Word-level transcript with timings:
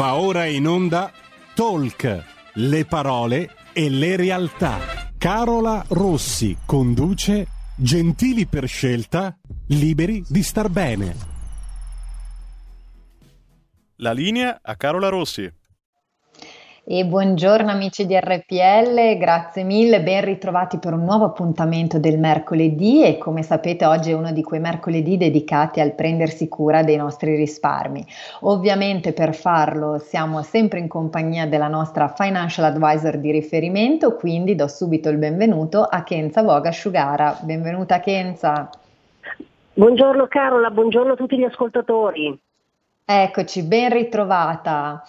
Va 0.00 0.14
ora 0.14 0.46
in 0.46 0.66
onda 0.66 1.12
Talk, 1.54 2.24
le 2.54 2.86
parole 2.86 3.54
e 3.74 3.90
le 3.90 4.16
realtà. 4.16 4.78
Carola 5.18 5.84
Rossi 5.88 6.56
conduce 6.64 7.46
Gentili 7.76 8.46
per 8.46 8.66
scelta, 8.66 9.36
liberi 9.66 10.24
di 10.26 10.42
star 10.42 10.70
bene. 10.70 11.14
La 13.96 14.12
linea 14.12 14.60
a 14.62 14.74
Carola 14.76 15.10
Rossi. 15.10 15.52
E 16.92 17.04
buongiorno 17.04 17.70
amici 17.70 18.04
di 18.04 18.18
RPL, 18.18 19.16
grazie 19.16 19.62
mille, 19.62 20.02
ben 20.02 20.24
ritrovati 20.24 20.78
per 20.78 20.92
un 20.92 21.04
nuovo 21.04 21.24
appuntamento 21.26 22.00
del 22.00 22.18
mercoledì 22.18 23.04
e 23.04 23.16
come 23.16 23.44
sapete 23.44 23.84
oggi 23.86 24.10
è 24.10 24.14
uno 24.14 24.32
di 24.32 24.42
quei 24.42 24.58
mercoledì 24.58 25.16
dedicati 25.16 25.78
al 25.78 25.94
prendersi 25.94 26.48
cura 26.48 26.82
dei 26.82 26.96
nostri 26.96 27.36
risparmi. 27.36 28.04
Ovviamente 28.40 29.12
per 29.12 29.36
farlo 29.36 29.98
siamo 29.98 30.42
sempre 30.42 30.80
in 30.80 30.88
compagnia 30.88 31.46
della 31.46 31.68
nostra 31.68 32.08
financial 32.08 32.64
advisor 32.64 33.18
di 33.18 33.30
riferimento, 33.30 34.16
quindi 34.16 34.56
do 34.56 34.66
subito 34.66 35.10
il 35.10 35.18
benvenuto 35.18 35.84
a 35.84 36.02
Kenza 36.02 36.42
Voga 36.42 36.70
Asciugara. 36.70 37.38
Benvenuta 37.42 38.00
Kenza. 38.00 38.68
Buongiorno 39.74 40.26
Carola, 40.26 40.70
buongiorno 40.70 41.12
a 41.12 41.16
tutti 41.16 41.38
gli 41.38 41.44
ascoltatori. 41.44 42.36
Eccoci, 43.12 43.64
ben 43.64 43.90
ritrovata. 43.90 45.02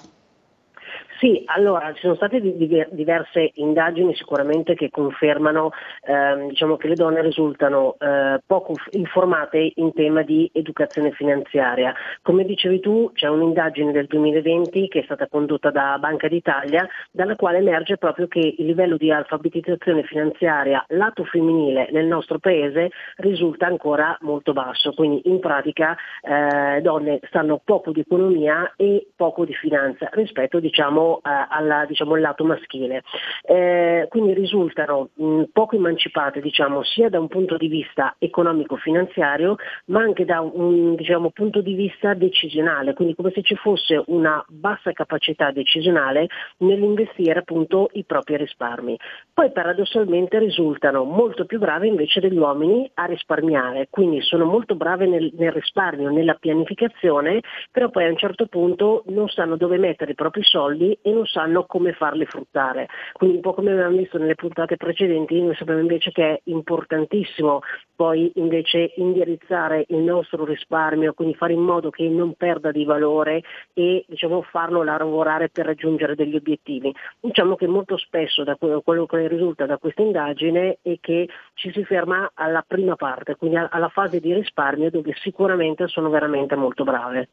Sì, 1.20 1.44
allora 1.48 1.92
ci 1.94 2.00
sono 2.00 2.16
state 2.16 2.40
diverse 2.40 3.52
indagini 3.56 4.16
sicuramente 4.16 4.74
che 4.74 4.90
confermano 4.90 5.72
ehm, 6.04 6.48
diciamo 6.48 6.78
che 6.78 6.88
le 6.88 6.96
donne 6.96 7.22
risultano 7.22 7.98
eh, 8.00 8.40
poco 8.46 8.76
informate 8.92 9.74
in 9.76 9.92
tema 9.92 10.22
di 10.22 10.50
educazione 10.54 11.12
finanziaria. 11.12 11.94
Come 12.22 12.46
dicevi 12.46 12.80
tu 12.80 13.12
c'è 13.14 13.28
un'indagine 13.28 13.92
del 13.92 14.06
2020 14.06 14.88
che 14.88 15.02
è 15.02 15.04
stata 15.04 15.28
condotta 15.28 15.72
da 15.72 15.98
Banca 16.00 16.30
d'Italia 16.30 16.88
dalla 17.12 17.36
quale 17.36 17.58
emerge 17.58 17.98
proprio 17.98 18.28
che 18.28 18.56
il 18.58 18.66
livello 18.66 18.96
di 18.96 19.12
alfabetizzazione 19.12 20.04
finanziaria 20.04 20.86
lato 20.88 21.26
femminile 21.26 21.90
nel 21.92 22.06
nostro 22.06 22.40
paese 22.40 22.92
risulta 23.18 23.66
ancora 23.66 24.18
molto 24.22 24.54
basso, 24.54 24.94
quindi 24.94 25.24
in 25.26 25.42
pratica 25.42 25.98
eh, 26.22 26.80
donne 26.80 27.20
sanno 27.30 27.60
poco 27.62 27.92
di 27.92 28.00
economia 28.00 28.72
e 28.78 29.10
poco 29.18 29.44
di 29.44 29.54
finanza 29.54 30.08
rispetto 30.14 30.62
diciamo 30.62 31.08
eh, 31.18 31.46
alla, 31.50 31.86
diciamo, 31.86 32.14
al 32.14 32.22
lato 32.22 32.44
maschile. 32.44 33.04
Eh, 33.44 34.06
quindi 34.10 34.34
risultano 34.34 35.10
mh, 35.14 35.44
poco 35.52 35.76
emancipate 35.76 36.42
diciamo, 36.42 36.84
sia 36.84 37.10
da 37.10 37.20
un 37.20 37.28
punto 37.28 37.58
di 37.58 37.68
vista 37.68 38.16
economico-finanziario 38.18 39.56
ma 39.86 40.02
anche 40.02 40.26
da 40.26 40.42
un 40.42 40.96
diciamo, 40.96 41.32
punto 41.32 41.62
di 41.62 41.74
vista 41.74 42.14
decisionale, 42.14 42.94
quindi 42.94 43.16
come 43.16 43.32
se 43.32 43.42
ci 43.42 43.56
fosse 43.56 44.02
una 44.08 44.44
bassa 44.48 44.92
capacità 44.92 45.52
decisionale 45.52 46.28
nell'investire 46.58 47.40
appunto 47.40 47.90
i 47.94 48.04
propri 48.04 48.38
risparmi. 48.38 48.98
Poi 49.34 49.52
paradossalmente 49.52 50.38
risultano 50.40 51.04
molto 51.04 51.46
più 51.46 51.60
brave 51.60 51.88
invece 51.88 52.20
degli 52.20 52.38
uomini 52.38 52.90
a 52.96 53.06
risparmiare, 53.06 53.88
quindi 53.90 54.22
sono 54.22 54.46
molto 54.46 54.76
brave 54.76 55.08
nel, 55.08 55.32
nel 55.38 55.52
risparmio, 55.52 56.10
nella 56.10 56.34
pianificazione, 56.34 57.42
però 57.72 57.90
poi 57.90 58.06
a 58.06 58.10
un 58.10 58.18
certo 58.18 58.48
punto 58.48 59.04
non 59.08 59.28
sanno 59.30 59.56
dove 59.56 59.78
mettere 59.78 60.12
i 60.12 60.16
propri 60.16 60.44
soldi 60.44 60.98
e 61.02 61.12
non 61.12 61.26
sanno 61.26 61.66
come 61.66 61.94
farli 61.94 62.26
fruttare. 62.26 62.88
Quindi 63.14 63.38
un 63.38 63.42
po' 63.42 63.54
come 63.54 63.72
abbiamo 63.72 63.98
visto 63.98 64.18
nelle 64.18 64.36
puntate 64.36 64.78
precedenti, 64.78 65.42
noi 65.42 65.56
sappiamo 65.56 65.80
invece 65.80 66.12
che 66.12 66.24
è 66.24 66.42
importantissimo 66.46 67.62
poi 67.96 68.32
invece 68.36 68.94
indirizzare 68.96 69.84
il 69.90 69.98
nostro 69.98 70.46
risparmio, 70.46 71.14
quindi 71.14 71.36
fare 71.36 71.52
in 71.52 71.60
modo 71.60 71.90
che 71.90 72.08
non 72.08 72.34
perda 72.34 72.72
di 72.72 72.86
valore 72.86 73.44
e 73.74 74.06
diciamo, 74.08 74.42
farlo 74.44 74.84
lavorare 74.84 75.50
per 75.50 75.66
raggiungere 75.66 76.16
degli 76.16 76.36
obiettivi. 76.36 76.96
Diciamo 77.20 77.56
che 77.56 77.68
molto 77.68 77.98
spesso 77.98 78.46
da 78.46 78.56
quello 78.56 79.06
che 79.06 79.28
risulta 79.28 79.66
da 79.66 79.78
questa 79.78 80.02
indagine 80.02 80.78
è 80.82 80.98
che 81.02 81.28
ci 81.56 81.72
si 81.74 81.84
ferma 81.84 82.32
alla 82.34 82.64
prima 82.66 82.96
parte, 82.96 83.36
quindi 83.36 83.58
alla 83.58 83.90
fase 83.90 84.22
di 84.22 84.34
risparmio 84.34 84.90
dove 84.90 85.14
sicuramente 85.18 85.88
sono 85.88 86.10
veramente 86.10 86.56
molto 86.56 86.86
brave. 86.86 87.28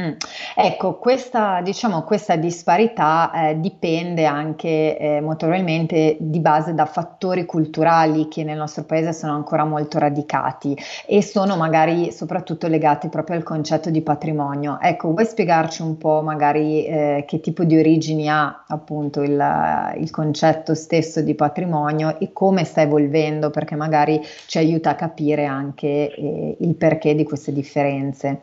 Mm. 0.00 0.12
Ecco, 0.54 0.96
questa, 0.98 1.60
diciamo, 1.60 2.02
questa 2.04 2.36
disparità 2.36 3.32
eh, 3.32 3.60
dipende 3.60 4.26
anche 4.26 4.96
eh, 4.96 5.20
molto 5.20 5.46
probabilmente 5.46 6.16
di 6.20 6.38
base 6.38 6.72
da 6.72 6.86
fattori 6.86 7.44
culturali 7.44 8.28
che 8.28 8.44
nel 8.44 8.56
nostro 8.56 8.84
paese 8.84 9.12
sono 9.12 9.34
ancora 9.34 9.64
molto 9.64 9.98
radicati 9.98 10.76
e 11.04 11.20
sono 11.20 11.56
magari 11.56 12.12
soprattutto 12.12 12.68
legati 12.68 13.08
proprio 13.08 13.36
al 13.38 13.42
concetto 13.42 13.90
di 13.90 14.00
patrimonio. 14.00 14.78
Ecco, 14.80 15.10
vuoi 15.10 15.26
spiegarci 15.26 15.82
un 15.82 15.98
po' 15.98 16.22
magari 16.22 16.86
eh, 16.86 17.24
che 17.26 17.40
tipo 17.40 17.64
di 17.64 17.76
origini 17.76 18.28
ha 18.28 18.64
appunto 18.68 19.22
il, 19.22 19.94
il 19.96 20.10
concetto 20.12 20.74
stesso 20.74 21.22
di 21.22 21.34
patrimonio 21.34 22.20
e 22.20 22.32
come 22.32 22.62
sta 22.62 22.82
evolvendo 22.82 23.50
perché 23.50 23.74
magari 23.74 24.20
ci 24.46 24.58
aiuta 24.58 24.90
a 24.90 24.94
capire 24.94 25.44
anche 25.44 26.14
eh, 26.14 26.56
il 26.60 26.74
perché 26.76 27.16
di 27.16 27.24
queste 27.24 27.52
differenze. 27.52 28.40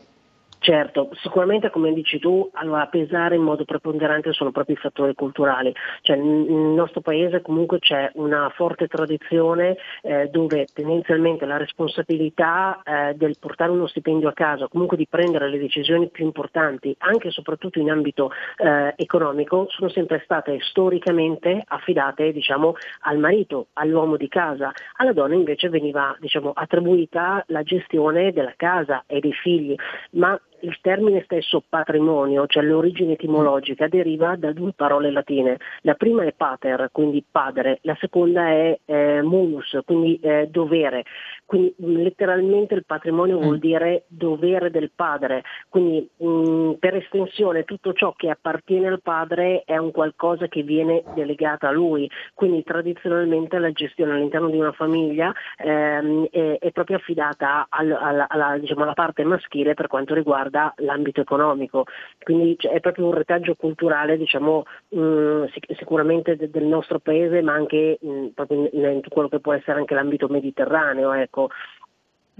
Certo, 0.66 1.12
sicuramente 1.22 1.70
come 1.70 1.94
dici 1.94 2.18
tu, 2.18 2.50
allora, 2.53 2.88
pesare 2.88 3.36
in 3.36 3.44
modo 3.44 3.66
preponderante 3.66 4.34
sono 4.34 4.50
proprio 4.50 4.76
i 4.76 4.80
fattori 4.80 5.14
culturali, 5.14 5.72
cioè, 6.02 6.16
nel 6.16 6.74
nostro 6.74 7.02
paese 7.02 7.44
comunque 7.44 7.78
c'è 7.78 8.09
una 8.16 8.50
forte 8.50 8.88
tradizione 8.88 9.78
eh, 10.02 10.28
dove 10.31 10.66
tendenzialmente 10.74 11.46
la 11.46 11.58
responsabilità 11.58 12.81
eh, 12.84 13.14
del 13.14 13.36
portare 13.40 13.70
uno 13.70 13.86
stipendio 13.86 14.28
a 14.28 14.34
casa, 14.34 14.68
comunque 14.68 14.98
di 14.98 15.06
prendere 15.08 15.50
le 15.50 15.59
decisioni 15.59 16.09
più 16.09 16.25
importanti, 16.25 16.96
anche 16.98 17.28
e 17.28 17.31
soprattutto 17.31 17.78
in 17.78 17.92
ambito 17.92 18.31
eh, 18.58 18.92
economico, 18.96 19.68
sono 19.70 19.90
sempre 19.90 20.22
state 20.24 20.58
storicamente 20.62 21.62
affidate 21.64 22.31
diciamo, 22.31 22.74
al 23.02 23.20
marito, 23.20 23.68
all'uomo 23.74 24.18
di 24.18 24.28
casa, 24.28 24.72
alla 24.95 25.13
donna 25.13 25.36
invece 25.36 25.69
veniva 25.69 26.18
diciamo, 26.19 26.54
attribuita 26.56 27.44
la 27.50 27.62
gestione 27.62 28.31
della 28.31 28.54
casa 28.57 29.04
e 29.06 29.19
dei 29.19 29.34
figli, 29.34 29.75
ma 30.13 30.36
il 30.65 30.77
termine 30.81 31.21
stesso 31.23 31.63
patrimonio, 31.67 32.47
cioè 32.47 32.63
l'origine 32.63 33.13
etimologica, 33.13 33.88
deriva 33.88 34.35
da 34.35 34.51
due 34.51 34.73
parole 34.75 35.12
latine. 35.12 35.57
La 35.81 35.94
prima 35.94 36.23
è 36.23 36.33
pater, 36.33 36.89
quindi 36.91 37.23
padre, 37.29 37.79
la 37.83 37.95
seconda 38.00 38.50
è 38.50 38.79
eh, 38.85 39.21
munus, 39.21 39.77
quindi 39.85 40.19
eh, 40.21 40.47
dovere. 40.50 41.03
Quindi 41.45 41.75
letteralmente 41.77 42.73
il 42.73 42.85
patrimonio 42.85 43.38
vuol 43.39 43.57
mm. 43.57 43.59
dire 43.59 44.06
dovere 44.07 44.71
del 44.71 44.91
padre, 44.95 45.44
quindi 45.69 46.09
mh, 46.17 46.73
per 46.79 46.95
estensione 46.95 47.63
tutto 47.63 47.94
ciò 47.94 48.13
che 48.13 48.29
appartiene 48.31 48.88
al 48.88 49.01
padre 49.01 49.62
è 49.63 49.77
un 49.77 49.91
qualcosa 49.91 50.47
che 50.47 50.63
viene 50.63 51.03
delegato 51.13 51.67
a 51.67 51.71
lui, 51.71 52.09
quindi 52.33 52.63
tradizionalmente 52.63 53.59
la 53.59 53.71
gestione 53.71 54.13
all'interno 54.13 54.50
di 54.50 54.57
una 54.57 54.71
famiglia 54.71 55.31
ehm, 55.57 56.27
è, 56.31 56.57
è, 56.59 56.71
proprio 56.71 56.97
affidata 56.97 57.67
al, 57.69 57.91
alla, 57.91 58.27
alla, 58.27 58.57
diciamo, 58.57 58.81
alla 58.81 58.94
parte 58.94 59.23
maschile 59.23 59.75
per 59.75 59.88
quanto 59.88 60.15
riguarda 60.15 60.55
riguarda 60.56 60.74
l'ambito 60.78 61.22
economico, 61.22 61.86
quindi 62.24 62.56
è 62.60 62.80
proprio 62.80 63.07
un 63.07 63.13
retaggio 63.13 63.56
culturale 63.56 64.18
diciamo, 64.18 64.63
mh, 64.90 65.00
mm, 65.00 65.44
sicuramente 65.78 66.36
del 66.38 66.63
nostro 66.63 67.00
paese 67.00 67.42
ma 67.42 67.54
anche 67.54 67.98
mh, 68.00 68.10
mm, 68.10 68.28
proprio 68.28 68.69
in, 68.72 68.84
in, 68.86 69.02
quello 69.10 69.28
che 69.28 69.40
può 69.40 69.54
essere 69.54 69.80
anche 69.80 69.94
l'ambito 69.94 70.28
mediterraneo. 70.28 71.12
Ecco. 71.12 71.50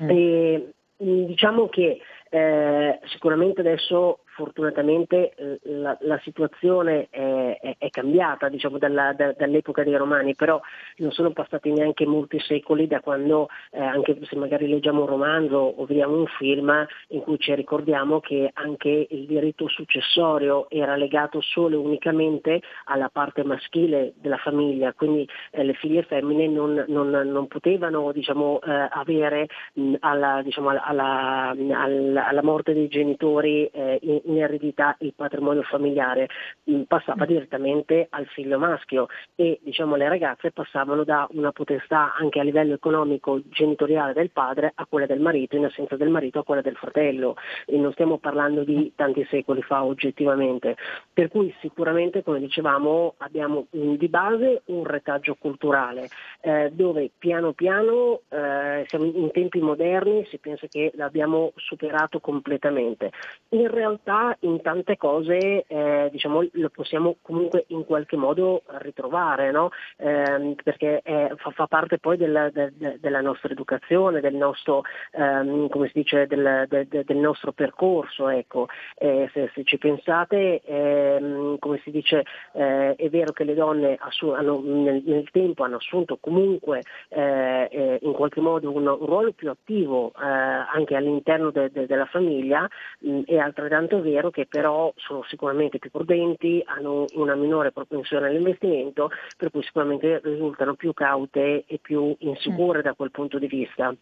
Mm. 0.02 0.10
E, 0.10 0.70
diciamo 0.98 1.68
che 1.68 2.00
eh, 2.30 3.00
sicuramente 3.04 3.60
adesso 3.60 4.20
fortunatamente 4.36 5.34
eh, 5.36 5.60
la, 5.64 5.98
la, 6.02 6.20
situazione 6.24 7.08
è, 7.10 7.58
è, 7.60 7.76
è 7.78 7.90
cambiata 7.90 8.50
diciamo, 8.50 8.78
dalla, 8.78 9.14
da, 9.14 9.32
dall'epoca 9.32 9.84
dei 9.84 9.96
romani, 9.96 10.36
però 10.36 10.60
non 10.98 11.12
sono 11.12 11.32
passati 11.32 11.72
neanche 11.72 12.06
molti 12.06 12.40
secoli 12.40 12.88
da 12.88 13.00
quando, 13.00 13.48
eh, 13.72 13.80
anche 13.80 14.18
se 14.24 14.36
magari 14.36 14.68
leggiamo 14.68 15.02
un 15.02 15.08
romanzo 15.08 15.56
o 15.56 15.86
vediamo 15.86 16.18
un 16.18 16.28
film 16.38 16.86
in 17.10 17.22
cui 17.22 17.40
ci 17.40 17.54
ricordiamo 17.56 18.20
che 18.20 18.50
anche 18.54 19.08
il 19.10 19.26
diritto 19.26 19.68
successorio 19.70 20.70
era 20.70 20.96
legato 20.96 21.40
solo 21.42 21.76
e 21.76 21.80
unicamente 21.80 22.62
alla 22.86 23.10
parte 23.10 23.44
maschile 23.44 24.14
della 24.18 24.38
famiglia, 24.38 24.94
quindi 24.94 25.28
eh, 25.52 25.64
le 25.64 25.74
figlie 25.74 26.04
femmine 26.04 26.48
non, 26.48 26.84
non, 26.90 27.10
non 27.10 27.48
potevano 27.48 28.12
diciamo, 28.12 28.60
eh, 28.62 28.88
avere 28.92 29.48
mh, 29.74 29.96
alla, 30.00 30.42
diciamo, 30.44 30.70
alla, 30.70 31.54
alla, 31.56 32.28
alla, 32.28 32.44
morte 32.44 32.74
dei 32.74 32.88
genitori 32.88 33.66
eh, 33.68 34.00
in, 34.02 34.22
in 34.26 34.38
eredità 34.38 34.96
il 35.00 35.14
patrimonio 35.16 35.64
familiare, 35.64 36.28
mm, 36.70 36.84
passava 36.84 37.24
mm. 37.26 37.28
direttamente 37.28 38.08
al 38.10 38.26
figlio 38.28 38.58
maschio 38.58 39.08
e 39.36 39.60
diciamo, 39.62 39.96
le 39.96 40.08
ragazze 40.08 40.52
passavano 40.52 41.04
da 41.04 41.28
una 41.32 41.52
potestà 41.52 42.14
anche 42.16 42.40
a 42.40 42.44
livello 42.44 42.74
economico 42.74 43.42
genitoriale 43.50 44.14
del 44.14 44.32
padre 44.32 44.72
a 44.74 44.86
quella 44.86 45.06
del 45.06 45.20
marito, 45.20 45.56
in 45.56 45.66
assenza 45.66 45.96
del 45.96 46.10
marito 46.10 46.40
a 46.40 46.44
quella 46.44 46.62
del 46.62 46.76
fratello 46.76 47.36
e 47.66 47.78
non 47.78 47.92
stiamo 47.94 48.18
parlando 48.18 48.64
di 48.64 48.94
tanti 48.96 49.26
secoli 49.30 49.62
fa 49.62 49.84
oggettivamente. 49.84 50.76
Per 51.14 51.30
cui 51.30 51.54
sicuramente, 51.60 52.24
come 52.24 52.40
dicevamo, 52.40 53.16
abbiamo 53.18 53.68
di 53.70 54.08
base 54.08 54.62
un 54.66 54.84
retaggio 54.86 55.36
culturale 55.36 56.10
eh, 56.42 56.72
dove 56.74 57.12
piano 57.18 57.54
piano 57.54 58.22
eh, 58.30 58.86
siamo 58.88 59.06
in 59.06 59.32
tempi 59.32 59.60
moderni, 59.60 60.26
si 60.30 60.38
pensa 60.38 60.68
che 60.68 60.92
l'abbiamo 60.96 61.52
superato 61.56 62.20
completamente. 62.20 63.12
In 63.50 63.70
realtà 63.70 64.15
realtà 64.16 64.38
in 64.42 64.62
tante 64.62 64.98
cose 64.98 65.66
eh, 65.68 66.10
diciamo, 66.12 66.46
lo 66.52 66.70
possiamo 66.70 67.18
comunque 67.22 67.66
in 67.68 67.86
qualche 67.86 68.16
modo 68.16 68.64
ritrovare, 68.80 69.52
no? 69.52 69.70
eh, 69.98 70.56
perché 70.64 71.02
è, 71.02 71.32
fa, 71.36 71.52
fa, 71.52 71.68
parte 71.68 71.98
poi 72.00 72.18
del, 72.18 72.50
de, 72.54 72.98
della 73.00 73.22
nostra 73.22 73.52
educazione, 73.52 74.22
del 74.22 74.36
nostro, 74.36 74.84
ehm, 75.12 75.70
dice, 75.94 76.28
del, 76.28 76.66
de, 76.68 76.88
de, 76.88 77.04
del 77.04 77.18
nostro 77.18 77.52
percorso. 77.52 78.30
Ecco. 78.30 78.68
Eh, 78.98 79.30
se, 79.34 79.52
se, 79.54 79.64
ci 79.64 79.78
pensate, 79.78 80.62
ehm, 80.64 81.60
come 81.60 81.80
si 81.84 81.92
dice, 81.92 82.24
eh, 82.54 82.96
è 82.96 83.10
vero 83.10 83.32
che 83.34 83.44
le 83.44 83.54
donne 83.54 83.98
assu- 84.00 84.34
hanno, 84.34 84.62
nel, 84.64 85.02
nel, 85.06 85.30
tempo 85.32 85.64
hanno 85.64 85.78
assunto 85.78 86.18
comunque 86.20 86.82
eh, 87.10 87.68
eh, 87.72 88.00
in 88.02 88.14
qualche 88.14 88.40
modo 88.40 88.72
un, 88.72 88.88
un, 88.88 89.06
ruolo 89.06 89.32
più 89.34 89.50
attivo 89.50 90.12
anche 90.16 90.96
all'interno 90.96 91.52
della 91.52 92.06
famiglia, 92.06 92.68
mh, 93.00 93.22
è 93.26 93.38
altrettanto 93.38 94.02
vero 94.06 94.30
che 94.30 94.46
però 94.46 94.94
sono 94.96 95.24
sicuramente 95.28 95.80
più 95.80 95.92
prudenti, 95.92 96.64
hanno 96.66 97.06
una 97.16 97.36
minore 97.36 97.72
propensione 97.72 98.28
all'investimento, 98.28 99.10
per 99.36 99.52
cui 99.52 99.64
sicuramente 99.64 100.22
risultano 100.24 100.76
più 100.76 100.94
caute 100.94 101.66
e 101.66 101.80
più 101.82 102.16
insicure 102.20 102.82
da 102.82 102.94
quel 102.94 103.12
punto 103.12 103.40
di 103.40 103.48
vista. 103.48 103.94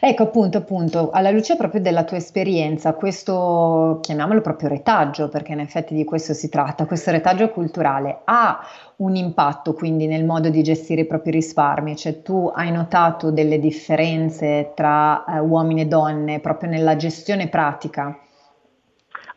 Ecco 0.00 0.22
appunto, 0.22 0.58
appunto, 0.58 1.10
alla 1.10 1.30
luce 1.30 1.56
proprio 1.56 1.80
della 1.80 2.04
tua 2.04 2.16
esperienza, 2.16 2.94
questo 2.94 3.98
chiamiamolo 4.00 4.40
proprio 4.40 4.68
retaggio, 4.68 5.28
perché 5.28 5.52
in 5.52 5.60
effetti 5.60 5.94
di 5.94 6.04
questo 6.04 6.32
si 6.32 6.48
tratta, 6.48 6.86
questo 6.86 7.10
retaggio 7.10 7.50
culturale 7.50 8.20
ha 8.24 8.60
un 8.96 9.14
impatto 9.14 9.74
quindi 9.74 10.06
nel 10.06 10.24
modo 10.24 10.48
di 10.48 10.62
gestire 10.62 11.02
i 11.02 11.06
propri 11.06 11.32
risparmi, 11.32 11.96
cioè 11.96 12.22
tu 12.22 12.50
hai 12.52 12.72
notato 12.72 13.30
delle 13.30 13.58
differenze 13.58 14.72
tra 14.74 15.24
eh, 15.24 15.38
uomini 15.38 15.82
e 15.82 15.86
donne 15.86 16.40
proprio 16.40 16.70
nella 16.70 16.96
gestione 16.96 17.48
pratica 17.48 18.18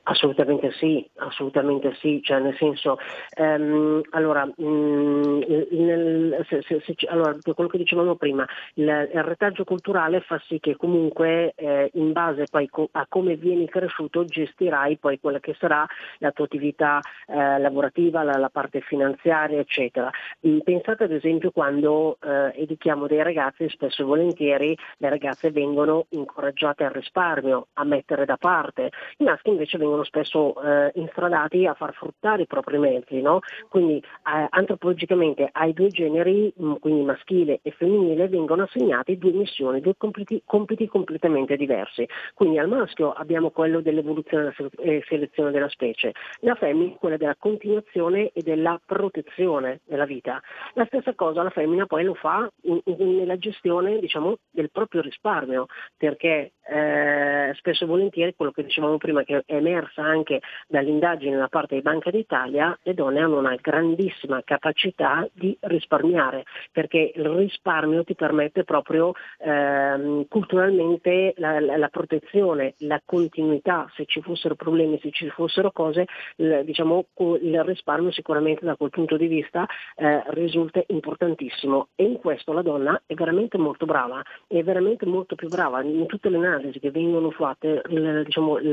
Assolutamente 0.03 0.71
sì, 0.79 1.07
assolutamente 1.17 1.93
sì, 1.99 2.21
cioè 2.23 2.39
nel 2.39 2.55
senso, 2.57 2.97
ehm, 3.37 4.01
allora, 4.11 4.45
mh, 4.45 4.63
mm, 4.63 5.41
nel, 5.69 6.45
se, 6.49 6.63
se, 6.63 6.81
se, 6.83 6.95
allora, 7.07 7.37
quello 7.53 7.69
che 7.69 7.77
dicevamo 7.77 8.15
prima, 8.15 8.43
il, 8.75 8.85
il, 8.87 9.23
retaggio 9.23 9.63
culturale 9.63 10.21
fa 10.21 10.41
sì 10.47 10.59
che 10.59 10.75
comunque 10.75 11.53
eh, 11.55 11.91
in 11.93 12.13
base 12.13 12.45
poi 12.49 12.67
co- 12.67 12.89
a 12.93 13.05
come 13.07 13.35
vieni 13.35 13.67
cresciuto 13.67 14.25
gestirai 14.25 14.97
poi 14.97 15.19
quella 15.19 15.39
che 15.39 15.55
sarà 15.59 15.85
la 16.17 16.31
tua 16.31 16.45
attività 16.45 16.99
eh, 17.27 17.59
lavorativa, 17.59 18.23
la, 18.23 18.37
la, 18.37 18.49
parte 18.49 18.81
finanziaria, 18.81 19.59
eccetera. 19.59 20.09
Mm, 20.47 20.59
pensate 20.59 21.03
ad 21.03 21.11
esempio 21.11 21.51
quando 21.51 22.17
eh, 22.23 22.59
educhiamo 22.59 23.05
dei 23.05 23.21
ragazzi, 23.21 23.69
spesso 23.69 24.01
e 24.01 24.05
volentieri 24.05 24.75
le 24.97 25.09
ragazze 25.09 25.51
vengono 25.51 26.07
incoraggiate 26.09 26.83
al 26.85 26.91
risparmio, 26.91 27.67
a 27.73 27.83
mettere 27.83 28.25
da 28.25 28.37
parte, 28.37 28.89
i 29.17 29.23
maschi 29.23 29.49
invece 29.49 29.77
vengono 29.77 29.89
vengono 29.91 30.03
spesso 30.03 30.61
eh, 30.61 30.91
instradati 30.95 31.65
a 31.65 31.73
far 31.73 31.93
fruttare 31.93 32.43
i 32.43 32.47
propri 32.47 32.77
mezzi, 32.77 33.21
no? 33.21 33.39
quindi 33.67 33.97
eh, 33.97 34.47
antropologicamente 34.49 35.49
ai 35.51 35.73
due 35.73 35.89
generi, 35.89 36.53
mm, 36.59 36.73
quindi 36.75 37.03
maschile 37.03 37.59
e 37.61 37.71
femminile, 37.71 38.29
vengono 38.29 38.63
assegnati 38.63 39.17
due 39.17 39.31
missioni, 39.31 39.81
due 39.81 39.95
compiti, 39.97 40.41
compiti 40.45 40.87
completamente 40.87 41.57
diversi. 41.57 42.07
Quindi 42.33 42.57
al 42.57 42.67
maschio 42.67 43.11
abbiamo 43.11 43.49
quello 43.51 43.81
dell'evoluzione 43.81 44.53
e 44.77 45.03
selezione 45.07 45.51
della 45.51 45.69
specie, 45.69 46.13
la 46.39 46.55
femmina 46.55 46.95
quella 46.97 47.17
della 47.17 47.35
continuazione 47.37 48.31
e 48.33 48.41
della 48.41 48.79
protezione 48.85 49.81
della 49.85 50.05
vita. 50.05 50.41
La 50.73 50.85
stessa 50.85 51.13
cosa 51.15 51.43
la 51.43 51.49
femmina 51.49 51.85
poi 51.85 52.03
lo 52.03 52.13
fa 52.13 52.49
in, 52.63 52.79
in, 52.85 53.17
nella 53.17 53.37
gestione 53.37 53.99
diciamo, 53.99 54.37
del 54.49 54.71
proprio 54.71 55.01
risparmio, 55.01 55.65
perché 55.97 56.53
eh, 56.67 57.30
spesso 57.53 57.83
e 57.83 57.87
volentieri 57.87 58.35
quello 58.35 58.51
che 58.51 58.63
dicevamo 58.63 58.97
prima 58.97 59.23
che 59.23 59.43
è 59.45 59.55
emersa 59.55 60.03
anche 60.03 60.41
dall'indagine 60.67 61.37
da 61.37 61.47
parte 61.47 61.75
di 61.75 61.81
Banca 61.81 62.09
d'Italia, 62.11 62.77
le 62.83 62.93
donne 62.93 63.19
hanno 63.19 63.39
una 63.39 63.55
grandissima 63.59 64.41
capacità 64.43 65.27
di 65.33 65.57
risparmiare, 65.61 66.43
perché 66.71 67.11
il 67.15 67.27
risparmio 67.27 68.03
ti 68.03 68.15
permette 68.15 68.63
proprio 68.63 69.13
ehm, 69.39 70.27
culturalmente 70.27 71.33
la, 71.37 71.59
la, 71.59 71.77
la, 71.77 71.89
protezione, 71.89 72.75
la 72.79 73.01
continuità, 73.03 73.89
se 73.95 74.05
ci 74.05 74.21
fossero 74.21 74.55
problemi, 74.55 74.99
se 75.01 75.11
ci 75.11 75.29
fossero 75.29 75.71
cose, 75.71 76.05
il, 76.37 76.61
diciamo, 76.65 77.05
il 77.41 77.63
risparmio 77.63 78.11
sicuramente 78.11 78.65
da 78.65 78.75
quel 78.75 78.89
punto 78.89 79.17
di 79.17 79.27
vista 79.27 79.65
eh, 79.95 80.23
risulta 80.27 80.81
importantissimo. 80.87 81.89
E 81.95 82.03
in 82.03 82.17
questo 82.17 82.53
la 82.53 82.61
donna 82.61 83.01
è 83.05 83.13
veramente 83.13 83.57
molto 83.57 83.85
brava, 83.85 84.21
è 84.47 84.61
veramente 84.63 85.05
molto 85.05 85.35
più 85.35 85.47
brava 85.47 85.81
in 85.81 86.05
tutte 86.07 86.29
le 86.29 86.37
analisi 86.37 86.79
che 86.79 86.91
vengono 86.91 87.29
fatte, 87.41 87.81
diciamo, 88.23 88.59
il 88.59 88.71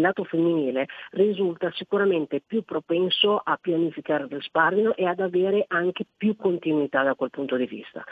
lato 0.00 0.24
femminile 0.24 0.86
risulta 1.10 1.70
sicuramente 1.74 2.40
più 2.44 2.62
propenso 2.62 3.36
a 3.36 3.58
pianificare 3.60 4.24
il 4.24 4.30
risparmio 4.30 4.96
e 4.96 5.04
ad 5.04 5.20
avere 5.20 5.66
anche 5.68 6.06
più 6.16 6.34
continuità 6.36 7.02
da 7.02 7.14
quel 7.14 7.28
punto 7.28 7.56
di 7.56 7.66
vista. 7.66 8.02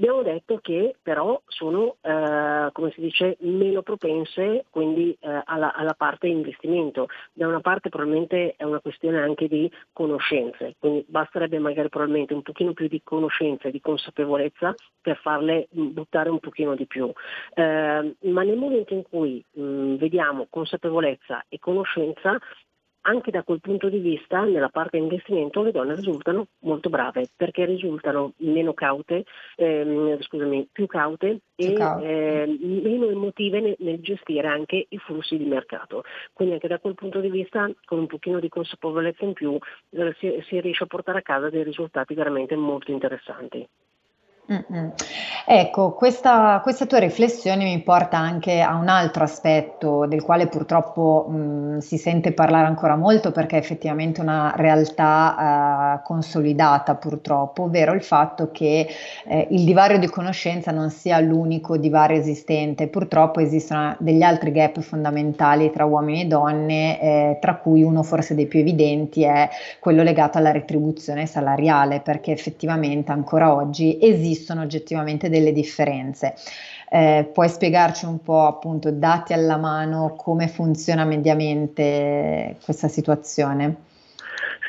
Abbiamo 0.00 0.22
detto 0.22 0.58
che 0.62 0.94
però 1.02 1.42
sono, 1.48 1.96
eh, 2.02 2.68
come 2.72 2.92
si 2.92 3.00
dice, 3.00 3.36
meno 3.40 3.82
propense 3.82 4.66
quindi 4.70 5.10
eh, 5.18 5.42
alla, 5.44 5.74
alla, 5.74 5.94
parte 5.94 6.28
investimento. 6.28 7.08
Da 7.32 7.48
una 7.48 7.58
parte 7.58 7.88
probabilmente 7.88 8.54
è 8.56 8.62
una 8.62 8.78
questione 8.78 9.18
anche 9.18 9.48
di 9.48 9.68
conoscenze, 9.92 10.76
quindi 10.78 11.04
basterebbe 11.08 11.58
magari 11.58 11.88
probabilmente 11.88 12.32
un 12.32 12.42
pochino 12.42 12.74
più 12.74 12.86
di 12.86 13.00
conoscenza 13.02 13.66
e 13.66 13.72
di 13.72 13.80
consapevolezza 13.80 14.72
per 15.00 15.16
farle 15.16 15.66
buttare 15.70 16.30
un 16.30 16.38
pochino 16.38 16.76
di 16.76 16.86
più. 16.86 17.10
Eh, 17.54 18.16
ma 18.20 18.42
nel 18.44 18.56
momento 18.56 18.94
in 18.94 19.02
cui 19.02 19.44
mh, 19.50 19.96
vediamo 19.96 20.46
consapevolezza 20.48 21.44
e 21.48 21.58
conoscenza, 21.58 22.38
anche 23.08 23.30
da 23.30 23.42
quel 23.42 23.60
punto 23.60 23.88
di 23.88 23.98
vista, 23.98 24.44
nella 24.44 24.68
parte 24.68 24.98
investimento, 24.98 25.62
le 25.62 25.72
donne 25.72 25.94
risultano 25.94 26.48
molto 26.60 26.90
brave 26.90 27.28
perché 27.34 27.64
risultano 27.64 28.34
meno 28.38 28.74
caute, 28.74 29.24
ehm, 29.56 30.20
scusami, 30.20 30.68
più 30.70 30.86
caute 30.86 31.40
più 31.54 31.66
e 31.66 31.72
eh, 32.02 32.58
meno 32.60 33.06
emotive 33.06 33.60
nel, 33.60 33.76
nel, 33.78 34.00
gestire 34.00 34.46
anche 34.46 34.86
i 34.88 34.98
flussi 34.98 35.38
di 35.38 35.46
mercato. 35.46 36.04
Quindi 36.32 36.54
anche 36.54 36.68
da 36.68 36.78
quel 36.78 36.94
punto 36.94 37.20
di 37.20 37.30
vista, 37.30 37.68
con 37.84 37.98
un 37.98 38.06
pochino 38.06 38.40
di 38.40 38.48
consapevolezza 38.48 39.24
in 39.24 39.32
più, 39.32 39.58
eh, 39.90 40.14
si, 40.18 40.44
si 40.46 40.60
riesce 40.60 40.84
a 40.84 40.86
portare 40.86 41.18
a 41.18 41.22
casa 41.22 41.48
dei 41.48 41.64
risultati 41.64 42.14
veramente 42.14 42.56
molto 42.56 42.90
interessanti. 42.90 43.66
Ecco, 45.44 45.92
questa, 45.92 46.60
questa, 46.62 46.86
tua 46.86 47.00
riflessione 47.00 47.64
mi 47.64 47.82
porta 47.82 48.16
anche 48.16 48.62
a 48.62 48.76
un 48.76 48.88
altro 48.88 49.24
aspetto 49.24 50.06
del 50.06 50.22
quale 50.22 50.46
purtroppo 50.46 51.26
mh, 51.28 51.78
si 51.78 51.98
sente 51.98 52.32
parlare 52.32 52.66
ancora 52.66 52.96
molto 52.96 53.30
perché 53.30 53.56
è 53.56 53.58
effettivamente 53.58 54.22
una 54.22 54.54
realtà 54.56 55.98
eh, 56.00 56.06
consolidata 56.06 56.94
purtroppo, 56.94 57.64
ovvero 57.64 57.92
il 57.92 58.02
fatto 58.02 58.50
che 58.50 58.88
eh, 59.26 59.48
il 59.50 59.64
divario 59.64 59.98
di 59.98 60.06
conoscenza 60.08 60.70
non 60.70 60.88
sia 60.88 61.20
l'unico 61.20 61.76
divario 61.76 62.18
esistente, 62.18 62.88
purtroppo 62.88 63.40
esistono 63.40 63.96
degli 63.98 64.22
altri 64.22 64.50
gap 64.50 64.80
fondamentali 64.80 65.70
tra 65.70 65.84
uomini 65.84 66.22
e 66.22 66.26
donne, 66.26 67.00
eh, 67.00 67.38
tra 67.38 67.56
cui 67.56 67.82
uno 67.82 68.02
forse 68.02 68.34
dei 68.34 68.46
più 68.46 68.60
evidenti 68.60 69.24
è 69.24 69.46
quello 69.78 70.02
legato 70.02 70.38
alla 70.38 70.52
retribuzione 70.52 71.26
salariale, 71.26 72.00
perché 72.00 72.32
effettivamente 72.32 73.12
ancora 73.12 73.54
oggi 73.54 73.98
esiste 74.00 74.36
esistono 74.38 74.62
oggettivamente 74.62 75.28
delle 75.28 75.52
differenze. 75.52 76.34
Eh, 76.88 77.28
puoi 77.32 77.48
spiegarci 77.48 78.06
un 78.06 78.22
po' 78.22 78.46
appunto 78.46 78.90
dati 78.90 79.32
alla 79.32 79.56
mano 79.56 80.14
come 80.16 80.48
funziona 80.48 81.04
mediamente 81.04 82.56
questa 82.64 82.88
situazione? 82.88 83.87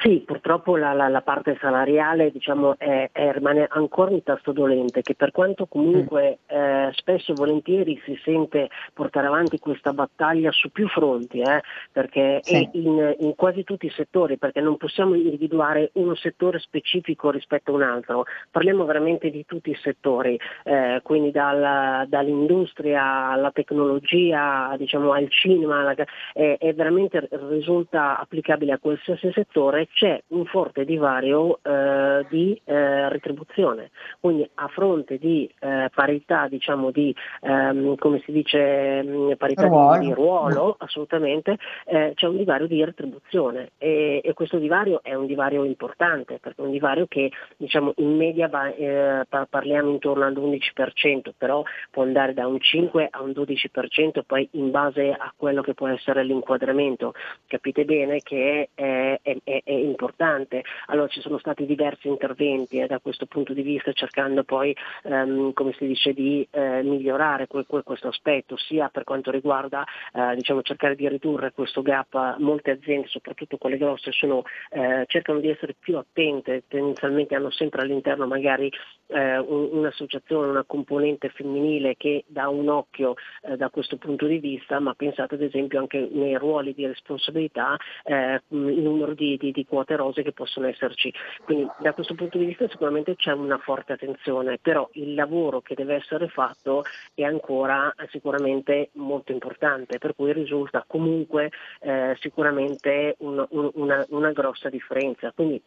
Sì, 0.02 0.24
purtroppo 0.26 0.78
la, 0.78 0.94
la, 0.94 1.10
la 1.10 1.22
parte 1.22 1.58
salariale 1.60 2.32
diciamo, 2.32 2.78
è, 2.78 3.10
è, 3.12 3.34
rimane 3.34 3.68
ancora 3.70 4.12
un 4.12 4.24
tasto 4.24 4.54
dolente 4.54 5.02
che 5.02 5.14
per 5.14 5.32
quanto 5.32 5.66
comunque 5.66 6.40
eh, 6.48 6.90
spesso 6.94 7.34
e 7.34 7.36
volentieri 7.36 8.02
si 8.06 8.18
sente 8.24 8.70
portare 8.94 9.28
avanti 9.28 9.60
questa 9.60 9.92
battaglia 9.92 10.52
su 10.54 10.72
più 10.72 10.88
fronti, 10.88 11.42
eh, 11.42 11.62
perché 11.92 12.40
sì. 12.44 12.70
in, 12.74 13.14
in, 13.20 13.36
quasi 13.36 13.66
tutti 13.66 13.88
i 13.88 13.92
settori, 13.92 14.38
perché 14.38 14.62
non 14.62 14.78
possiamo 14.78 15.16
individuare 15.16 15.90
uno 15.96 16.16
settore 16.16 16.60
specifico 16.60 17.30
rispetto 17.30 17.72
a 17.72 17.76
un 17.76 17.82
altro, 17.82 18.24
parliamo 18.52 18.86
veramente 18.86 19.30
di 19.30 19.46
tutti 19.46 19.70
i 19.70 19.80
settori, 19.82 20.40
eh, 20.64 21.02
quindi 21.04 21.32
dalla, 21.32 22.06
dall'industria 22.08 23.32
alla 23.32 23.52
tecnologia, 23.52 24.74
diciamo, 24.78 25.12
al 25.12 25.30
cinema, 25.30 25.80
alla, 25.80 25.96
è 26.34 26.74
veramente 26.74 27.28
risulta 27.50 28.18
applicabile 28.18 28.72
a 28.72 28.80
qualsiasi 28.80 29.30
settore 29.34 29.88
c'è 29.94 30.22
un 30.28 30.46
forte 30.46 30.86
divario 30.86 31.60
eh, 31.62 32.26
di 32.30 32.60
eh, 32.64 33.10
retribuzione, 33.10 33.92
quindi 34.20 34.50
a 34.56 34.68
fronte 34.68 35.18
di 35.18 35.50
eh, 35.60 35.90
parità, 35.94 36.48
diciamo 36.48 36.92
di, 36.92 37.14
ehm, 37.42 37.96
come 37.98 38.22
si 38.26 38.32
dice, 38.32 39.04
mm, 39.04 39.32
parità 39.38 39.68
ruolo. 39.68 40.00
Di, 40.00 40.06
di, 40.08 40.14
ruolo, 40.14 40.76
assolutamente, 40.80 41.58
eh, 41.86 42.14
c'è 42.16 42.28
un 42.28 42.38
divario 42.38 42.68
di 42.68 42.84
retribuzione 42.84 43.72
e, 43.78 44.22
e, 44.24 44.34
questo 44.34 44.58
divario 44.58 45.02
è 45.04 45.14
un 45.14 45.26
divario 45.26 45.64
importante, 45.66 46.40
perché 46.40 46.62
è 46.62 46.66
un 46.66 46.72
divario 46.72 47.06
che 47.08 47.32
diciamo, 47.58 47.94
in 47.98 48.16
media 48.16 48.48
va, 48.48 48.74
eh, 48.74 49.26
parliamo 49.50 49.90
intorno 49.90 50.26
all'11%, 50.26 51.32
però 51.38 51.64
può 51.92 52.04
andare 52.04 52.34
da 52.34 52.48
un 52.48 52.60
5 52.60 53.08
a 53.12 53.22
un 53.22 53.32
12%, 53.32 54.22
poi 54.26 54.48
in 54.52 54.72
base 54.72 55.12
a 55.12 55.34
quello 55.36 55.62
che 55.62 55.74
può 55.74 55.88
essere 55.88 56.24
l'inquadramento. 56.24 57.14
Capite 57.48 57.86
bene 57.86 58.20
che 58.22 58.70
è, 58.74 59.20
è, 59.22 59.38
è, 59.44 59.62
è 59.64 59.79
importante. 59.80 60.64
Allora 60.88 61.08
ci 61.08 61.22
sono 61.22 61.38
stati 61.38 61.66
diversi 61.66 62.08
interventi 62.08 62.80
eh, 62.80 62.88
da 62.88 63.00
questo 63.00 63.26
punto 63.26 63.54
di 63.54 63.62
vista 63.62 63.92
cercando 63.94 64.44
poi, 64.44 64.76
ehm, 65.04 65.54
come 65.54 65.74
si 65.74 65.86
dice, 65.86 66.14
di 66.14 66.48
eh, 66.52 66.82
migliorare 66.84 67.48
que- 67.48 67.66
que- 67.66 67.84
questo 67.84 68.08
aspetto, 68.10 68.58
sia 68.58 68.90
per 68.90 69.04
quanto 69.04 69.32
riguarda 69.32 69.86
eh, 70.14 70.36
diciamo, 70.36 70.62
cercare 70.62 70.96
di 70.96 71.08
ridurre 71.08 71.52
questo 71.52 71.82
gap. 71.82 72.38
Molte 72.40 72.72
aziende, 72.72 73.08
soprattutto 73.08 73.58
quelle 73.58 73.78
grosse, 73.78 74.12
sono, 74.12 74.44
eh, 74.70 75.04
cercano 75.08 75.40
di 75.40 75.50
essere 75.50 75.76
più 75.80 75.98
attente, 75.98 76.64
tendenzialmente 76.68 77.36
hanno 77.36 77.52
sempre 77.52 77.82
all'interno 77.82 78.28
magari 78.28 78.72
eh, 79.08 79.38
un- 79.38 79.70
un'associazione, 79.72 80.50
una 80.50 80.64
componente 80.66 81.30
femminile 81.30 81.96
che 81.98 82.24
dà 82.28 82.48
un 82.50 82.70
occhio 82.70 83.16
eh, 83.42 83.58
da 83.58 83.70
questo 83.70 83.98
punto 83.98 84.26
di 84.28 84.38
vista, 84.38 84.80
ma 84.80 84.94
pensate 84.94 85.36
ad 85.36 85.42
esempio 85.42 85.80
anche 85.80 86.08
nei 86.12 86.36
ruoli 86.36 86.74
di 86.74 86.86
responsabilità 86.86 87.78
il 88.06 88.42
numero 88.82 89.14
di, 89.14 89.38
di, 89.38 89.52
di 89.52 89.66
quote 89.70 89.96
rose 89.96 90.24
che 90.24 90.34
possono 90.34 90.68
esserci. 90.68 91.14
Quindi 91.46 91.70
da 91.80 91.94
questo 91.94 92.16
punto 92.16 92.38
di 92.38 92.46
vista 92.46 92.68
sicuramente 92.68 93.16
c'è 93.16 93.32
una 93.32 93.58
forte 93.60 93.94
attenzione, 93.94 94.58
però 94.62 94.90
il 94.94 95.14
lavoro 95.14 95.62
che 95.62 95.76
deve 95.76 95.96
essere 95.96 96.28
fatto 96.28 96.84
è 97.14 97.24
ancora 97.24 97.94
sicuramente 98.10 98.90
molto 98.94 99.32
importante, 99.32 100.00
per 100.00 100.16
cui 100.16 100.34
risulta 100.34 100.84
comunque 100.86 101.52
eh, 101.82 102.18
sicuramente 102.20 103.16
un, 103.20 103.46
un, 103.52 103.70
una, 103.76 104.06
una 104.10 104.32
grossa 104.32 104.70
differenza. 104.70 105.32
Quindi 105.32 105.62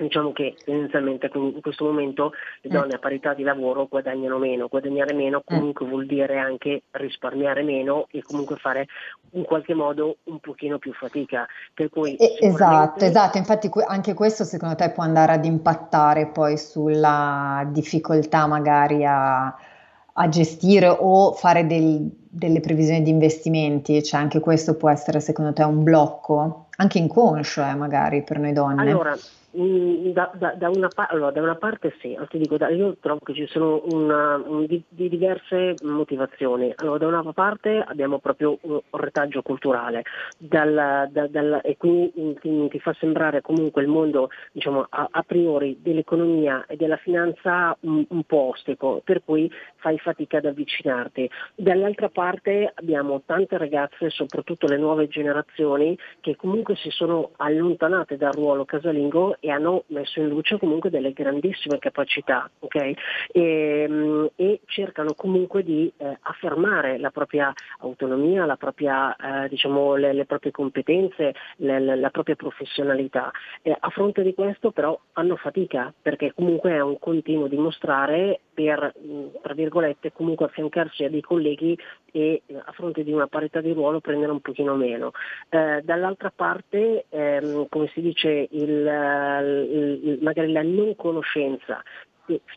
Diciamo 0.00 0.32
che 0.32 0.54
tendenzialmente 0.64 1.28
in 1.34 1.60
questo 1.60 1.84
momento 1.84 2.30
le 2.60 2.70
donne 2.70 2.94
a 2.94 2.98
parità 3.00 3.34
di 3.34 3.42
lavoro 3.42 3.88
guadagnano 3.88 4.38
meno, 4.38 4.68
guadagnare 4.68 5.12
meno 5.12 5.42
comunque 5.44 5.86
vuol 5.86 6.06
dire 6.06 6.38
anche 6.38 6.84
risparmiare 6.92 7.64
meno 7.64 8.06
e 8.12 8.22
comunque 8.22 8.58
fare 8.58 8.86
in 9.32 9.42
qualche 9.42 9.74
modo 9.74 10.18
un 10.24 10.38
pochino 10.38 10.78
più 10.78 10.92
fatica. 10.92 11.48
Per 11.74 11.90
cui 11.90 12.10
sicuramente... 12.16 12.46
Esatto, 12.46 13.04
esatto, 13.04 13.38
infatti 13.38 13.68
anche 13.88 14.14
questo 14.14 14.44
secondo 14.44 14.76
te 14.76 14.90
può 14.90 15.02
andare 15.02 15.32
ad 15.32 15.44
impattare 15.44 16.28
poi 16.28 16.56
sulla 16.56 17.68
difficoltà 17.72 18.46
magari 18.46 19.04
a, 19.04 19.46
a 19.46 20.28
gestire 20.28 20.86
o 20.96 21.32
fare 21.32 21.66
del, 21.66 22.08
delle 22.30 22.60
previsioni 22.60 23.02
di 23.02 23.10
investimenti, 23.10 24.00
cioè 24.04 24.20
anche 24.20 24.38
questo 24.38 24.76
può 24.76 24.90
essere 24.90 25.18
secondo 25.18 25.52
te 25.52 25.64
un 25.64 25.82
blocco, 25.82 26.66
anche 26.76 26.98
inconscio 26.98 27.64
eh, 27.64 27.74
magari 27.74 28.22
per 28.22 28.38
noi 28.38 28.52
donne. 28.52 28.82
Allora, 28.82 29.16
Mm, 29.47 29.47
da, 29.58 30.30
da, 30.34 30.54
da, 30.54 30.68
una, 30.68 30.88
allora, 31.08 31.32
da, 31.32 31.42
una, 31.42 31.56
parte 31.56 31.92
sì, 32.00 32.16
dico, 32.30 32.54
io 32.66 32.96
trovo 33.00 33.18
che 33.24 33.34
ci 33.34 33.46
sono 33.48 33.82
una, 33.90 34.36
un, 34.36 34.66
di, 34.66 34.80
di, 34.88 35.08
diverse 35.08 35.74
motivazioni. 35.82 36.72
Allora, 36.76 36.98
da 36.98 37.06
una 37.08 37.32
parte 37.32 37.84
abbiamo 37.84 38.20
proprio 38.20 38.56
un 38.60 38.80
retaggio 38.90 39.42
culturale 39.42 40.04
dal, 40.38 41.08
dal, 41.10 41.60
e 41.64 41.76
quindi 41.76 42.12
mm, 42.16 42.32
ti, 42.40 42.68
ti, 42.68 42.78
fa 42.78 42.94
sembrare 43.00 43.40
comunque 43.40 43.82
il 43.82 43.88
mondo 43.88 44.30
diciamo, 44.52 44.86
a, 44.88 45.08
a, 45.10 45.22
priori 45.22 45.78
dell'economia 45.82 46.64
e 46.68 46.76
della 46.76 46.96
finanza 46.96 47.76
un, 47.80 48.04
un, 48.10 48.22
po' 48.22 48.50
ostico, 48.50 49.00
per 49.02 49.22
cui 49.24 49.50
fai 49.76 49.98
fatica 49.98 50.36
ad 50.38 50.44
avvicinarti. 50.44 51.28
Dall'altra 51.56 52.10
parte 52.10 52.70
abbiamo 52.76 53.22
tante 53.26 53.58
ragazze, 53.58 54.08
soprattutto 54.10 54.68
le 54.68 54.78
nuove 54.78 55.08
generazioni, 55.08 55.98
che 56.20 56.36
comunque 56.36 56.76
si 56.76 56.90
sono 56.90 57.30
allontanate 57.38 58.16
dal 58.16 58.32
ruolo 58.32 58.64
casalingo 58.64 59.36
e 59.48 59.50
hanno 59.50 59.84
messo 59.88 60.20
in 60.20 60.28
luce 60.28 60.58
comunque 60.58 60.90
delle 60.90 61.12
grandissime 61.12 61.78
capacità 61.78 62.50
okay? 62.58 62.94
e, 63.32 63.86
mm, 63.88 64.26
e, 64.36 64.60
cercano 64.66 65.14
comunque 65.14 65.62
di 65.62 65.90
eh, 65.96 66.18
affermare 66.20 66.98
la 66.98 67.10
propria 67.10 67.52
autonomia, 67.80 68.44
la 68.44 68.56
propria, 68.56 69.16
eh, 69.16 69.48
diciamo, 69.48 69.94
le, 69.94 70.12
le, 70.12 70.26
proprie 70.26 70.52
competenze, 70.52 71.34
le, 71.56 71.80
le, 71.80 71.96
la 71.96 72.10
propria 72.10 72.34
professionalità. 72.34 73.30
E 73.62 73.74
a 73.78 73.88
fronte 73.88 74.22
di 74.22 74.34
questo 74.34 74.70
però 74.70 74.98
fanno 75.12 75.36
fatica 75.36 75.92
perché 76.00 76.32
comunque 76.34 76.72
è 76.72 76.80
un 76.80 76.98
continuo 76.98 77.46
dimostrare 77.46 78.40
per, 78.58 78.92
tra 79.40 79.54
virgolette, 79.54 80.10
comunque 80.10 80.46
affiancarsi 80.46 81.04
a 81.04 81.10
dei 81.10 81.20
colleghi 81.20 81.78
e 82.10 82.42
eh, 82.44 82.56
a 82.56 82.72
fronte 82.72 83.04
di 83.04 83.12
una 83.12 83.28
parità 83.28 83.60
di 83.60 83.72
ruolo 83.72 84.00
prendere 84.00 84.32
un 84.32 84.40
pochino 84.40 84.74
meno. 84.74 85.12
Eh, 85.48 85.80
dall'altra 85.84 86.32
parte, 86.34 87.04
ehm, 87.08 87.68
come 87.68 87.88
si 87.94 88.00
dice, 88.00 88.48
il, 88.50 90.00
il, 90.02 90.18
magari 90.22 90.50
la 90.50 90.62
non 90.62 90.96
conoscenza 90.96 91.80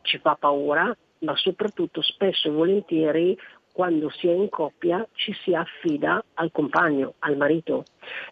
ci 0.01 0.17
fa 0.17 0.36
paura, 0.39 0.91
ma 1.20 1.36
soprattutto 1.36 2.01
spesso 2.01 2.48
e 2.48 2.51
volentieri 2.51 3.38
quando 3.71 4.09
si 4.09 4.27
è 4.27 4.31
in 4.31 4.49
coppia 4.49 5.05
ci 5.13 5.33
si 5.43 5.53
affida 5.53 6.23
al 6.35 6.51
compagno, 6.51 7.13
al 7.19 7.37
marito. 7.37 7.83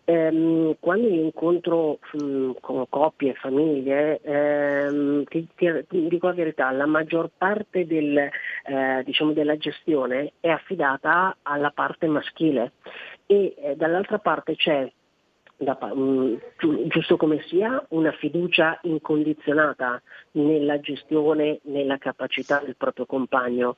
Ehm, 0.06 0.76
quando 0.80 1.08
io 1.08 1.24
incontro 1.24 2.00
mh, 2.14 2.24
mm, 2.24 2.52
con 2.60 2.86
coppie, 2.90 3.34
famiglie, 3.36 4.20
ehm, 4.22 5.24
ti, 5.26 5.48
ti, 5.56 5.68
ti, 5.88 6.08
dico 6.08 6.28
la 6.28 6.34
verità, 6.34 6.72
la 6.72 6.86
maggior 6.86 7.30
parte 7.38 7.86
del, 7.86 8.18
eh, 8.18 9.02
diciamo 9.04 9.32
della 9.32 9.58
gestione 9.58 10.34
è 10.40 10.50
affidata 10.50 11.38
alla 11.44 11.72
parte 11.72 12.08
maschile 12.08 12.74
e 13.26 13.56
eh, 13.58 13.76
dall'altra 13.76 14.20
parte 14.20 14.56
c'è 14.56 14.92
da, 15.60 15.78
um, 15.92 16.40
giusto 16.88 17.18
come 17.18 17.42
sia, 17.48 17.84
una 17.90 18.12
fiducia 18.14 18.80
incondizionata 18.84 20.02
nella 20.32 20.80
gestione, 20.80 21.60
nella 21.64 21.98
capacità 21.98 22.62
del 22.64 22.76
proprio 22.78 23.06
compagno. 23.06 23.76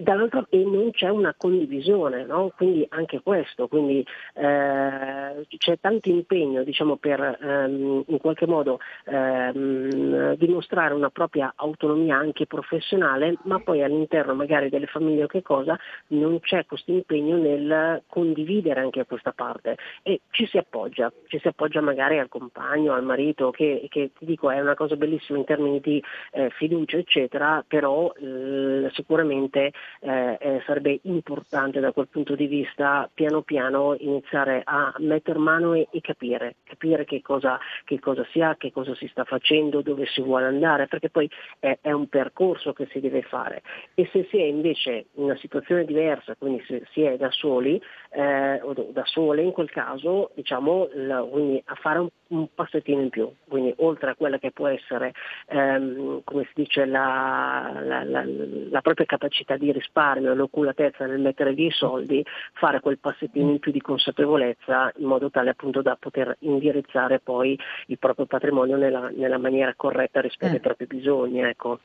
Dall'altra 0.00 0.46
e 0.48 0.62
non 0.62 0.92
c'è 0.92 1.08
una 1.08 1.34
condivisione, 1.36 2.24
no? 2.24 2.52
quindi 2.56 2.86
anche 2.90 3.20
questo, 3.20 3.66
quindi 3.66 4.06
eh, 4.34 5.46
c'è 5.56 5.80
tanto 5.80 6.08
impegno 6.08 6.62
diciamo, 6.62 6.96
per 6.96 7.20
ehm, 7.20 8.04
in 8.06 8.18
qualche 8.18 8.46
modo 8.46 8.78
ehm, 9.06 10.36
dimostrare 10.36 10.94
una 10.94 11.10
propria 11.10 11.52
autonomia 11.56 12.16
anche 12.16 12.46
professionale, 12.46 13.38
ma 13.42 13.58
poi 13.58 13.82
all'interno 13.82 14.34
magari 14.34 14.68
delle 14.68 14.86
famiglie 14.86 15.24
o 15.24 15.26
che 15.26 15.42
cosa 15.42 15.76
non 16.08 16.38
c'è 16.40 16.64
questo 16.64 16.92
impegno 16.92 17.36
nel 17.36 18.02
condividere 18.06 18.80
anche 18.80 19.04
questa 19.04 19.32
parte 19.32 19.76
e 20.02 20.20
ci 20.30 20.46
si 20.46 20.58
appoggia 20.58 21.12
ci 21.26 21.38
si 21.38 21.48
appoggia 21.48 21.80
magari 21.80 22.18
al 22.18 22.28
compagno, 22.28 22.92
al 22.92 23.04
marito, 23.04 23.50
che, 23.50 23.86
che 23.88 24.10
ti 24.16 24.24
dico 24.24 24.50
è 24.50 24.60
una 24.60 24.74
cosa 24.74 24.96
bellissima 24.96 25.38
in 25.38 25.44
termini 25.44 25.80
di 25.80 26.02
eh, 26.32 26.50
fiducia, 26.50 26.96
eccetera, 26.96 27.64
però 27.66 28.12
eh, 28.12 28.88
sicuramente 28.92 29.72
eh, 30.00 30.36
eh, 30.40 30.62
sarebbe 30.66 30.98
importante 31.02 31.80
da 31.80 31.92
quel 31.92 32.08
punto 32.08 32.34
di 32.34 32.46
vista 32.46 33.08
piano 33.12 33.42
piano 33.42 33.96
iniziare 33.98 34.62
a 34.64 34.94
mettere 34.98 35.38
mano 35.38 35.74
e, 35.74 35.88
e 35.90 36.00
capire, 36.00 36.56
capire 36.64 37.04
che 37.04 37.22
cosa, 37.22 37.58
che 37.84 37.98
cosa, 37.98 38.26
si 38.30 38.40
ha, 38.40 38.56
che 38.56 38.72
cosa 38.72 38.94
si 38.94 39.06
sta 39.08 39.24
facendo, 39.24 39.82
dove 39.82 40.06
si 40.06 40.20
vuole 40.20 40.46
andare, 40.46 40.86
perché 40.86 41.10
poi 41.10 41.30
è, 41.58 41.78
è 41.80 41.92
un 41.92 42.08
percorso 42.08 42.72
che 42.72 42.86
si 42.90 43.00
deve 43.00 43.22
fare. 43.22 43.62
E 43.94 44.08
se 44.12 44.26
si 44.30 44.38
è 44.38 44.44
invece 44.44 45.06
in 45.14 45.24
una 45.24 45.36
situazione 45.36 45.84
diversa, 45.84 46.34
quindi 46.36 46.62
se 46.66 46.82
si 46.92 47.02
è 47.02 47.16
da 47.16 47.30
soli 47.30 47.80
eh, 48.10 48.60
o 48.62 48.72
da 48.90 49.04
sole 49.04 49.42
in 49.42 49.52
quel 49.52 49.70
caso, 49.70 50.30
diciamo, 50.34 50.88
la, 50.94 51.18
a 51.18 51.74
fare 51.74 51.98
un, 51.98 52.08
un, 52.28 52.48
passettino 52.54 53.00
in 53.00 53.10
più, 53.10 53.30
quindi 53.46 53.72
oltre 53.78 54.10
a 54.10 54.14
quella 54.14 54.38
che 54.38 54.50
può 54.50 54.66
essere 54.66 55.12
ehm, 55.46 56.22
come 56.24 56.44
si 56.44 56.52
dice 56.54 56.84
la, 56.84 57.80
la, 57.82 58.04
la, 58.04 58.80
propria 58.80 59.06
capacità 59.06 59.56
di 59.56 59.72
risparmio, 59.78 60.34
l'oculatezza 60.34 61.06
nel 61.06 61.20
mettere 61.20 61.52
lì 61.52 61.66
i 61.66 61.70
soldi, 61.70 62.24
fare 62.52 62.80
quel 62.80 62.98
passettino 62.98 63.50
in 63.50 63.58
più 63.58 63.72
di 63.72 63.80
consapevolezza 63.80 64.92
in 64.96 65.06
modo 65.06 65.30
tale 65.30 65.50
appunto 65.50 65.82
da 65.82 65.96
poter 65.98 66.36
indirizzare 66.40 67.20
poi 67.20 67.58
il 67.86 67.98
proprio 67.98 68.26
patrimonio 68.26 68.76
nella, 68.76 69.10
nella 69.14 69.38
maniera 69.38 69.74
corretta 69.76 70.20
rispetto 70.20 70.52
mm. 70.52 70.54
ai 70.54 70.60
propri 70.60 70.86
bisogni. 70.86 71.40
Ecco. 71.40 71.78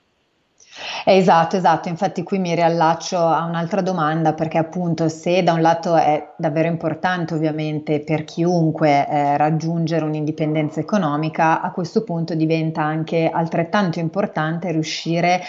Esatto, 1.05 1.57
esatto, 1.57 1.89
infatti 1.89 2.23
qui 2.23 2.39
mi 2.39 2.55
riallaccio 2.55 3.17
a 3.17 3.43
un'altra 3.43 3.81
domanda 3.81 4.33
perché 4.33 4.57
appunto 4.57 5.09
se 5.09 5.43
da 5.43 5.53
un 5.53 5.61
lato 5.61 5.95
è 5.95 6.33
davvero 6.37 6.67
importante 6.67 7.33
ovviamente 7.33 7.99
per 7.99 8.23
chiunque 8.23 9.07
eh, 9.07 9.37
raggiungere 9.37 10.05
un'indipendenza 10.05 10.79
economica, 10.79 11.61
a 11.61 11.71
questo 11.71 12.03
punto 12.03 12.33
diventa 12.33 12.81
anche 12.81 13.29
altrettanto 13.31 13.99
importante 13.99 14.71
riuscire 14.71 15.41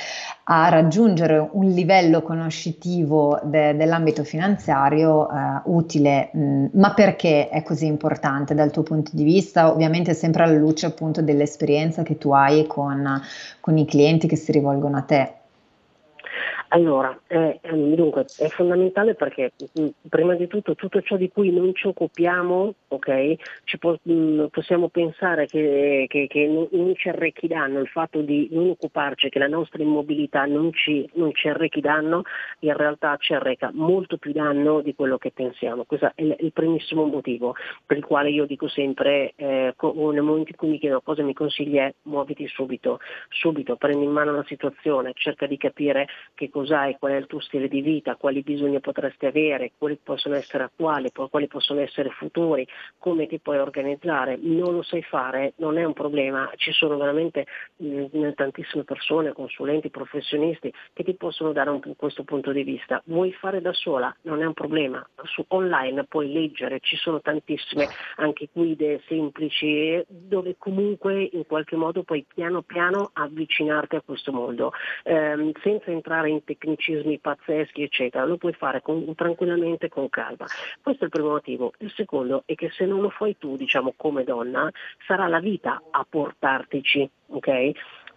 a 0.44 0.68
raggiungere 0.68 1.48
un 1.52 1.70
livello 1.70 2.20
conoscitivo 2.20 3.40
de- 3.44 3.74
dell'ambito 3.76 4.24
finanziario 4.24 5.28
eh, 5.30 5.60
utile. 5.64 6.30
Mm, 6.36 6.66
ma 6.72 6.92
perché 6.92 7.48
è 7.48 7.62
così 7.62 7.86
importante 7.86 8.54
dal 8.54 8.70
tuo 8.70 8.82
punto 8.82 9.10
di 9.14 9.24
vista? 9.24 9.70
Ovviamente 9.72 10.12
sempre 10.12 10.42
alla 10.42 10.58
luce 10.58 10.86
appunto 10.86 11.22
dell'esperienza 11.22 12.02
che 12.02 12.18
tu 12.18 12.30
hai 12.32 12.66
con, 12.66 13.20
con 13.60 13.78
i 13.78 13.86
clienti 13.86 14.26
che 14.26 14.36
si 14.36 14.52
rivolgono 14.52 14.98
a 14.98 15.02
te. 15.02 15.32
Allora, 16.74 17.16
eh, 17.28 17.60
dunque, 17.62 18.24
è 18.36 18.48
fondamentale 18.48 19.14
perché 19.14 19.52
mh, 19.74 19.86
prima 20.08 20.34
di 20.34 20.48
tutto 20.48 20.74
tutto 20.74 21.00
ciò 21.02 21.16
di 21.16 21.30
cui 21.30 21.52
non 21.52 21.72
ci 21.72 21.86
occupiamo, 21.86 22.74
okay, 22.88 23.38
ci 23.62 23.78
po- 23.78 24.00
mh, 24.02 24.46
possiamo 24.46 24.88
pensare 24.88 25.46
che, 25.46 26.06
che, 26.08 26.26
che 26.26 26.46
non, 26.48 26.92
ci 26.96 27.08
arrechi 27.08 27.46
danno, 27.46 27.78
il 27.78 27.86
fatto 27.86 28.22
di 28.22 28.48
non 28.50 28.70
occuparci, 28.70 29.28
che 29.28 29.38
la 29.38 29.46
nostra 29.46 29.84
immobilità 29.84 30.46
non 30.46 30.72
ci, 30.72 31.08
non 31.14 31.32
ci, 31.32 31.46
arrechi 31.46 31.80
danno, 31.80 32.22
in 32.60 32.76
realtà 32.76 33.16
ci 33.20 33.34
arreca 33.34 33.70
molto 33.72 34.16
più 34.16 34.32
danno 34.32 34.80
di 34.80 34.96
quello 34.96 35.16
che 35.16 35.30
pensiamo. 35.30 35.84
Questo 35.84 36.06
è 36.06 36.22
il, 36.22 36.34
il 36.40 36.52
primissimo 36.52 37.04
motivo 37.04 37.54
per 37.86 37.98
il 37.98 38.04
quale 38.04 38.30
io 38.30 38.46
dico 38.46 38.66
sempre, 38.66 39.32
eh, 39.36 39.72
nel 39.80 40.22
momento 40.22 40.50
in 40.50 40.56
cui 40.56 40.70
mi 40.70 40.80
chiedono 40.80 41.02
cosa 41.02 41.22
mi 41.22 41.34
consigli 41.34 41.76
è 41.76 41.94
muoviti 42.02 42.48
subito, 42.48 42.98
subito, 43.28 43.76
prendi 43.76 44.04
in 44.04 44.10
mano 44.10 44.32
la 44.32 44.44
situazione, 44.48 45.12
cerca 45.14 45.46
di 45.46 45.56
capire 45.56 46.08
che 46.34 46.50
cosa 46.50 46.63
cos'hai, 46.64 46.96
qual 46.98 47.12
è 47.12 47.16
il 47.16 47.26
tuo 47.26 47.40
stile 47.40 47.68
di 47.68 47.82
vita, 47.82 48.16
quali 48.16 48.42
bisogni 48.42 48.80
potresti 48.80 49.26
avere, 49.26 49.72
quali 49.76 49.98
possono 50.02 50.34
essere 50.34 50.64
attuali, 50.64 51.10
quali 51.12 51.46
possono 51.46 51.80
essere 51.80 52.08
futuri, 52.08 52.66
come 52.98 53.26
ti 53.26 53.38
puoi 53.38 53.58
organizzare, 53.58 54.38
non 54.40 54.72
lo 54.72 54.82
sai 54.82 55.02
fare, 55.02 55.52
non 55.56 55.76
è 55.76 55.84
un 55.84 55.92
problema, 55.92 56.50
ci 56.56 56.72
sono 56.72 56.96
veramente 56.96 57.46
mh, 57.76 58.30
tantissime 58.34 58.84
persone, 58.84 59.32
consulenti, 59.32 59.90
professionisti 59.90 60.72
che 60.92 61.04
ti 61.04 61.14
possono 61.14 61.52
dare 61.52 61.68
un, 61.68 61.80
questo 61.96 62.24
punto 62.24 62.50
di 62.50 62.62
vista. 62.62 63.02
Vuoi 63.04 63.32
fare 63.32 63.60
da 63.60 63.72
sola? 63.72 64.14
Non 64.22 64.40
è 64.40 64.46
un 64.46 64.54
problema, 64.54 65.06
Su, 65.24 65.44
online 65.48 66.04
puoi 66.04 66.32
leggere, 66.32 66.80
ci 66.80 66.96
sono 66.96 67.20
tantissime 67.20 67.86
anche 68.16 68.48
guide 68.52 69.02
semplici 69.06 70.02
dove 70.08 70.56
comunque 70.58 71.28
in 71.32 71.46
qualche 71.46 71.76
modo 71.76 72.02
puoi 72.02 72.24
piano 72.26 72.62
piano 72.62 73.10
avvicinarti 73.12 73.96
a 73.96 74.00
questo 74.00 74.32
mondo, 74.32 74.72
ehm, 75.02 75.52
senza 75.62 75.90
entrare 75.90 76.30
in 76.30 76.42
tecnicismi 76.56 77.18
pazzeschi, 77.18 77.82
eccetera, 77.82 78.24
lo 78.24 78.36
puoi 78.36 78.52
fare 78.52 78.80
con, 78.80 79.14
tranquillamente 79.14 79.88
con 79.88 80.08
calma. 80.08 80.46
Questo 80.82 81.02
è 81.02 81.06
il 81.06 81.10
primo 81.10 81.30
motivo. 81.30 81.72
Il 81.78 81.92
secondo 81.94 82.42
è 82.46 82.54
che 82.54 82.70
se 82.70 82.86
non 82.86 83.00
lo 83.00 83.10
fai 83.10 83.36
tu, 83.38 83.56
diciamo 83.56 83.94
come 83.96 84.24
donna, 84.24 84.70
sarà 85.06 85.26
la 85.26 85.40
vita 85.40 85.82
a 85.90 86.06
portartici, 86.08 87.08
ok? 87.28 87.72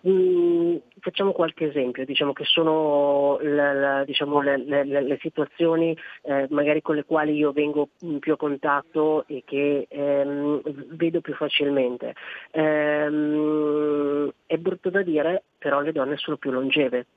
Mm, 0.07 0.75
facciamo 0.99 1.31
qualche 1.31 1.65
esempio, 1.65 2.05
diciamo 2.05 2.31
che 2.31 2.43
sono 2.45 3.39
la, 3.41 3.73
la, 3.73 4.03
diciamo, 4.05 4.41
le, 4.41 4.57
le, 4.57 4.83
le, 4.83 5.17
situazioni 5.19 5.97
eh, 6.21 6.45
magari 6.51 6.81
con 6.81 6.95
le 6.95 7.03
quali 7.03 7.33
io 7.33 7.51
vengo 7.51 7.89
più 8.19 8.33
a 8.33 8.37
contatto 8.37 9.25
e 9.27 9.41
che 9.43 9.87
ehm, 9.89 10.61
vedo 10.95 11.19
più 11.21 11.33
facilmente. 11.33 12.13
Ehm, 12.51 14.31
è 14.45 14.57
brutto 14.57 14.91
da 14.91 15.01
dire, 15.01 15.43
però 15.57 15.81
le 15.81 15.91
donne 15.91 16.15
sono 16.17 16.37
più 16.37 16.51
longeve. 16.51 17.07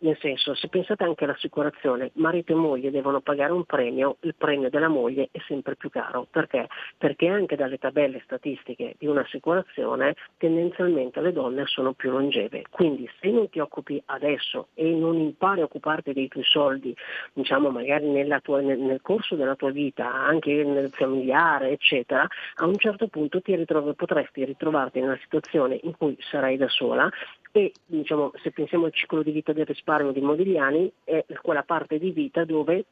Nel 0.00 0.16
senso, 0.20 0.54
se 0.54 0.68
pensate 0.68 1.02
anche 1.02 1.24
all'assicurazione, 1.24 2.12
marito 2.14 2.52
e 2.52 2.54
moglie 2.54 2.92
devono 2.92 3.20
pagare 3.20 3.50
un 3.50 3.64
premio, 3.64 4.18
il 4.20 4.36
premio 4.36 4.70
della 4.70 4.86
moglie 4.86 5.28
è 5.32 5.40
sempre 5.48 5.74
più 5.74 5.90
caro. 5.90 6.28
Perché? 6.30 6.68
Perché 6.96 7.26
anche 7.26 7.56
dalle 7.56 7.78
tabelle 7.78 8.20
statistiche 8.22 8.94
di 8.96 9.08
un'assicurazione 9.08 10.14
tendenzialmente 10.36 11.20
le 11.20 11.32
donne 11.32 11.66
sono 11.66 11.94
più 11.94 12.10
longeve. 12.10 12.62
Quindi 12.70 13.10
se 13.20 13.28
non 13.30 13.48
ti 13.48 13.58
occupi 13.58 14.00
adesso 14.06 14.68
e 14.74 14.84
non 14.84 15.18
impari 15.18 15.62
a 15.62 15.64
occuparti 15.64 16.12
dei 16.12 16.28
tuoi 16.28 16.44
soldi, 16.44 16.94
diciamo 17.32 17.70
magari 17.70 18.06
tua, 18.42 18.60
nel, 18.60 18.78
nel, 18.78 19.00
corso 19.02 19.34
della 19.34 19.56
tua 19.56 19.72
vita, 19.72 20.12
anche 20.12 20.62
nel 20.62 20.90
familiare, 20.90 21.70
eccetera, 21.70 22.24
a 22.56 22.66
un 22.66 22.76
certo 22.76 23.08
punto 23.08 23.40
ritrovi, 23.44 23.94
potresti 23.94 24.44
ritrovarti 24.44 24.98
in 24.98 25.04
una 25.04 25.18
situazione 25.20 25.80
in 25.82 25.96
cui 25.96 26.16
sarai 26.20 26.56
da 26.56 26.68
sola 26.68 27.10
e 27.52 27.72
diciamo, 27.86 28.32
se 28.42 28.50
pensiamo 28.50 28.86
al 28.86 28.92
ciclo 28.92 29.22
di 29.22 29.30
vita 29.30 29.52
del 29.52 29.64
risparmio 29.88 30.12
di 30.12 30.20
Modigliani 30.20 30.92
è 31.04 31.24
quella 31.40 31.62
parte 31.62 31.98
di 31.98 32.10
vita 32.10 32.44
dove 32.44 32.84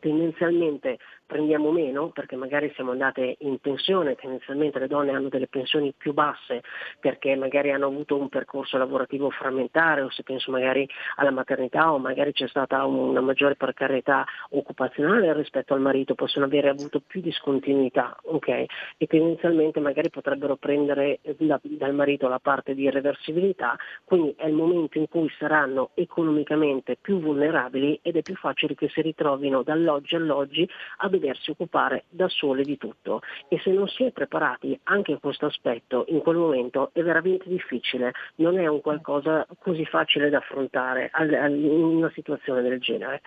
tendenzialmente 0.00 0.98
prendiamo 1.28 1.70
meno 1.70 2.08
perché 2.08 2.36
magari 2.36 2.72
siamo 2.74 2.92
andate 2.92 3.36
in 3.40 3.58
pensione, 3.58 4.14
tendenzialmente 4.14 4.78
le 4.78 4.86
donne 4.86 5.12
hanno 5.12 5.28
delle 5.28 5.46
pensioni 5.46 5.92
più 5.96 6.14
basse 6.14 6.62
perché 6.98 7.36
magari 7.36 7.70
hanno 7.70 7.86
avuto 7.86 8.16
un 8.16 8.30
percorso 8.30 8.78
lavorativo 8.78 9.28
frammentare 9.28 10.00
o 10.00 10.10
se 10.10 10.22
penso 10.22 10.50
magari 10.50 10.88
alla 11.16 11.30
maternità 11.30 11.92
o 11.92 11.98
magari 11.98 12.32
c'è 12.32 12.48
stata 12.48 12.82
una 12.86 13.20
maggiore 13.20 13.56
precarietà 13.56 14.24
occupazionale 14.50 15.34
rispetto 15.34 15.74
al 15.74 15.80
marito, 15.80 16.14
possono 16.14 16.46
avere 16.46 16.70
avuto 16.70 17.02
più 17.06 17.20
discontinuità 17.20 18.16
okay? 18.22 18.64
e 18.96 19.06
tendenzialmente 19.06 19.80
magari 19.80 20.08
potrebbero 20.08 20.56
prendere 20.56 21.20
da, 21.36 21.60
dal 21.62 21.94
marito 21.94 22.26
la 22.26 22.38
parte 22.38 22.74
di 22.74 22.88
reversibilità, 22.88 23.76
quindi 24.04 24.34
è 24.38 24.46
il 24.46 24.54
momento 24.54 24.96
in 24.96 25.08
cui 25.08 25.30
saranno 25.38 25.90
economicamente 25.92 26.96
più 26.98 27.20
vulnerabili 27.20 28.00
ed 28.02 28.16
è 28.16 28.22
più 28.22 28.34
facile 28.34 28.74
che 28.74 28.88
si 28.88 29.02
ritrovino 29.02 29.62
dall'oggi 29.62 30.16
all'oggi 30.16 30.66
a 30.98 31.08
doversi 31.18 31.50
occupare 31.50 32.04
da 32.08 32.28
sole 32.28 32.62
di 32.62 32.76
tutto 32.76 33.20
e 33.48 33.58
se 33.60 33.70
non 33.70 33.88
si 33.88 34.04
è 34.04 34.12
preparati 34.12 34.78
anche 34.84 35.12
in 35.12 35.20
questo 35.20 35.46
aspetto 35.46 36.04
in 36.08 36.20
quel 36.20 36.36
momento 36.36 36.90
è 36.92 37.02
veramente 37.02 37.48
difficile, 37.48 38.12
non 38.36 38.58
è 38.58 38.66
un 38.66 38.80
qualcosa 38.80 39.46
così 39.58 39.84
facile 39.84 40.30
da 40.30 40.38
affrontare 40.38 41.10
in 41.18 41.64
una 41.64 42.10
situazione 42.14 42.62
del 42.62 42.78
genere. 42.80 43.20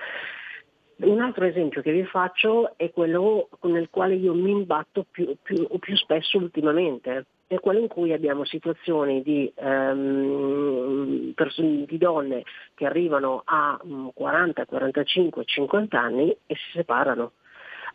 Un 1.03 1.19
altro 1.19 1.45
esempio 1.45 1.81
che 1.81 1.91
vi 1.91 2.05
faccio 2.05 2.73
è 2.77 2.91
quello 2.91 3.49
nel 3.61 3.89
quale 3.89 4.13
io 4.13 4.35
mi 4.35 4.51
imbatto 4.51 5.05
più, 5.09 5.35
più, 5.41 5.67
più 5.79 5.95
spesso 5.95 6.37
ultimamente, 6.37 7.25
è 7.47 7.59
quello 7.59 7.79
in 7.79 7.87
cui 7.87 8.13
abbiamo 8.13 8.45
situazioni 8.45 9.23
di, 9.23 9.51
um, 9.55 11.31
pers- 11.33 11.59
di 11.59 11.97
donne 11.97 12.43
che 12.75 12.85
arrivano 12.85 13.41
a 13.43 13.79
40, 14.13 14.65
45, 14.65 15.43
50 15.43 15.99
anni 15.99 16.29
e 16.45 16.55
si 16.55 16.71
separano. 16.73 17.31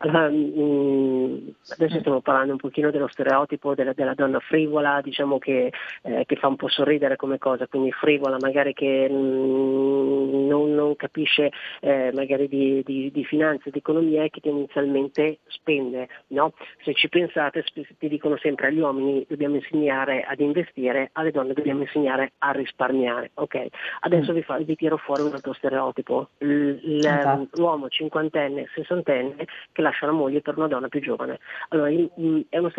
Mm, 0.04 1.48
adesso 1.70 1.98
stiamo 2.00 2.20
parlando 2.20 2.52
un 2.52 2.58
pochino 2.58 2.90
dello 2.90 3.08
stereotipo 3.08 3.74
della, 3.74 3.94
della 3.94 4.14
donna 4.14 4.40
frivola, 4.40 5.00
diciamo 5.02 5.38
che, 5.38 5.72
eh, 6.02 6.24
che, 6.26 6.36
fa 6.36 6.48
un 6.48 6.56
po' 6.56 6.68
sorridere 6.68 7.16
come 7.16 7.38
cosa, 7.38 7.66
quindi 7.66 7.90
frivola 7.92 8.36
magari 8.38 8.74
che 8.74 9.08
mm, 9.10 10.46
non, 10.46 10.74
non, 10.74 10.96
capisce 10.96 11.50
eh, 11.80 12.10
magari 12.14 12.46
di, 12.48 12.82
di, 12.84 13.10
di 13.10 13.24
finanza 13.24 13.70
di 13.70 13.78
economia 13.78 14.24
e 14.24 14.30
che 14.30 14.40
tendenzialmente 14.40 15.38
spende. 15.46 16.08
No? 16.28 16.52
Se 16.84 16.92
ci 16.94 17.08
pensate 17.08 17.64
ti 17.98 18.08
dicono 18.08 18.36
sempre 18.36 18.68
agli 18.68 18.78
uomini 18.78 19.24
dobbiamo 19.28 19.56
insegnare 19.56 20.22
ad 20.22 20.40
investire, 20.40 21.10
alle 21.12 21.30
donne 21.30 21.54
dobbiamo 21.54 21.80
insegnare 21.82 22.32
a 22.38 22.50
risparmiare. 22.50 23.30
Okay? 23.34 23.68
Adesso 24.00 24.32
mm. 24.32 24.34
vi, 24.34 24.42
fa, 24.42 24.58
vi, 24.58 24.76
tiro 24.76 24.98
fuori 24.98 25.22
un 25.22 25.32
altro 25.32 25.54
stereotipo, 25.54 26.28
L- 26.38 26.46
l- 26.46 26.98
esatto. 26.98 27.48
l'uomo 27.54 27.88
cinquantenne, 27.88 28.68
sessantenne 28.74 29.46
che 29.72 29.82
lascia 29.86 30.06
la 30.06 30.12
moglie 30.12 30.40
per 30.40 30.56
una 30.56 30.66
donna 30.68 30.88
più 30.88 31.00
giovane. 31.00 31.38
Allora 31.68 31.88
è 31.90 32.58
uno 32.58 32.72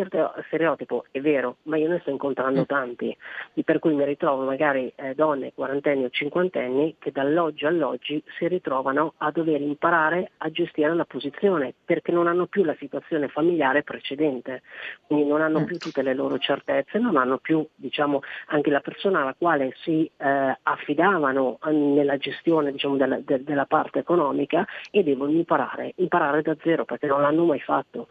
stereotipo, 0.47 1.05
è 1.11 1.21
vero, 1.21 1.57
ma 1.63 1.77
io 1.77 1.87
ne 1.87 1.99
sto 2.01 2.09
incontrando 2.09 2.61
mm. 2.61 2.65
tanti, 2.65 3.17
per 3.63 3.79
cui 3.79 3.93
mi 3.93 4.05
ritrovo 4.05 4.43
magari 4.43 4.91
eh, 4.95 5.13
donne 5.15 5.53
quarantenni 5.53 6.05
o 6.05 6.09
cinquantenni 6.09 6.95
che 6.99 7.11
dall'oggi 7.11 7.65
all'oggi 7.65 8.21
si 8.37 8.47
ritrovano 8.47 9.13
a 9.17 9.31
dover 9.31 9.61
imparare 9.61 10.31
a 10.37 10.49
gestire 10.49 10.93
la 10.93 11.05
posizione 11.05 11.73
perché 11.85 12.11
non 12.11 12.27
hanno 12.27 12.47
più 12.47 12.63
la 12.63 12.75
situazione 12.77 13.27
familiare 13.27 13.83
precedente, 13.83 14.61
quindi 15.05 15.27
non 15.27 15.41
hanno 15.41 15.61
mm. 15.61 15.65
più 15.65 15.77
tutte 15.77 16.01
le 16.01 16.13
loro 16.13 16.37
certezze, 16.37 16.99
non 16.99 17.17
hanno 17.17 17.37
più 17.37 17.65
diciamo, 17.75 18.21
anche 18.47 18.69
la 18.69 18.81
persona 18.81 19.21
alla 19.21 19.35
quale 19.37 19.73
si 19.81 20.09
eh, 20.17 20.57
affidavano 20.63 21.59
nella 21.71 22.17
gestione 22.17 22.71
diciamo, 22.71 22.97
della, 22.97 23.19
de, 23.19 23.43
della 23.43 23.65
parte 23.65 23.99
economica 23.99 24.65
e 24.91 25.03
devono 25.03 25.31
imparare, 25.31 25.93
imparare 25.97 26.41
da 26.41 26.55
zero 26.63 26.85
perché 26.97 27.07
non 27.07 27.21
l'hanno 27.21 27.45
mai 27.45 27.59
fatto. 27.59 28.07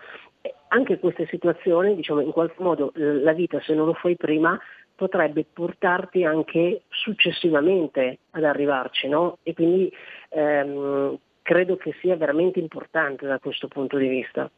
Anche 0.69 0.99
queste 0.99 1.27
situazioni, 1.27 1.95
diciamo, 1.95 2.21
in 2.21 2.33
qualche 2.33 2.63
modo 2.63 2.93
la 2.95 3.33
vita 3.33 3.61
se 3.61 3.75
non 3.75 3.87
lo 3.87 3.95
fai 3.95 4.17
prima 4.17 4.59
potrebbe 4.95 5.45
portarti 5.53 6.25
anche 6.25 6.83
successivamente 6.89 8.19
ad 8.31 8.45
arrivarci, 8.45 9.09
no? 9.09 9.39
E 9.43 9.53
quindi 9.53 9.93
ehm, 10.31 11.19
credo 11.43 11.77
che 11.77 11.95
sia 12.01 12.17
veramente 12.17 12.59
importante 12.59 13.27
da 13.27 13.39
questo 13.39 13.69
punto 13.69 13.99
di 13.99 14.09
vista. 14.09 14.51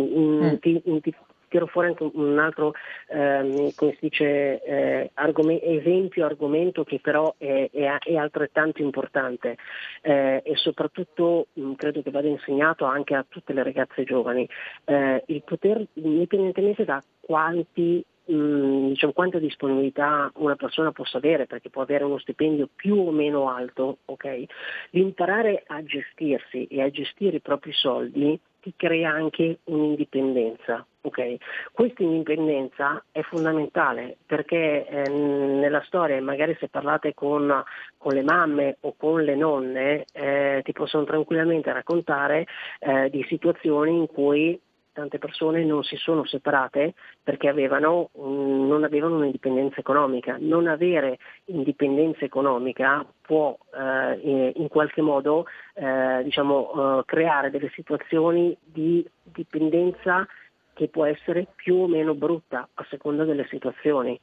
Mm. 0.00 0.54
Ti, 0.56 0.82
ti, 1.00 1.14
tiro 1.48 1.66
fuori 1.66 1.88
anche 1.88 2.08
un 2.12 2.38
altro 2.38 2.74
ehm, 3.08 3.72
dice, 4.00 4.62
eh, 4.62 5.10
argom- 5.14 5.58
esempio, 5.62 6.24
argomento 6.24 6.84
che 6.84 7.00
però 7.00 7.34
è, 7.36 7.68
è, 7.72 7.98
è 7.98 8.16
altrettanto 8.16 8.82
importante 8.82 9.56
eh, 10.02 10.42
e 10.44 10.56
soprattutto 10.56 11.48
mh, 11.52 11.72
credo 11.74 12.02
che 12.02 12.10
vada 12.10 12.28
insegnato 12.28 12.84
anche 12.84 13.14
a 13.14 13.24
tutte 13.28 13.52
le 13.52 13.62
ragazze 13.62 14.04
giovani, 14.04 14.48
eh, 14.84 15.22
il 15.26 15.42
poter, 15.42 15.84
indipendentemente 15.94 16.84
da 16.84 17.02
quanti 17.20 18.04
diciamo, 18.30 19.12
quanta 19.12 19.38
disponibilità 19.38 20.30
una 20.36 20.54
persona 20.54 20.92
possa 20.92 21.16
avere, 21.16 21.46
perché 21.46 21.70
può 21.70 21.82
avere 21.82 22.04
uno 22.04 22.18
stipendio 22.18 22.68
più 22.74 22.96
o 22.96 23.10
meno 23.10 23.48
alto, 23.48 23.98
okay? 24.04 24.46
l'imparare 24.90 25.64
a 25.66 25.82
gestirsi 25.82 26.66
e 26.66 26.82
a 26.82 26.90
gestire 26.90 27.36
i 27.36 27.40
propri 27.40 27.72
soldi 27.72 28.38
ti 28.60 28.72
crea 28.76 29.10
anche 29.10 29.60
un'indipendenza. 29.64 30.84
Okay? 31.00 31.38
Questa 31.72 32.02
indipendenza 32.02 33.02
è 33.10 33.22
fondamentale 33.22 34.16
perché 34.26 34.86
eh, 34.86 35.08
nella 35.08 35.82
storia, 35.86 36.20
magari 36.20 36.56
se 36.58 36.68
parlate 36.68 37.14
con, 37.14 37.62
con, 37.96 38.12
le 38.12 38.22
mamme 38.22 38.76
o 38.80 38.94
con 38.96 39.22
le 39.22 39.34
nonne, 39.34 40.04
eh, 40.12 40.60
ti 40.64 40.72
possono 40.72 41.04
tranquillamente 41.04 41.72
raccontare 41.72 42.46
eh, 42.80 43.08
di 43.10 43.24
situazioni 43.28 43.96
in 43.96 44.06
cui 44.06 44.60
tante 44.98 45.18
persone 45.18 45.62
non 45.64 45.84
si 45.84 45.94
sono 45.94 46.24
separate 46.26 46.94
perché 47.22 47.48
avevano, 47.48 48.10
non 48.14 48.82
avevano 48.82 49.16
un'indipendenza 49.18 49.78
economica. 49.78 50.36
Non 50.40 50.66
avere 50.66 51.18
indipendenza 51.46 52.24
economica 52.24 53.06
può 53.20 53.56
eh, 53.72 54.52
in 54.56 54.66
qualche 54.66 55.00
modo 55.00 55.46
eh, 55.74 56.22
diciamo, 56.24 56.98
eh, 56.98 57.04
creare 57.04 57.50
delle 57.50 57.70
situazioni 57.74 58.56
di 58.60 59.08
dipendenza 59.22 60.26
che 60.72 60.88
può 60.88 61.04
essere 61.04 61.46
più 61.54 61.76
o 61.76 61.86
meno 61.86 62.14
brutta 62.14 62.68
a 62.74 62.86
seconda 62.90 63.24
delle 63.24 63.46
situazioni. 63.48 64.18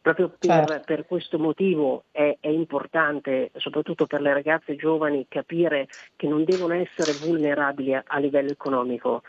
Proprio 0.00 0.28
per, 0.28 0.66
certo. 0.66 0.82
per 0.86 1.06
questo 1.06 1.38
motivo 1.38 2.04
è, 2.10 2.36
è, 2.40 2.48
importante, 2.48 3.50
soprattutto 3.56 4.06
per 4.06 4.22
le 4.22 4.32
ragazze 4.32 4.74
giovani, 4.74 5.26
capire 5.28 5.88
che 6.16 6.26
non 6.26 6.44
devono 6.44 6.72
essere 6.72 7.12
vulnerabili 7.12 7.94
a, 7.94 8.02
a 8.06 8.18
livello 8.18 8.50
economico, 8.50 9.22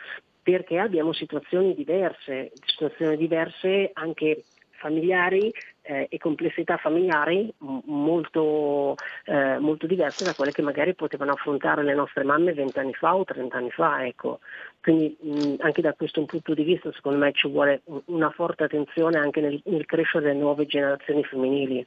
perché 0.44 0.80
abbiamo 0.80 1.14
situazioni 1.14 1.74
diverse, 1.74 2.52
situazioni 2.66 3.18
diverse 3.18 3.92
anche 3.94 4.44
familiari 4.82 5.54
eh, 5.84 6.08
e 6.10 6.18
complessità 6.18 6.78
familiari 6.78 7.54
molto, 7.60 8.96
eh, 9.26 9.60
molto, 9.60 9.86
diverse 9.86 10.24
da 10.24 10.34
quelle 10.34 10.52
che 10.52 10.64
magari 10.64 10.96
potevano 10.96 11.34
affrontare 11.34 11.84
le 11.84 11.94
nostre 11.94 12.24
mamme 12.24 12.54
vent'anni 12.54 12.94
fa 12.94 13.16
o 13.16 13.24
trent'anni 13.24 13.70
fa. 13.70 14.04
Ecco. 14.06 14.40
Quindi 14.82 15.16
mh, 15.20 15.56
anche 15.60 15.82
da 15.82 15.94
questo 15.94 16.26
punto 16.26 16.54
di 16.56 16.64
vista 16.64 16.92
secondo 16.92 17.20
me 17.20 17.32
ci 17.32 17.48
vuole 17.48 17.82
una 18.06 18.32
forte 18.32 18.64
attenzione 18.64 19.20
anche 19.20 19.40
nel, 19.40 19.62
nel 19.66 19.86
crescere 19.86 20.26
delle 20.26 20.40
nuove 20.40 20.66
generazioni 20.66 21.24
femminili. 21.24 21.86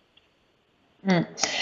Mm. 1.11 1.21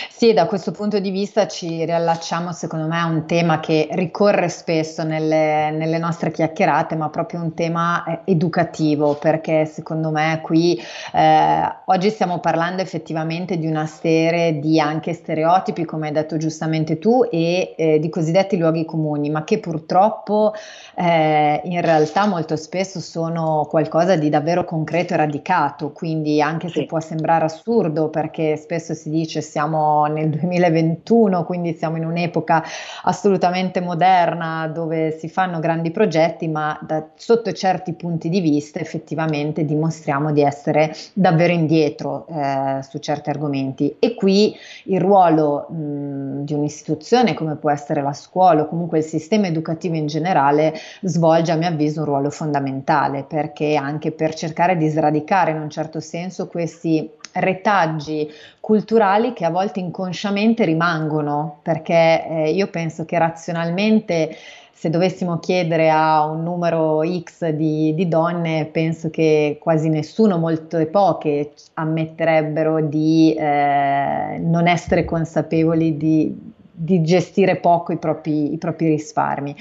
Sì, 0.08 0.32
da 0.34 0.46
questo 0.46 0.70
punto 0.70 1.00
di 1.00 1.10
vista 1.10 1.48
ci 1.48 1.84
riallacciamo 1.84 2.52
secondo 2.52 2.86
me 2.86 3.00
a 3.00 3.06
un 3.06 3.26
tema 3.26 3.58
che 3.58 3.88
ricorre 3.90 4.48
spesso 4.48 5.02
nelle, 5.02 5.72
nelle 5.72 5.98
nostre 5.98 6.30
chiacchierate, 6.30 6.94
ma 6.94 7.08
proprio 7.08 7.40
un 7.42 7.52
tema 7.52 8.04
eh, 8.04 8.20
educativo, 8.26 9.16
perché 9.16 9.64
secondo 9.64 10.10
me 10.12 10.38
qui 10.44 10.80
eh, 11.12 11.76
oggi 11.86 12.10
stiamo 12.10 12.38
parlando 12.38 12.82
effettivamente 12.82 13.58
di 13.58 13.66
una 13.66 13.86
serie 13.86 14.60
di 14.60 14.78
anche 14.78 15.12
stereotipi, 15.12 15.84
come 15.84 16.06
hai 16.06 16.12
detto 16.12 16.36
giustamente 16.36 17.00
tu, 17.00 17.26
e 17.28 17.74
eh, 17.76 17.98
di 17.98 18.08
cosiddetti 18.10 18.56
luoghi 18.56 18.84
comuni, 18.84 19.28
ma 19.28 19.42
che 19.42 19.58
purtroppo 19.58 20.54
eh, 20.94 21.60
in 21.64 21.80
realtà 21.80 22.26
molto 22.26 22.54
spesso 22.54 23.00
sono 23.00 23.66
qualcosa 23.68 24.14
di 24.14 24.28
davvero 24.28 24.64
concreto 24.64 25.14
e 25.14 25.16
radicato, 25.16 25.90
quindi 25.90 26.40
anche 26.40 26.68
se 26.68 26.86
può 26.86 27.00
sembrare 27.00 27.46
assurdo 27.46 28.08
perché 28.08 28.56
spesso 28.56 28.94
si 28.94 29.10
dice 29.10 29.30
dice 29.32 29.40
siamo 29.40 30.04
nel 30.06 30.28
2021, 30.28 31.44
quindi 31.44 31.72
siamo 31.72 31.96
in 31.96 32.04
un'epoca 32.04 32.62
assolutamente 33.04 33.80
moderna 33.80 34.68
dove 34.68 35.12
si 35.12 35.28
fanno 35.28 35.58
grandi 35.58 35.90
progetti, 35.90 36.48
ma 36.48 36.78
da, 36.82 37.06
sotto 37.14 37.50
certi 37.52 37.94
punti 37.94 38.28
di 38.28 38.40
vista 38.40 38.78
effettivamente 38.78 39.64
dimostriamo 39.64 40.32
di 40.32 40.42
essere 40.42 40.94
davvero 41.14 41.52
indietro 41.52 42.26
eh, 42.28 42.80
su 42.82 42.98
certi 42.98 43.30
argomenti. 43.30 43.96
E 43.98 44.14
qui 44.14 44.54
il 44.84 45.00
ruolo 45.00 45.66
mh, 45.70 46.44
di 46.44 46.52
un'istituzione 46.52 47.32
come 47.32 47.56
può 47.56 47.70
essere 47.70 48.02
la 48.02 48.12
scuola 48.12 48.62
o 48.62 48.68
comunque 48.68 48.98
il 48.98 49.04
sistema 49.04 49.46
educativo 49.46 49.96
in 49.96 50.06
generale 50.06 50.74
svolge 51.00 51.52
a 51.52 51.56
mio 51.56 51.68
avviso 51.68 52.00
un 52.00 52.06
ruolo 52.06 52.30
fondamentale 52.30 53.24
perché 53.24 53.76
anche 53.76 54.12
per 54.12 54.34
cercare 54.34 54.76
di 54.76 54.88
sradicare 54.88 55.52
in 55.52 55.60
un 55.60 55.70
certo 55.70 56.00
senso 56.00 56.48
questi 56.48 57.10
retaggi 57.34 58.30
culturali 58.60 59.32
che 59.32 59.44
a 59.44 59.50
volte 59.50 59.80
inconsciamente 59.80 60.64
rimangono, 60.64 61.58
perché 61.62 62.26
eh, 62.28 62.50
io 62.50 62.68
penso 62.68 63.04
che 63.04 63.18
razionalmente 63.18 64.36
se 64.82 64.90
dovessimo 64.90 65.38
chiedere 65.38 65.90
a 65.90 66.24
un 66.24 66.42
numero 66.42 67.02
X 67.04 67.50
di, 67.50 67.94
di, 67.94 68.08
donne, 68.08 68.64
penso 68.64 69.10
che 69.10 69.58
quasi 69.60 69.88
nessuno, 69.88 70.38
molte 70.38 70.86
poche, 70.86 71.52
ammetterebbero 71.74 72.80
di 72.80 73.32
eh, 73.32 74.38
non 74.40 74.66
essere 74.66 75.04
consapevoli 75.04 75.96
di, 75.96 76.36
di 76.72 77.00
gestire 77.02 77.58
poco 77.58 77.92
i 77.92 77.96
propri, 77.96 78.52
i 78.54 78.58
propri, 78.58 78.88
risparmi, 78.88 79.54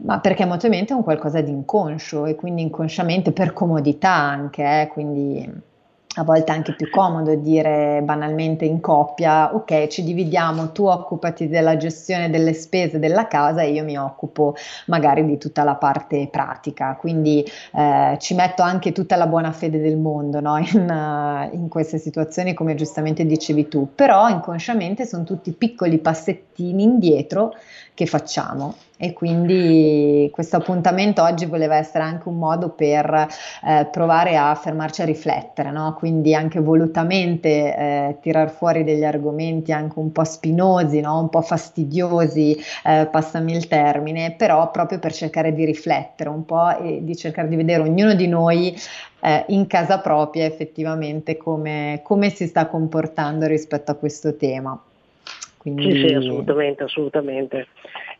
ma 0.00 0.20
perché 0.20 0.44
molto 0.44 0.66
è 0.66 0.92
un 0.92 1.02
qualcosa 1.02 1.40
di 1.40 1.52
inconscio 1.52 2.26
e 2.26 2.34
quindi 2.34 2.60
inconsciamente 2.60 3.32
per 3.32 3.54
comodità 3.54 4.12
anche, 4.12 4.82
eh, 4.82 4.88
quindi 4.88 5.50
a 6.16 6.24
volte 6.24 6.52
anche 6.52 6.74
più 6.74 6.88
comodo 6.90 7.34
dire 7.34 8.00
banalmente 8.02 8.64
in 8.64 8.80
coppia, 8.80 9.54
ok, 9.54 9.86
ci 9.88 10.02
dividiamo, 10.02 10.72
tu 10.72 10.86
occupati 10.86 11.48
della 11.48 11.76
gestione 11.76 12.30
delle 12.30 12.54
spese 12.54 12.98
della 12.98 13.26
casa 13.26 13.62
e 13.62 13.70
io 13.72 13.84
mi 13.84 13.98
occupo 13.98 14.54
magari 14.86 15.24
di 15.26 15.38
tutta 15.38 15.62
la 15.62 15.74
parte 15.74 16.28
pratica, 16.30 16.96
quindi 16.98 17.44
eh, 17.74 18.16
ci 18.18 18.34
metto 18.34 18.62
anche 18.62 18.92
tutta 18.92 19.16
la 19.16 19.26
buona 19.26 19.52
fede 19.52 19.80
del 19.80 19.96
mondo 19.96 20.40
no? 20.40 20.56
in, 20.58 21.48
in, 21.52 21.68
queste 21.68 21.98
situazioni, 21.98 22.54
come 22.54 22.74
giustamente 22.74 23.26
dicevi 23.26 23.68
tu, 23.68 23.88
però 23.94 24.28
inconsciamente 24.28 25.04
sono 25.04 25.24
tutti 25.24 25.52
piccoli 25.52 25.98
passettini 25.98 26.82
indietro 26.82 27.52
che 27.96 28.04
facciamo 28.04 28.74
e 28.98 29.12
quindi 29.12 30.28
questo 30.32 30.56
appuntamento 30.56 31.22
oggi 31.22 31.46
voleva 31.46 31.76
essere 31.76 32.04
anche 32.04 32.28
un 32.28 32.36
modo 32.38 32.70
per 32.70 33.28
eh, 33.66 33.86
provare 33.90 34.36
a 34.36 34.54
fermarci 34.54 35.02
a 35.02 35.04
riflettere, 35.04 35.70
no? 35.70 35.94
quindi 35.98 36.34
anche 36.34 36.60
volutamente 36.60 37.48
eh, 37.48 38.16
tirar 38.20 38.50
fuori 38.50 38.84
degli 38.84 39.04
argomenti 39.04 39.72
anche 39.72 39.98
un 39.98 40.12
po' 40.12 40.24
spinosi, 40.24 41.00
no? 41.00 41.20
un 41.20 41.28
po' 41.28 41.42
fastidiosi, 41.42 42.56
eh, 42.84 43.08
passami 43.10 43.52
il 43.54 43.66
termine, 43.66 44.32
però 44.32 44.70
proprio 44.70 44.98
per 44.98 45.12
cercare 45.12 45.54
di 45.54 45.64
riflettere 45.64 46.28
un 46.28 46.44
po' 46.44 46.78
e 46.78 47.02
di 47.02 47.16
cercare 47.16 47.48
di 47.48 47.56
vedere 47.56 47.82
ognuno 47.82 48.14
di 48.14 48.28
noi 48.28 48.74
eh, 49.20 49.44
in 49.48 49.66
casa 49.66 50.00
propria 50.00 50.44
effettivamente 50.44 51.36
come, 51.36 52.00
come 52.02 52.30
si 52.30 52.46
sta 52.46 52.66
comportando 52.66 53.46
rispetto 53.46 53.90
a 53.90 53.94
questo 53.94 54.36
tema. 54.36 54.85
Quindi... 55.66 55.96
Sì, 55.96 56.06
sì, 56.08 56.14
assolutamente, 56.14 56.84
assolutamente. 56.84 57.66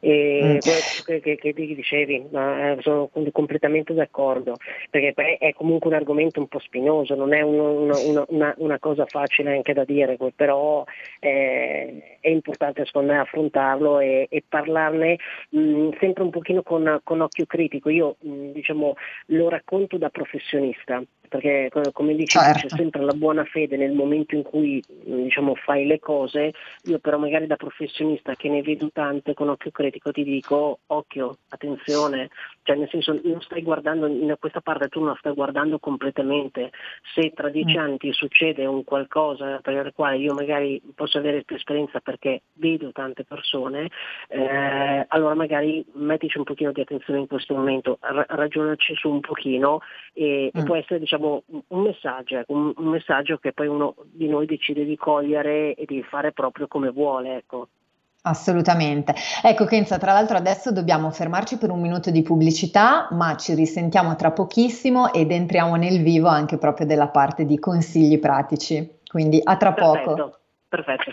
E 0.00 0.54
mm. 0.54 0.58
che, 0.58 1.20
che, 1.20 1.36
che, 1.36 1.52
dicevi, 1.52 2.26
eh, 2.32 2.76
sono 2.80 3.08
completamente 3.30 3.94
d'accordo, 3.94 4.56
perché 4.90 5.38
è 5.38 5.52
comunque 5.54 5.88
un 5.88 5.94
argomento 5.94 6.40
un 6.40 6.48
po' 6.48 6.58
spinoso, 6.58 7.14
non 7.14 7.32
è 7.32 7.42
un, 7.42 7.58
una, 7.58 8.24
una, 8.28 8.54
una, 8.58 8.78
cosa 8.80 9.06
facile 9.06 9.54
anche 9.54 9.72
da 9.72 9.84
dire, 9.84 10.18
però 10.34 10.84
è, 11.20 12.18
è 12.20 12.28
importante 12.28 12.84
secondo 12.84 13.12
me 13.12 13.20
affrontarlo 13.20 14.00
e, 14.00 14.26
e 14.28 14.42
parlarne 14.46 15.16
mh, 15.50 15.90
sempre 16.00 16.24
un 16.24 16.30
pochino 16.30 16.62
con, 16.62 17.00
con 17.04 17.20
occhio 17.20 17.46
critico. 17.46 17.90
Io 17.90 18.16
mh, 18.18 18.50
diciamo, 18.50 18.96
lo 19.26 19.48
racconto 19.48 19.98
da 19.98 20.08
professionista, 20.08 21.00
perché 21.26 21.70
come 21.92 22.14
dici 22.14 22.38
certo. 22.38 22.66
c'è 22.66 22.76
sempre 22.76 23.02
la 23.02 23.12
buona 23.12 23.44
fede 23.44 23.76
nel 23.76 23.92
momento 23.92 24.34
in 24.34 24.42
cui 24.42 24.82
diciamo, 24.86 25.54
fai 25.54 25.86
le 25.86 25.98
cose, 25.98 26.52
io 26.84 26.98
però 26.98 27.18
magari 27.18 27.46
da 27.46 27.56
professionista 27.56 28.34
che 28.34 28.48
ne 28.48 28.62
vedo 28.62 28.90
tante 28.92 29.34
con 29.34 29.48
occhio 29.48 29.70
critico 29.70 30.12
ti 30.12 30.24
dico 30.24 30.80
occhio, 30.86 31.38
attenzione, 31.48 32.30
cioè 32.62 32.76
nel 32.76 32.88
senso 32.90 33.18
non 33.22 33.40
stai 33.40 33.62
guardando 33.62 34.06
in 34.06 34.34
questa 34.38 34.60
parte 34.60 34.88
tu 34.88 35.00
non 35.00 35.10
la 35.10 35.16
stai 35.18 35.34
guardando 35.34 35.78
completamente, 35.78 36.70
se 37.14 37.32
tra 37.34 37.48
dieci 37.48 37.76
mm. 37.76 37.80
anni 37.80 37.96
ti 37.98 38.12
succede 38.12 38.66
un 38.66 38.84
qualcosa 38.84 39.58
per 39.62 39.86
il 39.86 39.92
quale 39.94 40.16
io 40.18 40.34
magari 40.34 40.80
posso 40.94 41.18
avere 41.18 41.42
più 41.42 41.56
esperienza 41.56 42.00
perché 42.00 42.42
vedo 42.54 42.92
tante 42.92 43.24
persone, 43.24 43.90
eh, 44.28 45.04
allora 45.08 45.34
magari 45.34 45.84
mettici 45.94 46.38
un 46.38 46.44
pochino 46.44 46.72
di 46.72 46.80
attenzione 46.80 47.20
in 47.20 47.26
questo 47.26 47.54
momento, 47.54 47.98
ra- 48.00 48.26
ragionaci 48.28 48.94
su 48.94 49.10
un 49.10 49.20
pochino 49.20 49.80
e, 50.12 50.50
mm. 50.54 50.60
e 50.60 50.64
può 50.64 50.76
essere 50.76 50.98
diciamo 50.98 51.15
diciamo, 51.16 51.42
un, 51.68 51.82
messaggio, 51.82 52.38
ecco, 52.38 52.52
un, 52.52 52.72
un, 52.76 52.86
messaggio 52.86 53.38
che 53.38 53.52
poi 53.52 53.66
uno 53.66 53.94
di 54.12 54.28
noi 54.28 54.46
decide 54.46 54.84
di 54.84 54.96
cogliere 54.96 55.74
e 55.74 55.84
di 55.86 56.02
fare 56.02 56.32
proprio 56.32 56.68
come 56.68 56.90
vuole. 56.90 57.36
Ecco. 57.36 57.68
Assolutamente. 58.22 59.14
Ecco 59.42 59.64
Kenza, 59.66 59.98
tra 59.98 60.12
l'altro 60.12 60.36
adesso 60.36 60.72
dobbiamo 60.72 61.10
fermarci 61.10 61.58
per 61.58 61.70
un 61.70 61.80
minuto 61.80 62.10
di 62.10 62.22
pubblicità, 62.22 63.08
ma 63.12 63.36
ci 63.36 63.54
risentiamo 63.54 64.16
tra 64.16 64.32
pochissimo 64.32 65.12
ed 65.12 65.30
entriamo 65.30 65.76
nel 65.76 66.02
vivo 66.02 66.28
anche 66.28 66.58
proprio 66.58 66.86
della 66.86 67.08
parte 67.08 67.44
di 67.44 67.58
consigli 67.58 68.18
pratici. 68.18 68.98
Quindi 69.06 69.40
a 69.42 69.56
tra 69.56 69.72
perfetto, 69.72 70.14
poco. 70.14 70.38
Perfetto. 70.68 71.12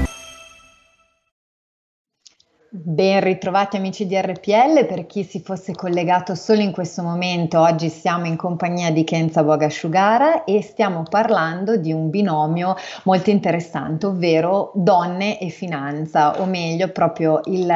Ben 2.73 3.19
ritrovati 3.19 3.75
amici 3.75 4.07
di 4.07 4.15
RPL, 4.15 4.85
per 4.85 5.05
chi 5.05 5.25
si 5.25 5.41
fosse 5.41 5.73
collegato 5.73 6.35
solo 6.35 6.61
in 6.61 6.71
questo 6.71 7.03
momento, 7.03 7.59
oggi 7.59 7.89
siamo 7.89 8.27
in 8.27 8.37
compagnia 8.37 8.93
di 8.93 9.03
Kenza 9.03 9.43
Bogasciugara 9.43 10.45
e 10.45 10.61
stiamo 10.61 11.03
parlando 11.03 11.75
di 11.75 11.91
un 11.91 12.09
binomio 12.09 12.77
molto 13.03 13.29
interessante, 13.29 14.05
ovvero 14.05 14.71
donne 14.73 15.37
e 15.37 15.49
finanza, 15.49 16.39
o 16.39 16.45
meglio 16.45 16.87
proprio 16.93 17.41
il, 17.43 17.69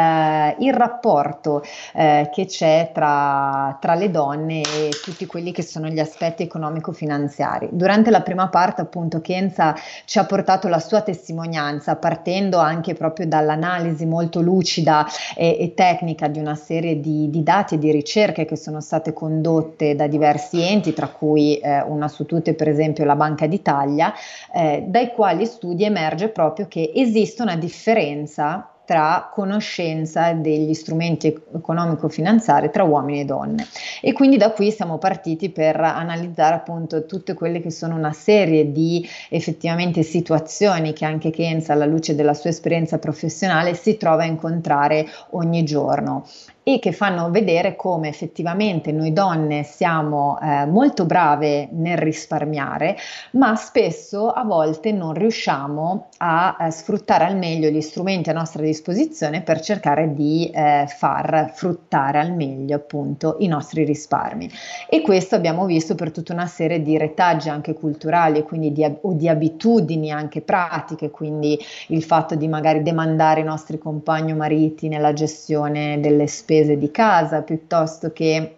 il 0.60 0.74
rapporto 0.74 1.62
eh, 1.94 2.30
che 2.32 2.46
c'è 2.46 2.92
tra, 2.94 3.78
tra, 3.82 3.96
le 3.96 4.10
donne 4.10 4.62
e 4.62 4.92
tutti 5.04 5.26
quelli 5.26 5.52
che 5.52 5.62
sono 5.62 5.90
gli 5.90 6.00
aspetti 6.00 6.44
economico-finanziari. 6.44 7.68
Durante 7.74 8.12
la 8.12 8.22
prima 8.22 8.48
parte 8.48 8.80
appunto 8.80 9.20
Kenza 9.20 9.76
ci 10.06 10.20
ha 10.20 10.24
portato 10.24 10.70
la 10.70 10.80
sua 10.80 11.02
testimonianza 11.02 11.98
partendo 11.98 12.60
anche 12.60 12.94
proprio 12.94 13.28
dall'analisi 13.28 14.06
molto 14.06 14.40
lucida 14.40 14.84
lucida 14.86 15.08
e, 15.36 15.58
e 15.60 15.74
tecnica 15.74 16.28
di 16.28 16.40
una 16.40 16.56
serie 16.56 17.00
di, 17.00 17.30
di, 17.30 17.44
dati 17.44 17.76
e 17.76 17.78
di 17.80 17.92
ricerche 17.92 18.46
che 18.46 18.56
sono 18.56 18.80
state 18.80 19.14
condotte 19.14 19.96
da 19.96 20.08
diversi 20.08 20.62
enti, 20.62 20.94
tra 20.94 21.08
cui 21.08 21.58
eh, 21.58 21.82
una 21.82 22.08
su 22.08 22.26
tutte 22.26 22.54
per 22.54 22.70
esempio 22.70 23.04
la 23.04 23.16
Banca 23.16 23.48
d'Italia, 23.48 24.14
eh, 24.54 24.84
dai 24.88 25.12
quali 25.12 25.46
studi 25.46 25.84
emerge 25.84 26.30
proprio 26.30 26.68
che 26.68 26.92
esiste 26.94 27.42
una 27.42 27.56
differenza 27.56 28.70
tra 28.86 29.30
conoscenza 29.32 30.32
degli 30.34 30.74
strumenti 30.74 31.28
economico-finanziari 31.28 32.70
tra 32.72 32.84
uomini 32.84 33.22
e 33.22 33.26
donne. 33.26 33.68
E 34.02 34.14
quindi 34.14 34.38
da 34.38 34.52
qui 34.52 34.72
siamo 34.72 34.98
partiti 34.98 35.50
per 35.50 35.80
analizzare 35.80 36.56
appunto 36.56 37.06
tutte 37.06 37.34
quelle 37.34 37.60
che 37.60 37.72
sono 37.72 37.96
una 37.96 38.14
serie 38.14 38.72
di 38.72 39.06
effettivamente 39.30 40.04
situazioni 40.04 40.94
che 40.94 41.06
anche 41.06 41.32
Kenza 41.32 41.74
alla 41.74 41.86
luce 41.86 42.16
della 42.16 42.34
sua 42.34 42.52
esperienza 42.52 43.00
professionale 43.00 43.74
si 43.74 43.98
trova 43.98 44.24
a 44.24 44.28
incontrare 44.28 45.08
ogni 45.32 45.64
giorno 45.64 46.26
e 46.68 46.80
che 46.80 46.94
fanno 46.94 47.30
vedere 47.30 47.76
come 47.76 48.08
effettivamente 48.08 48.92
noi 48.92 49.14
donne 49.14 49.62
siamo 49.62 50.40
eh, 50.42 50.66
molto 50.66 51.06
brave 51.06 51.70
nel 51.72 51.96
risparmiare, 51.96 52.98
ma 53.34 53.56
spesso 53.56 54.32
a 54.32 54.44
volte 54.44 54.92
non 54.92 55.14
riusciamo 55.14 56.08
a, 56.18 56.58
eh, 56.60 56.72
sfruttare 56.72 57.26
al 57.26 57.38
meglio 57.38 57.70
gli 57.70 57.82
strumenti 57.82 58.32
a 58.32 58.34
nostra 58.34 58.64
disposizione 58.64 59.44
per 59.44 59.60
cercare 59.60 60.16
di 60.16 60.50
eh, 60.50 60.88
far 60.88 61.52
fruttare 61.54 62.18
al 62.20 62.34
meglio 62.34 62.78
appunto 62.78 63.36
i 63.42 63.48
nostri 63.48 63.84
risparmi. 63.84 64.50
E 64.90 65.02
questo 65.02 65.36
abbiamo 65.36 65.68
visto 65.68 65.94
per 65.94 66.10
tutta 66.10 66.34
una 66.34 66.48
serie 66.48 66.82
di 66.82 66.98
retaggi 66.98 67.48
anche 67.48 67.76
culturali, 67.76 68.42
quindi 68.42 68.72
di, 68.72 68.84
o 69.02 69.14
di 69.14 69.30
abitudini 69.30 70.10
anche 70.10 70.42
pratiche, 70.42 71.12
quindi 71.12 71.60
il 71.90 72.02
fatto 72.02 72.34
di 72.34 72.48
magari 72.48 72.82
demandare 72.82 73.42
i 73.42 73.44
nostri 73.44 73.78
compagni 73.78 74.32
o 74.32 74.36
mariti 74.36 74.88
nella 74.88 75.14
gestione 75.14 76.00
delle 76.00 76.26
spese 76.26 76.54
spese 76.56 76.78
di 76.78 76.92
casa 76.92 77.42
piuttosto 77.42 78.12
che 78.12 78.58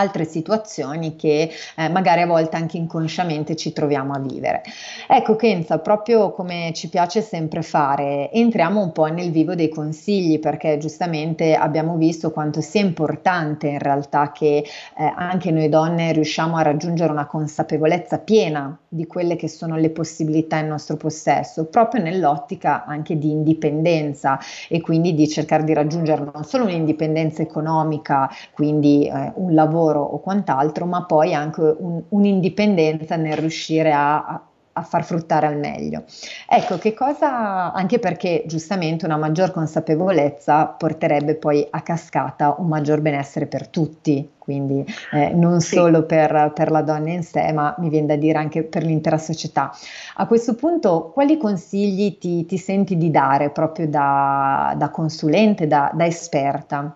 altre 0.00 0.24
situazioni 0.24 1.16
che 1.16 1.50
eh, 1.76 1.88
magari 1.88 2.22
a 2.22 2.26
volte 2.26 2.56
anche 2.56 2.76
inconsciamente 2.76 3.54
ci 3.56 3.72
troviamo 3.72 4.14
a 4.14 4.18
vivere. 4.18 4.62
Ecco 5.06 5.36
Kenza, 5.36 5.78
proprio 5.78 6.32
come 6.32 6.72
ci 6.74 6.88
piace 6.88 7.20
sempre 7.20 7.62
fare, 7.62 8.30
entriamo 8.32 8.80
un 8.80 8.92
po' 8.92 9.06
nel 9.06 9.30
vivo 9.30 9.54
dei 9.54 9.68
consigli 9.68 10.38
perché 10.38 10.78
giustamente 10.78 11.54
abbiamo 11.54 11.96
visto 11.96 12.30
quanto 12.30 12.60
sia 12.60 12.80
importante 12.80 13.68
in 13.68 13.78
realtà 13.78 14.32
che 14.32 14.64
eh, 14.64 15.12
anche 15.14 15.50
noi 15.50 15.68
donne 15.68 16.12
riusciamo 16.12 16.56
a 16.56 16.62
raggiungere 16.62 17.12
una 17.12 17.26
consapevolezza 17.26 18.18
piena 18.18 18.78
di 18.88 19.06
quelle 19.06 19.36
che 19.36 19.48
sono 19.48 19.76
le 19.76 19.90
possibilità 19.90 20.58
in 20.58 20.68
nostro 20.68 20.96
possesso, 20.96 21.66
proprio 21.66 22.02
nell'ottica 22.02 22.84
anche 22.84 23.18
di 23.18 23.30
indipendenza 23.30 24.38
e 24.68 24.80
quindi 24.80 25.14
di 25.14 25.28
cercare 25.28 25.64
di 25.64 25.74
raggiungere 25.74 26.28
non 26.32 26.44
solo 26.44 26.64
un'indipendenza 26.64 27.42
economica, 27.42 28.28
quindi 28.52 29.06
eh, 29.06 29.32
un 29.34 29.54
lavoro, 29.54 29.89
lavoro 29.90 30.00
o 30.00 30.20
quant'altro, 30.20 30.86
ma 30.86 31.04
poi 31.04 31.34
anche 31.34 31.60
un, 31.60 32.02
un'indipendenza 32.08 33.16
nel 33.16 33.36
riuscire 33.36 33.92
a, 33.92 34.24
a 34.24 34.44
a 34.72 34.82
far 34.82 35.04
fruttare 35.04 35.48
al 35.48 35.58
meglio. 35.58 36.04
Ecco 36.48 36.78
che 36.78 36.94
cosa, 36.94 37.72
anche 37.72 37.98
perché 37.98 38.44
giustamente 38.46 39.04
una 39.04 39.16
maggior 39.16 39.50
consapevolezza 39.50 40.66
porterebbe 40.66 41.34
poi 41.34 41.66
a 41.68 41.82
cascata 41.82 42.54
un 42.56 42.68
maggior 42.68 43.00
benessere 43.00 43.46
per 43.46 43.66
tutti, 43.66 44.30
quindi 44.38 44.86
eh, 45.12 45.34
non 45.34 45.60
sì. 45.60 45.74
solo 45.74 46.04
per, 46.04 46.52
per, 46.54 46.70
la 46.70 46.82
donna 46.82 47.10
in 47.10 47.24
sé, 47.24 47.52
ma 47.52 47.74
mi 47.78 47.88
viene 47.88 48.06
da 48.06 48.16
dire 48.16 48.38
anche 48.38 48.62
per 48.62 48.84
l'intera 48.84 49.18
società. 49.18 49.72
A 50.14 50.26
questo 50.26 50.54
punto, 50.54 51.10
quali 51.12 51.36
consigli 51.36 52.16
ti, 52.18 52.46
ti 52.46 52.56
senti 52.56 52.96
di 52.96 53.10
dare 53.10 53.50
proprio 53.50 53.88
da, 53.88 54.72
da 54.78 54.88
consulente, 54.90 55.66
da, 55.66 55.90
da 55.92 56.06
esperta? 56.06 56.94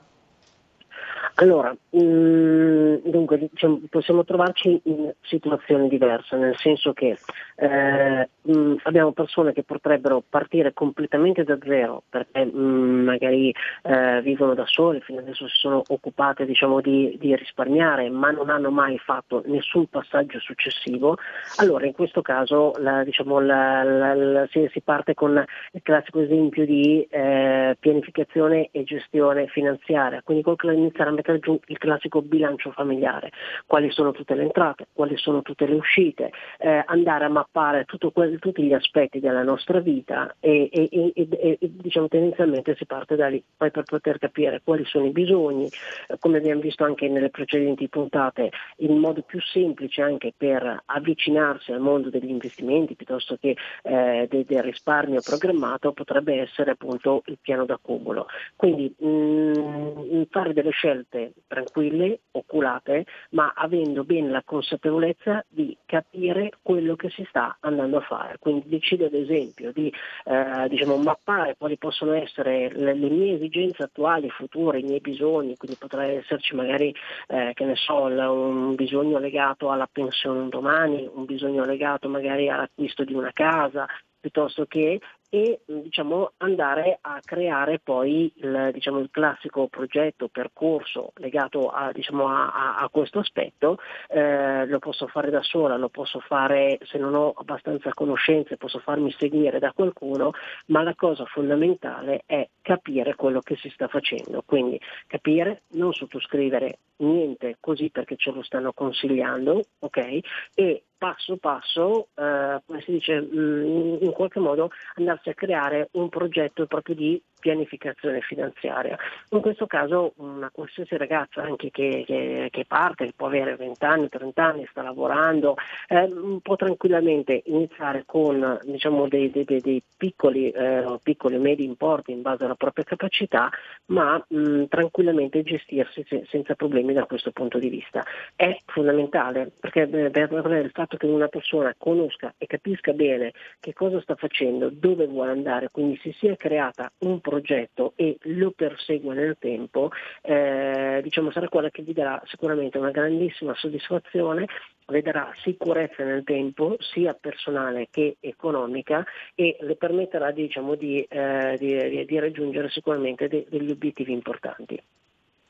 Allora, 1.37 1.75
mh, 1.90 1.99
mm, 1.99 2.97
dunque 3.05 3.38
diciamo, 3.38 3.81
possiamo 3.90 4.25
trovarci 4.25 4.81
in 4.85 5.12
situazioni 5.23 5.88
diverse, 5.88 6.37
nel 6.37 6.57
senso 6.57 6.92
che 6.92 7.18
eh, 7.57 8.29
mh, 8.42 8.57
mm, 8.57 8.75
abbiamo 8.85 9.11
persone 9.11 9.53
che 9.53 9.64
potrebbero 9.64 10.23
partire 10.29 10.73
completamente 10.73 11.42
da 11.42 11.59
zero 11.64 12.05
perché 12.09 12.44
mh, 12.44 12.57
mm, 12.57 13.05
magari 13.05 13.53
eh, 13.83 14.20
vivono 14.23 14.55
da 14.55 14.64
sole, 14.66 15.01
fino 15.01 15.18
adesso 15.18 15.49
si 15.49 15.57
sono 15.57 15.83
occupate 15.88 16.47
diciamo, 16.47 16.81
di, 16.81 17.16
di, 17.18 17.35
risparmiare, 17.35 18.09
ma 18.11 18.31
non 18.31 18.49
hanno 18.49 18.70
mai 18.70 18.97
fatto 18.99 19.42
nessun 19.47 19.87
passaggio 19.87 20.38
successivo. 20.38 21.16
Allora 21.57 21.85
in 21.85 21.92
questo 21.94 22.23
caso 22.23 22.75
la, 22.79 23.03
diciamo, 23.03 23.40
la, 23.40 23.83
la, 23.83 24.47
si, 24.51 24.68
si, 24.70 24.81
parte 24.83 25.14
con 25.14 25.44
il 25.73 25.83
classico 25.83 26.20
esempio 26.20 26.64
di 26.64 27.05
eh, 27.11 27.77
pianificazione 27.81 28.68
e 28.70 28.85
gestione 28.85 29.49
finanziaria, 29.49 30.23
quindi 30.23 30.44
col 30.44 30.57
iniziare 30.75 31.11
a 31.11 31.12
mettere 31.25 31.39
giù 31.39 31.59
il 31.67 31.79
classico 31.79 32.21
bilancio 32.21 32.71
familiare, 32.71 33.31
quali 33.67 33.91
sono 33.91 34.13
tutte 34.13 34.35
le 34.35 34.43
entrate, 34.43 34.89
quali 34.93 35.17
sono 35.17 35.41
tutte 35.41 35.67
le 35.67 35.75
uscite, 35.75 36.31
eh, 36.59 36.83
andare 36.87 37.25
a 37.25 37.29
mappare 37.29 37.87
que- 38.13 38.39
tutti 38.39 38.63
gli 38.63 38.75
aspetti 38.75 39.21
della 39.21 39.43
nostra 39.43 39.81
vita 39.81 40.37
e, 40.39 40.69
e, 40.71 40.89
e, 40.93 41.13
e, 41.17 41.59
diciamo 41.61 42.09
tendenzialmente 42.09 42.75
si 42.77 42.85
parte 42.85 43.17
da 43.17 43.29
lì, 43.29 43.43
poi 43.57 43.71
per 43.71 43.85
poter 43.85 44.19
capire 44.19 44.61
quali 44.63 44.85
sono 44.85 45.07
i 45.07 45.11
bisogni, 45.11 45.67
eh, 45.67 46.17
come 46.19 46.39
abbiamo 46.39 46.61
visto 46.61 46.85
anche 46.85 47.09
nelle 47.09 47.31
precedenti 47.31 47.89
puntate, 47.89 48.51
il 48.79 48.93
modo 48.93 49.23
più 49.23 49.41
semplice 49.41 50.03
anche 50.03 50.33
per 50.37 50.83
avvicinarsi 50.85 51.73
al 51.73 51.81
mondo 51.81 52.11
degli 52.11 52.29
investimenti 52.29 52.95
piuttosto 52.95 53.37
che 53.41 53.57
eh, 53.83 54.27
de- 54.29 54.45
del 54.45 54.63
risparmio 54.63 55.21
programmato 55.23 55.93
potrebbe 55.93 56.41
essere 56.41 56.73
appunto 56.73 57.23
il 57.27 57.39
piano 57.41 57.65
d'accumulo. 57.65 58.27
Quindi 58.57 58.95
mh, 58.99 59.07
mm, 59.07 60.23
fare 60.31 60.53
delle 60.53 60.71
scelte 60.71 61.13
scelte 61.14 61.33
tranquille, 61.46 62.20
oculate, 62.33 63.07
ma 63.31 63.53
avendo 63.55 64.05
bene 64.05 64.31
la 64.31 64.42
consapevolezza 64.44 65.44
di 65.48 65.77
capire 65.87 66.50
quello 66.62 66.96
che 66.96 67.11
si 67.11 67.24
sta 67.29 67.57
andando 67.61 67.98
a 67.98 68.00
fare. 68.00 68.37
Quindi 68.38 68.68
decido 68.68 69.07
ad 69.07 69.14
esempio 69.14 69.72
di 69.72 69.92
eh, 70.24 70.68
diciamo, 70.68 70.96
mappare 70.96 71.55
quali 71.57 71.79
possono 71.79 72.12
essere 72.14 72.70
le, 72.72 72.94
le, 72.94 73.09
mie 73.09 73.35
esigenze 73.35 73.85
attuali, 73.85 74.29
future, 74.31 74.81
i 74.81 74.83
miei 74.83 75.00
bisogni, 75.00 75.57
quindi 75.57 75.77
potrà 75.79 76.05
esserci 76.05 76.55
magari 76.55 76.94
eh, 77.29 77.53
che 77.55 77.64
ne 77.64 77.77
so, 77.77 78.03
un 78.05 78.74
bisogno 78.74 79.18
legato 79.18 79.70
alla 79.70 79.88
pensione 79.90 80.40
un 80.40 80.48
domani, 80.48 81.09
un 81.12 81.24
bisogno 81.24 81.64
legato 81.64 82.09
magari 82.09 82.48
all'acquisto 82.48 83.05
di 83.05 83.14
una 83.14 83.31
casa, 83.33 83.87
piuttosto 84.25 84.65
che 84.65 85.01
e 85.29 85.61
diciamo, 85.67 86.33
andare 86.39 86.97
a 87.01 87.19
creare 87.23 87.81
poi 87.81 88.33
il, 88.37 88.71
diciamo, 88.73 89.01
il, 89.01 89.11
classico 89.11 89.67
progetto, 89.67 90.29
percorso 90.29 91.11
legato 91.17 91.71
a, 91.71 91.91
diciamo, 91.93 92.29
a, 92.29 92.77
a 92.77 92.89
questo 92.89 93.19
aspetto, 93.19 93.79
eh, 94.09 94.65
lo 94.65 94.79
posso 94.79 95.09
fare 95.09 95.31
da 95.31 95.43
sola, 95.43 95.77
lo 95.77 95.89
posso 95.89 96.21
fare 96.21 96.79
se 96.85 96.99
non 96.99 97.15
ho 97.15 97.33
abbastanza 97.35 97.93
conoscenze, 97.93 98.57
posso 98.57 98.79
farmi 98.79 99.13
seguire 99.19 99.59
da 99.59 99.73
qualcuno, 99.73 100.31
ma 100.67 100.83
la 100.85 100.95
cosa 100.95 101.25
fondamentale 101.25 102.23
è 102.27 102.49
capire 102.63 103.17
quello 103.17 103.41
che 103.41 103.57
si 103.57 103.69
sta 103.71 103.89
facendo, 103.89 104.43
quindi 104.47 104.81
capire, 105.09 105.63
non 105.73 105.93
sottoscrivere 105.93 106.79
niente 106.99 107.57
così 107.59 107.91
perché 107.91 108.15
ce 108.17 108.31
lo 108.31 108.43
stanno 108.45 108.73
consigliando, 108.73 109.65
ok? 109.81 110.19
E 110.55 110.85
passo 111.05 111.37
passo, 111.37 112.09
eh, 112.14 112.62
come 112.64 112.81
si 112.81 112.93
dice, 112.93 113.21
mm, 113.21 113.97
in 114.01 114.11
qualche 114.12 114.40
modo 114.40 114.71
andarsi 114.95 115.29
a 115.29 115.35
creare 115.35 115.88
un 115.93 116.09
progetto 116.09 116.67
proprio 116.67 116.95
di 116.95 117.23
pianificazione 117.45 118.23
finanziaria. 118.23 118.97
In 119.33 119.43
questo 119.43 119.67
caso 119.67 120.15
una 120.17 120.49
qualsiasi 120.51 120.97
ragazza 120.97 121.43
anche 121.43 121.71
che, 121.71 122.03
che, 122.07 122.49
che 122.51 122.65
parte, 122.67 123.05
che 123.05 123.13
può 123.15 123.27
avere 123.27 123.55
20 123.55 123.85
anni, 123.85 124.09
30 124.09 124.43
anni, 124.43 124.67
sta 124.71 124.81
lavorando, 124.81 125.55
eh, 125.89 126.11
può 126.41 126.57
tranquillamente 126.57 127.43
iniziare 127.45 128.05
con 128.07 128.59
diciamo, 128.63 129.09
dei, 129.09 129.31
dei, 129.31 129.45
dei, 129.45 129.83
piccoli, 129.95 130.49
eh, 130.49 130.99
piccoli 131.03 131.37
medi 131.37 131.65
importi 131.65 132.13
in 132.13 132.23
base 132.23 132.45
alla 132.45 132.55
propria 132.55 132.85
capacità, 132.85 133.51
ma 133.87 134.25
mh, 134.27 134.65
tranquillamente 134.69 135.43
gestirsi 135.43 136.03
se, 136.09 136.25
senza 136.27 136.55
problemi 136.55 136.95
da 136.95 137.05
questo 137.05 137.31
punto 137.31 137.59
di 137.59 137.69
vista. 137.69 138.03
È 138.35 138.57
fondamentale 138.65 139.53
perché 139.61 139.87
beh, 139.87 140.09
il 140.09 140.71
fatto 140.73 140.97
che 140.97 141.05
una 141.05 141.29
persona 141.29 141.75
conosca 141.77 142.33
e 142.39 142.47
capisca 142.47 142.93
bene 142.93 143.33
che 143.61 143.75
cosa 143.75 144.01
sta 144.01 144.15
facendo, 144.15 144.71
dove 144.71 145.07
vuole 145.07 145.33
andare, 145.33 145.69
quindi 145.71 145.99
si 146.01 146.15
sia 146.19 146.37
creata 146.37 146.91
un 147.01 147.21
progetto 147.21 147.33
progetto 147.35 147.92
e 147.97 148.16
lo 148.23 148.53
persegue 148.53 149.14
nel 149.14 149.37
tempo, 149.38 149.90
eh, 150.23 151.01
diciamo, 151.03 151.31
sarà 151.33 151.49
quella 151.49 151.70
che 151.70 151.83
vi 151.83 151.92
darà 151.92 152.23
sicuramente 152.27 152.79
una 152.79 152.90
grandissima 152.90 153.55
soddisfazione, 153.55 154.47
le 154.87 155.03
darà 155.03 155.33
sicurezza 155.42 156.05
nel 156.05 156.23
tempo, 156.25 156.77
sia 156.79 157.14
personale 157.14 157.88
che 157.90 158.16
economica, 158.20 159.05
e 159.35 159.57
le 159.61 159.77
permetterà 159.77 160.31
diciamo, 160.31 160.75
di, 160.77 161.03
eh, 161.03 161.57
di, 161.59 162.05
di, 162.05 162.18
raggiungere 162.18 162.68
sicuramente 162.70 163.29
de- 163.29 163.47
degli 163.49 163.70
obiettivi 163.70 164.12
importanti. 164.12 164.81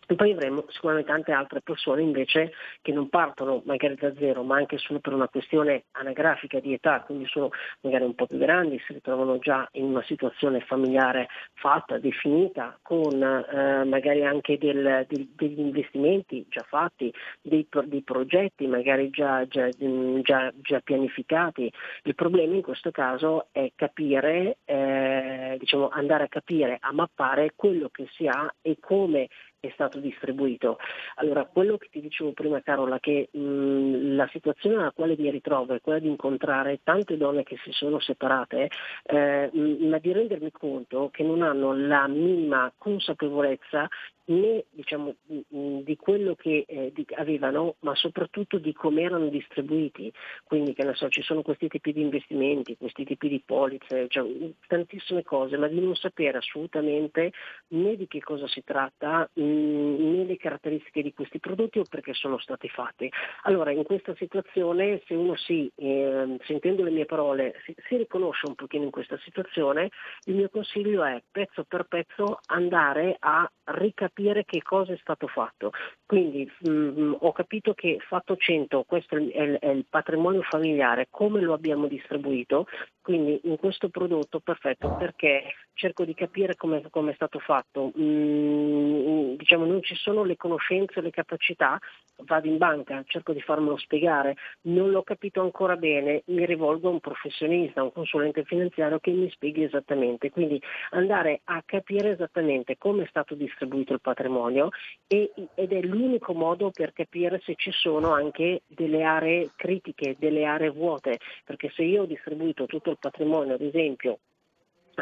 E 0.06 0.14
poi 0.16 0.32
avremo 0.32 0.64
sicuramente 0.68 1.10
tante 1.10 1.32
altre 1.32 1.60
persone 1.62 2.02
invece 2.02 2.52
che 2.82 2.92
non 2.92 3.08
partono 3.08 3.62
magari 3.64 3.94
da 3.94 4.12
zero, 4.14 4.42
ma 4.42 4.56
anche 4.56 4.78
solo 4.78 4.98
per 5.00 5.12
una 5.12 5.28
questione 5.28 5.84
anagrafica 5.92 6.60
di 6.60 6.72
età, 6.74 7.00
quindi 7.00 7.26
sono 7.26 7.50
magari 7.80 8.04
un 8.04 8.14
po' 8.14 8.26
più 8.26 8.38
grandi, 8.38 8.82
si 8.86 8.92
ritrovano 8.92 9.38
già 9.38 9.66
in 9.72 9.84
una 9.84 10.02
situazione 10.02 10.60
familiare 10.60 11.28
fatta, 11.54 11.98
definita, 11.98 12.78
con 12.82 13.22
eh, 13.22 13.84
magari 13.84 14.24
anche 14.24 14.58
del, 14.58 15.06
del, 15.08 15.28
degli 15.34 15.60
investimenti 15.60 16.44
già 16.48 16.64
fatti, 16.68 17.12
dei, 17.40 17.66
dei 17.84 18.02
progetti 18.02 18.66
magari 18.66 19.10
già, 19.10 19.46
già, 19.46 19.68
già, 19.68 20.52
già, 20.56 20.80
pianificati. 20.80 21.72
Il 22.02 22.14
problema 22.14 22.54
in 22.54 22.62
questo 22.62 22.90
caso 22.90 23.48
è 23.52 23.72
capire, 23.74 24.58
eh, 24.64 25.56
diciamo, 25.58 25.88
andare 25.88 26.24
a 26.24 26.28
capire, 26.28 26.78
a 26.80 26.92
mappare 26.92 27.52
quello 27.56 27.88
che 27.88 28.06
si 28.12 28.26
ha 28.26 28.52
e 28.60 28.76
come 28.80 29.28
è 29.68 29.70
stato 29.72 29.98
distribuito. 29.98 30.78
Allora, 31.16 31.44
quello 31.44 31.76
che 31.76 31.88
ti 31.90 32.00
dicevo 32.00 32.32
prima 32.32 32.62
Carola, 32.62 32.98
che 32.98 33.28
mh, 33.30 34.14
la 34.14 34.28
situazione 34.32 34.76
alla 34.76 34.92
quale 34.92 35.16
mi 35.18 35.30
ritrovo 35.30 35.74
è 35.74 35.80
quella 35.80 35.98
di 35.98 36.08
incontrare 36.08 36.80
tante 36.82 37.16
donne 37.16 37.42
che 37.42 37.56
si 37.62 37.72
sono 37.72 38.00
separate, 38.00 38.70
eh, 39.04 39.50
ma 39.52 39.98
di 39.98 40.12
rendermi 40.12 40.50
conto 40.50 41.10
che 41.10 41.22
non 41.22 41.42
hanno 41.42 41.74
la 41.74 42.06
minima 42.08 42.72
consapevolezza 42.76 43.88
né 44.26 44.64
diciamo, 44.70 45.14
di 45.26 45.96
quello 45.96 46.34
che 46.34 46.64
eh, 46.66 46.92
di, 46.94 47.04
avevano, 47.16 47.76
ma 47.80 47.94
soprattutto 47.94 48.58
di 48.58 48.72
come 48.72 49.02
erano 49.02 49.28
distribuiti. 49.28 50.12
Quindi 50.44 50.72
che 50.72 50.90
so, 50.94 51.08
ci 51.08 51.22
sono 51.22 51.42
questi 51.42 51.68
tipi 51.68 51.92
di 51.92 52.00
investimenti, 52.00 52.76
questi 52.76 53.04
tipi 53.04 53.28
di 53.28 53.42
polizze, 53.44 54.06
cioè, 54.08 54.26
tantissime 54.66 55.22
cose, 55.22 55.56
ma 55.56 55.68
di 55.68 55.80
non 55.80 55.94
sapere 55.94 56.38
assolutamente 56.38 57.32
né 57.68 57.96
di 57.96 58.06
che 58.06 58.20
cosa 58.20 58.46
si 58.46 58.62
tratta, 58.64 59.28
mh, 59.32 59.42
né 59.54 60.24
le 60.24 60.36
caratteristiche 60.36 61.02
di 61.02 61.12
questi 61.12 61.38
prodotti 61.38 61.78
o 61.78 61.84
perché 61.88 62.14
sono 62.14 62.38
stati 62.38 62.68
fatti. 62.68 63.10
Allora 63.42 63.70
in 63.72 63.82
questa 63.82 64.14
situazione 64.16 65.02
se 65.06 65.14
uno 65.14 65.36
si, 65.36 65.70
eh, 65.74 66.38
sentendo 66.44 66.82
le 66.82 66.90
mie 66.90 67.06
parole, 67.06 67.54
si, 67.64 67.74
si 67.88 67.96
riconosce 67.96 68.46
un 68.46 68.54
pochino 68.54 68.84
in 68.84 68.90
questa 68.90 69.18
situazione, 69.18 69.90
il 70.24 70.34
mio 70.34 70.48
consiglio 70.48 71.04
è 71.04 71.22
pezzo 71.30 71.64
per 71.64 71.84
pezzo 71.84 72.38
andare 72.46 73.16
a 73.18 73.50
ricapitolare 73.64 74.02
capire 74.04 74.44
che 74.44 74.62
cosa 74.62 74.92
è 74.92 74.98
stato 75.00 75.26
fatto. 75.26 75.70
Quindi 76.06 76.50
mh, 76.60 77.16
ho 77.20 77.32
capito 77.32 77.72
che 77.74 77.98
fatto 78.06 78.36
100, 78.36 78.84
questo 78.84 79.16
è 79.16 79.18
il, 79.18 79.58
è 79.58 79.68
il, 79.68 79.86
patrimonio 79.88 80.42
familiare, 80.42 81.08
come 81.10 81.40
lo 81.40 81.54
abbiamo 81.54 81.86
distribuito, 81.86 82.66
quindi 83.04 83.38
in 83.44 83.58
questo 83.58 83.90
prodotto 83.90 84.40
perfetto 84.40 84.96
perché 84.96 85.52
cerco 85.74 86.06
di 86.06 86.14
capire 86.14 86.56
come, 86.56 86.80
è 86.80 87.14
stato 87.14 87.38
fatto. 87.38 87.92
Mm, 87.98 89.34
diciamo 89.34 89.66
non 89.66 89.82
ci 89.82 89.94
sono 89.94 90.24
le 90.24 90.38
conoscenze, 90.38 91.02
le 91.02 91.10
capacità, 91.10 91.78
vado 92.24 92.48
in 92.48 92.56
banca, 92.56 93.04
cerco 93.06 93.34
di 93.34 93.42
farmelo 93.42 93.76
spiegare, 93.76 94.36
non 94.62 94.90
l'ho 94.90 95.02
capito 95.02 95.42
ancora 95.42 95.76
bene, 95.76 96.22
mi 96.28 96.46
rivolgo 96.46 96.88
a 96.88 96.92
un 96.92 97.00
professionista, 97.00 97.80
a 97.80 97.84
un 97.84 97.92
consulente 97.92 98.42
finanziario 98.44 98.98
che 99.00 99.10
mi 99.10 99.28
spieghi 99.28 99.64
esattamente. 99.64 100.30
Quindi 100.30 100.58
andare 100.92 101.42
a 101.44 101.62
capire 101.66 102.12
esattamente 102.12 102.78
come 102.78 103.02
è 103.02 103.06
stato 103.08 103.34
distribuito 103.34 103.92
il 103.92 104.00
patrimonio 104.00 104.70
e, 105.06 105.30
ed 105.54 105.72
è 105.72 105.80
l'unico 105.82 106.32
modo 106.32 106.70
per 106.70 106.94
capire 106.94 107.38
se 107.44 107.54
ci 107.56 107.70
sono 107.70 108.12
anche 108.12 108.62
delle 108.66 109.02
aree 109.02 109.50
critiche, 109.56 110.16
delle 110.18 110.46
aree 110.46 110.70
vuote, 110.70 111.18
perché 111.44 111.70
se 111.74 111.82
io 111.82 112.02
ho 112.02 112.06
distribuito 112.06 112.64
tutto 112.64 112.93
patrimonio, 112.96 113.54
ad 113.54 113.62
esempio, 113.62 114.20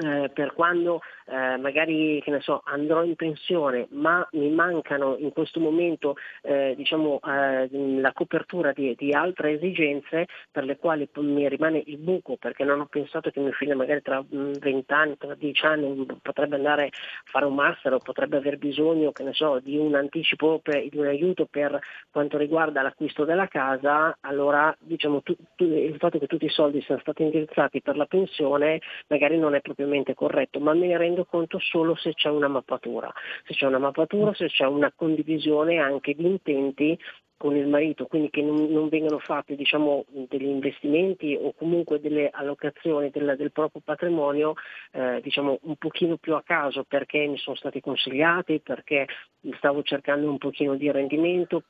eh, 0.00 0.30
per 0.32 0.54
quando 0.54 1.00
eh, 1.26 1.56
magari 1.58 2.22
so, 2.40 2.62
andrò 2.64 3.02
in 3.04 3.14
pensione 3.14 3.86
ma 3.90 4.26
mi 4.32 4.50
mancano 4.50 5.16
in 5.18 5.32
questo 5.32 5.60
momento 5.60 6.16
eh, 6.42 6.74
diciamo, 6.76 7.20
eh, 7.26 7.68
la 8.00 8.12
copertura 8.12 8.72
di, 8.72 8.94
di, 8.96 9.12
altre 9.12 9.52
esigenze 9.52 10.26
per 10.50 10.64
le 10.64 10.78
quali 10.78 11.08
mi 11.16 11.48
rimane 11.48 11.82
il 11.86 11.98
buco 11.98 12.36
perché 12.36 12.64
non 12.64 12.80
ho 12.80 12.86
pensato 12.86 13.30
che 13.30 13.40
mio 13.40 13.52
figlio 13.52 13.76
magari 13.76 14.02
tra 14.02 14.24
20 14.26 14.68
mm, 14.68 14.78
anni, 14.88 15.16
tra 15.18 15.34
10 15.34 15.66
anni 15.66 16.06
potrebbe 16.22 16.56
andare 16.56 16.86
a 16.86 16.90
fare 17.24 17.44
un 17.44 17.54
master 17.54 17.94
o 17.94 17.98
potrebbe 17.98 18.36
aver 18.38 18.58
bisogno 18.58 19.12
so, 19.32 19.60
di 19.60 19.76
un 19.76 19.94
anticipo, 19.94 20.60
di 20.64 20.98
un 20.98 21.06
aiuto 21.06 21.46
per 21.46 21.78
quanto 22.10 22.38
riguarda 22.38 22.82
l'acquisto 22.82 23.24
della 23.24 23.48
casa, 23.48 24.16
allora 24.20 24.74
diciamo, 24.78 25.22
tu, 25.22 25.36
tu, 25.54 25.64
il 25.64 25.96
fatto 25.98 26.18
che 26.18 26.26
tutti 26.26 26.46
i 26.46 26.50
soldi 26.50 26.80
siano 26.82 27.00
stati 27.00 27.22
indirizzati 27.22 27.80
per 27.80 27.96
la 27.96 28.06
pensione 28.06 28.80
magari 29.08 29.38
non 29.38 29.54
è 29.54 29.60
propriamente 29.82 30.14
corretto, 30.14 30.60
ma 30.60 30.74
me 30.74 30.86
ne 30.86 30.96
rendo 30.96 31.24
conto 31.24 31.58
solo 31.58 31.94
se 31.96 32.14
c'è 32.14 32.28
una 32.28 32.48
mappatura, 32.48 33.12
se 33.46 33.54
c'è 33.54 33.66
una 33.66 33.78
mappatura, 33.78 34.32
se 34.34 34.46
c'è 34.46 34.66
una 34.66 34.92
condivisione 34.94 35.78
anche 35.78 36.14
di 36.14 36.26
intenti 36.26 36.98
con 37.36 37.56
il 37.56 37.66
marito, 37.66 38.06
quindi 38.06 38.30
che 38.30 38.40
non, 38.40 38.70
non 38.70 38.88
vengano 38.88 39.18
fatti 39.18 39.56
diciamo, 39.56 40.04
degli 40.28 40.46
investimenti 40.46 41.36
o 41.36 41.52
comunque 41.54 41.98
delle 41.98 42.30
allocazioni 42.30 43.10
del, 43.10 43.34
del 43.36 43.50
proprio 43.50 43.82
patrimonio 43.84 44.54
eh, 44.92 45.20
diciamo, 45.20 45.58
un 45.62 45.74
pochino 45.74 46.18
più 46.18 46.36
a 46.36 46.42
caso 46.44 46.84
perché 46.84 47.26
mi 47.26 47.38
sono 47.38 47.56
stati 47.56 47.80
consigliati, 47.80 48.60
perché 48.60 49.08
stavo 49.56 49.82
cercando 49.82 50.30
un 50.30 50.38
pochino 50.38 50.76
di 50.76 50.88
rendimento, 50.92 51.64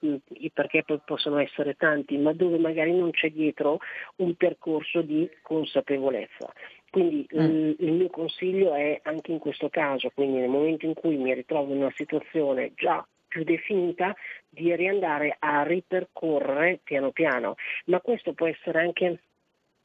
perché 0.53 0.85
possono 1.07 1.39
essere 1.39 1.73
tanti, 1.77 2.19
ma 2.19 2.35
dove 2.35 2.59
magari 2.59 2.93
non 2.93 3.11
c'è 3.11 3.31
dietro 3.31 3.79
un 4.17 4.35
percorso 4.35 5.01
di 5.01 5.27
consapevolezza. 5.41 6.53
Quindi 6.93 7.26
mm. 7.34 7.40
il, 7.40 7.76
il, 7.78 7.93
mio 7.93 8.11
consiglio 8.11 8.74
è 8.74 9.01
anche 9.05 9.32
in 9.32 9.38
questo 9.38 9.70
caso, 9.70 10.11
quindi 10.14 10.40
nel 10.40 10.51
momento 10.51 10.84
in 10.84 10.93
cui 10.93 11.16
mi 11.16 11.32
ritrovo 11.32 11.72
in 11.72 11.78
una 11.78 11.93
situazione 11.97 12.72
già 12.74 13.03
più 13.26 13.45
definita, 13.45 14.14
di 14.47 14.76
riandare 14.76 15.36
a 15.38 15.62
ripercorrere 15.62 16.80
piano 16.84 17.11
piano. 17.11 17.55
Ma 17.86 17.99
questo 18.03 18.34
può 18.34 18.47
essere 18.47 18.80
anche 18.80 19.20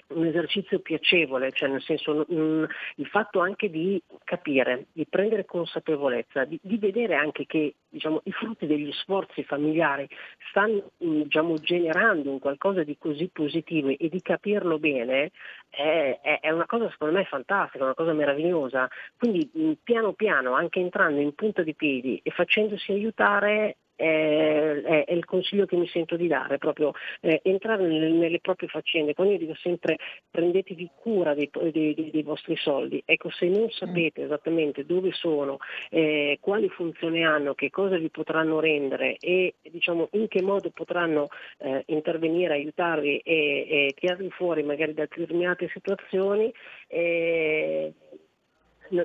un 0.10 0.26
esercizio 0.26 0.80
piacevole, 0.80 1.52
cioè 1.52 1.70
nel 1.70 1.82
senso 1.82 2.26
mh, 2.28 2.36
mm, 2.36 2.64
il 2.96 3.08
fatto 3.08 3.40
anche 3.40 3.70
di 3.70 4.02
capire, 4.24 4.86
di 4.94 5.06
prendere 5.06 5.46
consapevolezza, 5.46 6.46
di, 6.46 6.60
di 6.62 6.78
vedere 6.78 7.16
anche 7.16 7.46
che 7.46 7.76
diciamo, 7.90 8.22
i 8.24 8.32
frutti 8.32 8.66
degli 8.66 8.92
sforzi 8.94 9.44
familiari 9.44 10.08
stanno 10.50 10.92
mm, 11.04 11.22
diciamo, 11.24 11.56
generando 11.56 12.32
un 12.32 12.40
qualcosa 12.40 12.84
di 12.84 12.98
così 12.98 13.30
positivo 13.32 13.90
e 13.90 14.10
di 14.10 14.22
capirlo 14.22 14.80
bene 14.80 15.32
è, 15.70 16.20
è, 16.22 16.40
è, 16.40 16.52
una 16.52 16.66
cosa 16.66 16.90
secondo 16.90 17.16
me 17.18 17.26
fantastica, 17.26 17.84
una 17.84 17.94
cosa 17.94 18.14
meravigliosa. 18.14 18.90
Quindi 19.18 19.50
mh, 19.52 19.62
mm, 19.62 19.72
piano 19.84 20.14
piano, 20.14 20.54
anche 20.54 20.80
entrando 20.80 21.20
in 21.20 21.34
punta 21.34 21.64
di 21.64 21.76
piedi 21.76 22.20
e 22.24 22.32
facendosi 22.32 22.92
aiutare, 22.92 23.78
è, 23.98 25.06
il 25.10 25.26
consiglio 25.26 25.66
che 25.66 25.76
mi 25.76 25.88
sento 25.88 26.16
di 26.16 26.28
dare, 26.28 26.58
proprio 26.58 26.94
eh, 27.22 27.42
entrare 27.44 27.86
nelle, 27.86 28.10
nelle, 28.10 28.40
proprie 28.40 28.70
faccende. 28.70 29.14
Quando 29.14 29.34
io 29.34 29.40
dico 29.40 29.56
sempre 29.56 29.98
prendetevi 30.30 30.92
cura 30.96 31.34
dei, 31.34 31.50
dei, 31.72 31.94
dei, 31.94 32.12
dei 32.12 32.24
vostri 32.24 32.56
soldi, 32.56 33.02
ecco 33.06 33.30
se 33.32 33.48
non 33.48 33.70
sapete 33.72 34.24
esattamente 34.24 34.86
dove 34.86 35.12
sono, 35.12 35.58
eh, 35.90 36.38
quali 36.40 36.70
funzioni 36.70 37.26
hanno, 37.26 37.56
che 37.56 37.70
cosa 37.70 37.98
vi 37.98 38.10
potranno 38.10 38.60
rendere 38.60 39.18
e 39.18 39.56
diciamo, 39.62 40.10
in 40.12 40.28
che 40.28 40.42
modo 40.42 40.70
potranno 40.70 41.28
eh, 41.58 41.84
intervenire, 41.88 42.54
aiutarvi 42.54 43.18
e, 43.18 43.68
e 43.70 43.94
tirarvi 43.96 44.30
fuori 44.30 44.64
magari 44.64 44.94
da 44.94 45.08
determinate 45.10 45.70
situazioni, 45.74 46.54
eh, 46.88 47.94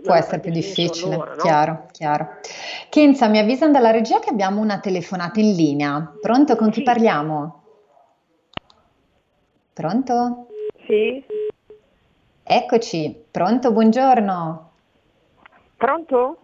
Può 0.02 0.14
essere 0.14 0.40
più 0.40 0.50
difficile, 0.50 1.16
loro, 1.16 1.30
no? 1.30 1.42
chiaro, 1.42 1.86
chiaro. 1.92 2.28
Kenza, 2.88 3.28
mi 3.28 3.38
avvisano 3.38 3.72
dalla 3.72 3.90
regia 3.90 4.20
che 4.20 4.30
abbiamo 4.30 4.60
una 4.60 4.78
telefonata 4.78 5.40
in 5.40 5.54
linea. 5.54 6.12
Pronto? 6.20 6.56
Con 6.56 6.70
chi 6.70 6.80
sì. 6.80 6.82
parliamo? 6.82 7.62
Pronto? 9.72 10.46
Sì. 10.86 11.24
Eccoci, 12.44 13.24
pronto, 13.30 13.72
buongiorno. 13.72 14.70
Pronto? 15.76 16.36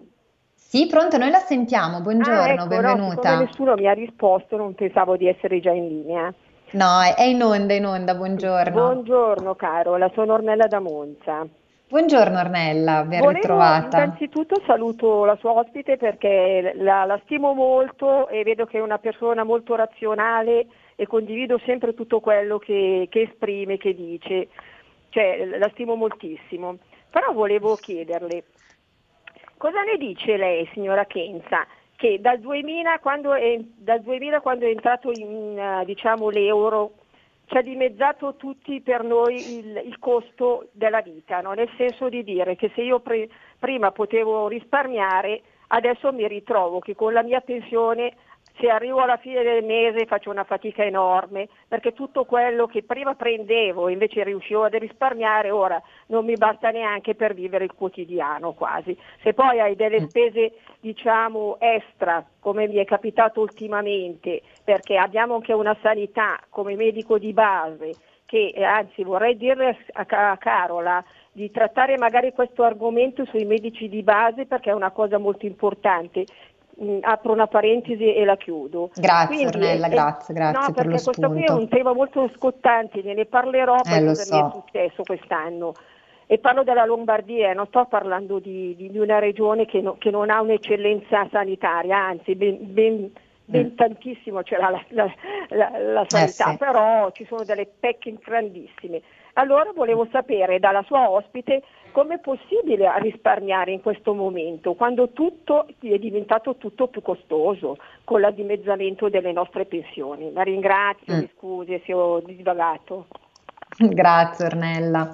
Sì, 0.54 0.86
pronto, 0.86 1.16
noi 1.16 1.30
la 1.30 1.38
sentiamo, 1.38 2.00
buongiorno, 2.00 2.40
ah, 2.42 2.48
ecco, 2.50 2.66
benvenuta. 2.66 3.34
No, 3.36 3.40
nessuno 3.44 3.74
mi 3.74 3.86
ha 3.86 3.92
risposto, 3.92 4.56
non 4.56 4.74
pensavo 4.74 5.16
di 5.16 5.26
essere 5.26 5.60
già 5.60 5.70
in 5.70 5.88
linea. 5.88 6.34
No, 6.72 7.00
è 7.00 7.22
in 7.22 7.42
onda, 7.42 7.72
in 7.72 7.86
onda, 7.86 8.14
buongiorno. 8.14 8.72
Buongiorno 8.72 9.54
Carola, 9.54 10.10
sono 10.14 10.34
Ornella 10.34 10.66
da 10.66 10.80
Monza. 10.80 11.46
Buongiorno 11.90 12.38
Ornella, 12.38 13.02
ben 13.04 13.20
Volevo, 13.20 13.30
ritrovata. 13.30 13.96
Innanzitutto 14.02 14.60
saluto 14.66 15.24
la 15.24 15.36
sua 15.36 15.52
ospite 15.52 15.96
perché 15.96 16.74
la, 16.74 17.06
la, 17.06 17.18
stimo 17.24 17.54
molto 17.54 18.28
e 18.28 18.42
vedo 18.42 18.66
che 18.66 18.76
è 18.76 18.82
una 18.82 18.98
persona 18.98 19.42
molto 19.42 19.74
razionale 19.74 20.66
e 20.96 21.06
condivido 21.06 21.58
sempre 21.64 21.94
tutto 21.94 22.20
quello 22.20 22.58
che, 22.58 23.06
che 23.08 23.22
esprime, 23.22 23.78
che 23.78 23.94
dice, 23.94 24.48
cioè 25.08 25.46
la 25.46 25.70
stimo 25.72 25.94
moltissimo. 25.94 26.76
Però 27.08 27.32
volevo 27.32 27.74
chiederle, 27.76 28.44
cosa 29.56 29.80
ne 29.80 29.96
dice 29.96 30.36
lei 30.36 30.68
signora 30.74 31.06
Kenza? 31.06 31.66
Che 31.96 32.20
dal 32.20 32.38
2000 32.38 32.98
quando 32.98 33.32
è, 33.32 33.58
dal 33.78 34.02
2000, 34.02 34.40
quando 34.42 34.66
è 34.66 34.68
entrato 34.68 35.10
in, 35.10 35.82
diciamo, 35.86 36.28
l'euro 36.28 36.92
ci 37.48 37.56
ha 37.56 37.62
dimezzato 37.62 38.36
tutti 38.36 38.80
per 38.82 39.02
noi 39.02 39.58
il, 39.58 39.82
il 39.86 39.98
costo 39.98 40.68
della 40.72 41.00
vita, 41.00 41.40
no? 41.40 41.52
nel 41.52 41.70
senso 41.76 42.08
di 42.10 42.22
dire 42.22 42.56
che 42.56 42.70
se 42.74 42.82
io 42.82 43.00
pre- 43.00 43.28
prima 43.58 43.90
potevo 43.90 44.48
risparmiare, 44.48 45.40
adesso 45.68 46.12
mi 46.12 46.28
ritrovo 46.28 46.78
che 46.78 46.94
con 46.94 47.12
la 47.12 47.22
mia 47.22 47.40
pensione 47.40 48.14
se 48.58 48.68
arrivo 48.68 49.00
alla 49.00 49.16
fine 49.16 49.42
del 49.42 49.64
mese 49.64 50.06
faccio 50.06 50.30
una 50.30 50.44
fatica 50.44 50.84
enorme 50.84 51.48
perché 51.66 51.92
tutto 51.92 52.24
quello 52.24 52.66
che 52.66 52.82
prima 52.82 53.14
prendevo 53.14 53.88
e 53.88 53.92
invece 53.92 54.24
riuscivo 54.24 54.64
a 54.64 54.68
risparmiare 54.68 55.50
ora 55.50 55.80
non 56.06 56.24
mi 56.24 56.34
basta 56.34 56.70
neanche 56.70 57.14
per 57.14 57.34
vivere 57.34 57.64
il 57.64 57.74
quotidiano 57.74 58.52
quasi. 58.52 58.96
Se 59.22 59.32
poi 59.32 59.60
hai 59.60 59.76
delle 59.76 60.00
mm. 60.00 60.04
spese 60.06 60.52
diciamo 60.80 61.56
extra 61.60 62.24
come 62.40 62.66
mi 62.66 62.76
è 62.76 62.84
capitato 62.84 63.40
ultimamente 63.40 64.42
perché 64.64 64.96
abbiamo 64.96 65.34
anche 65.34 65.52
una 65.52 65.76
sanità 65.80 66.38
come 66.48 66.74
medico 66.74 67.18
di 67.18 67.32
base 67.32 67.94
che 68.26 68.52
anzi 68.62 69.04
vorrei 69.04 69.36
dirle 69.38 69.78
a 69.92 70.36
Carola 70.36 71.02
di 71.32 71.50
trattare 71.50 71.96
magari 71.96 72.32
questo 72.32 72.62
argomento 72.62 73.24
sui 73.24 73.44
medici 73.44 73.88
di 73.88 74.02
base 74.02 74.44
perché 74.44 74.70
è 74.70 74.74
una 74.74 74.90
cosa 74.90 75.16
molto 75.16 75.46
importante 75.46 76.26
mh, 76.78 76.84
mm, 76.84 76.98
apro 77.02 77.32
una 77.32 77.46
parentesi 77.46 78.14
e 78.14 78.24
la 78.24 78.36
chiudo. 78.36 78.90
Grazie 78.94 79.26
Quindi, 79.26 79.56
Ornella, 79.56 79.86
è, 79.86 79.90
grazie, 79.90 80.34
grazie 80.34 80.66
no, 80.66 80.72
per 80.72 80.84
lo 80.84 80.90
questo 80.90 81.12
spunto. 81.12 81.32
qui 81.32 81.44
è 81.44 81.50
un 81.50 81.68
tema 81.68 81.92
molto 81.92 82.30
scottante, 82.34 83.02
ne 83.02 83.24
parlerò 83.26 83.76
eh, 83.76 84.04
cosa 84.04 84.14
so. 84.14 84.34
mi 84.34 84.40
è 84.40 84.50
successo 84.52 85.02
quest'anno. 85.04 85.74
E 86.30 86.38
parlo 86.38 86.62
della 86.62 86.84
Lombardia, 86.84 87.54
non 87.54 87.66
sto 87.68 87.86
parlando 87.86 88.38
di, 88.38 88.76
di 88.76 88.98
una 88.98 89.18
regione 89.18 89.64
che, 89.64 89.80
no, 89.80 89.96
che, 89.98 90.10
non 90.10 90.28
ha 90.28 90.42
un'eccellenza 90.42 91.26
sanitaria, 91.30 91.96
anzi 91.96 92.34
ben, 92.34 92.58
ben, 92.60 93.10
ben 93.46 93.70
mm. 93.72 93.76
tantissimo 93.76 94.42
c'è 94.42 94.58
la, 94.58 94.78
la, 94.88 95.10
la, 95.48 95.78
la 95.78 96.04
sanità, 96.06 96.48
eh, 96.48 96.50
sì. 96.50 96.56
però 96.58 97.10
ci 97.12 97.24
sono 97.24 97.44
delle 97.44 97.66
pecche 97.66 98.14
grandissime. 98.22 99.00
Allora 99.38 99.70
volevo 99.72 100.06
sapere 100.10 100.58
dalla 100.58 100.82
sua 100.82 101.08
ospite 101.08 101.62
come 101.92 102.16
è 102.16 102.18
possibile 102.18 102.92
risparmiare 102.98 103.70
in 103.70 103.80
questo 103.80 104.12
momento, 104.12 104.74
quando 104.74 105.10
tutto 105.10 105.66
è 105.66 105.98
diventato 105.98 106.56
tutto 106.56 106.88
più 106.88 107.02
costoso 107.02 107.78
con 108.02 108.20
il 108.20 108.34
dimezzamento 108.34 109.08
delle 109.08 109.32
nostre 109.32 109.64
pensioni. 109.64 110.32
La 110.32 110.42
ringrazio, 110.42 111.14
mm. 111.14 111.18
mi 111.18 111.30
scusi 111.36 111.80
se 111.86 111.92
ho 111.92 112.20
divagato. 112.20 113.06
Grazie 113.78 114.46
Ornella. 114.46 115.12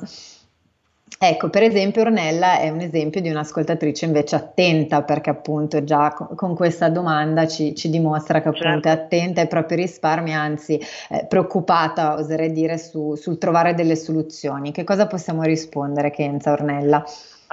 Ecco, 1.18 1.48
per 1.48 1.62
esempio 1.62 2.02
Ornella 2.02 2.58
è 2.58 2.70
un 2.70 2.80
esempio 2.80 3.20
di 3.20 3.30
un'ascoltatrice 3.30 4.04
invece 4.04 4.36
attenta 4.36 5.02
perché 5.02 5.30
appunto 5.30 5.84
già 5.84 6.12
con 6.12 6.54
questa 6.54 6.88
domanda 6.88 7.46
ci, 7.46 7.74
ci 7.74 7.88
dimostra 7.88 8.42
che 8.42 8.48
appunto 8.48 8.66
certo. 8.66 8.88
è 8.88 8.90
attenta 8.90 9.40
ai 9.40 9.46
propri 9.46 9.76
risparmi, 9.76 10.34
anzi 10.34 10.78
eh, 11.10 11.24
preoccupata, 11.26 12.14
oserei 12.14 12.52
dire, 12.52 12.78
su, 12.78 13.14
sul 13.14 13.38
trovare 13.38 13.74
delle 13.74 13.96
soluzioni. 13.96 14.72
Che 14.72 14.84
cosa 14.84 15.06
possiamo 15.06 15.42
rispondere, 15.42 16.10
Kenza 16.10 16.52
Ornella? 16.52 17.04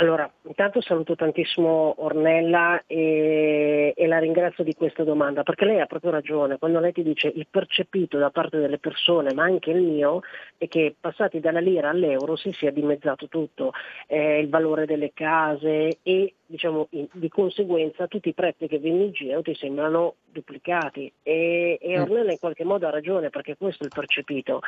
Allora, 0.01 0.27
intanto 0.47 0.81
saluto 0.81 1.13
tantissimo 1.13 1.93
Ornella 1.99 2.85
e, 2.87 3.93
e, 3.95 4.07
la 4.07 4.17
ringrazio 4.17 4.63
di 4.63 4.73
questa 4.73 5.03
domanda, 5.03 5.43
perché 5.43 5.63
lei 5.63 5.79
ha 5.79 5.85
proprio 5.85 6.09
ragione, 6.09 6.57
quando 6.57 6.79
lei 6.79 6.91
ti 6.91 7.03
dice 7.03 7.27
il 7.27 7.45
percepito 7.47 8.17
da 8.17 8.31
parte 8.31 8.57
delle 8.57 8.79
persone, 8.79 9.31
ma 9.35 9.43
anche 9.43 9.69
il 9.69 9.83
mio, 9.83 10.21
è 10.57 10.67
che 10.67 10.95
passati 10.99 11.39
dalla 11.39 11.59
lira 11.59 11.91
all'euro 11.91 12.35
si 12.35 12.51
sia 12.51 12.71
dimezzato 12.71 13.27
tutto, 13.27 13.73
eh, 14.07 14.39
il 14.39 14.49
valore 14.49 14.87
delle 14.87 15.11
case 15.13 15.99
e 16.01 16.33
diciamo, 16.51 16.87
di 16.89 17.29
conseguenza 17.29 18.07
tutti 18.07 18.29
i 18.29 18.33
prezzi 18.33 18.67
che 18.67 18.77
vengono 18.77 19.05
in 19.05 19.11
giro 19.11 19.41
ti 19.41 19.55
sembrano 19.55 20.15
duplicati 20.25 21.11
e, 21.23 21.79
e 21.81 21.97
mm. 21.97 22.01
Ornella 22.01 22.31
in 22.31 22.39
qualche 22.39 22.63
modo 22.63 22.85
ha 22.85 22.91
ragione 22.91 23.29
perché 23.29 23.55
questo 23.57 23.83
è 23.83 23.85
il 23.87 23.93
percepito, 23.95 24.59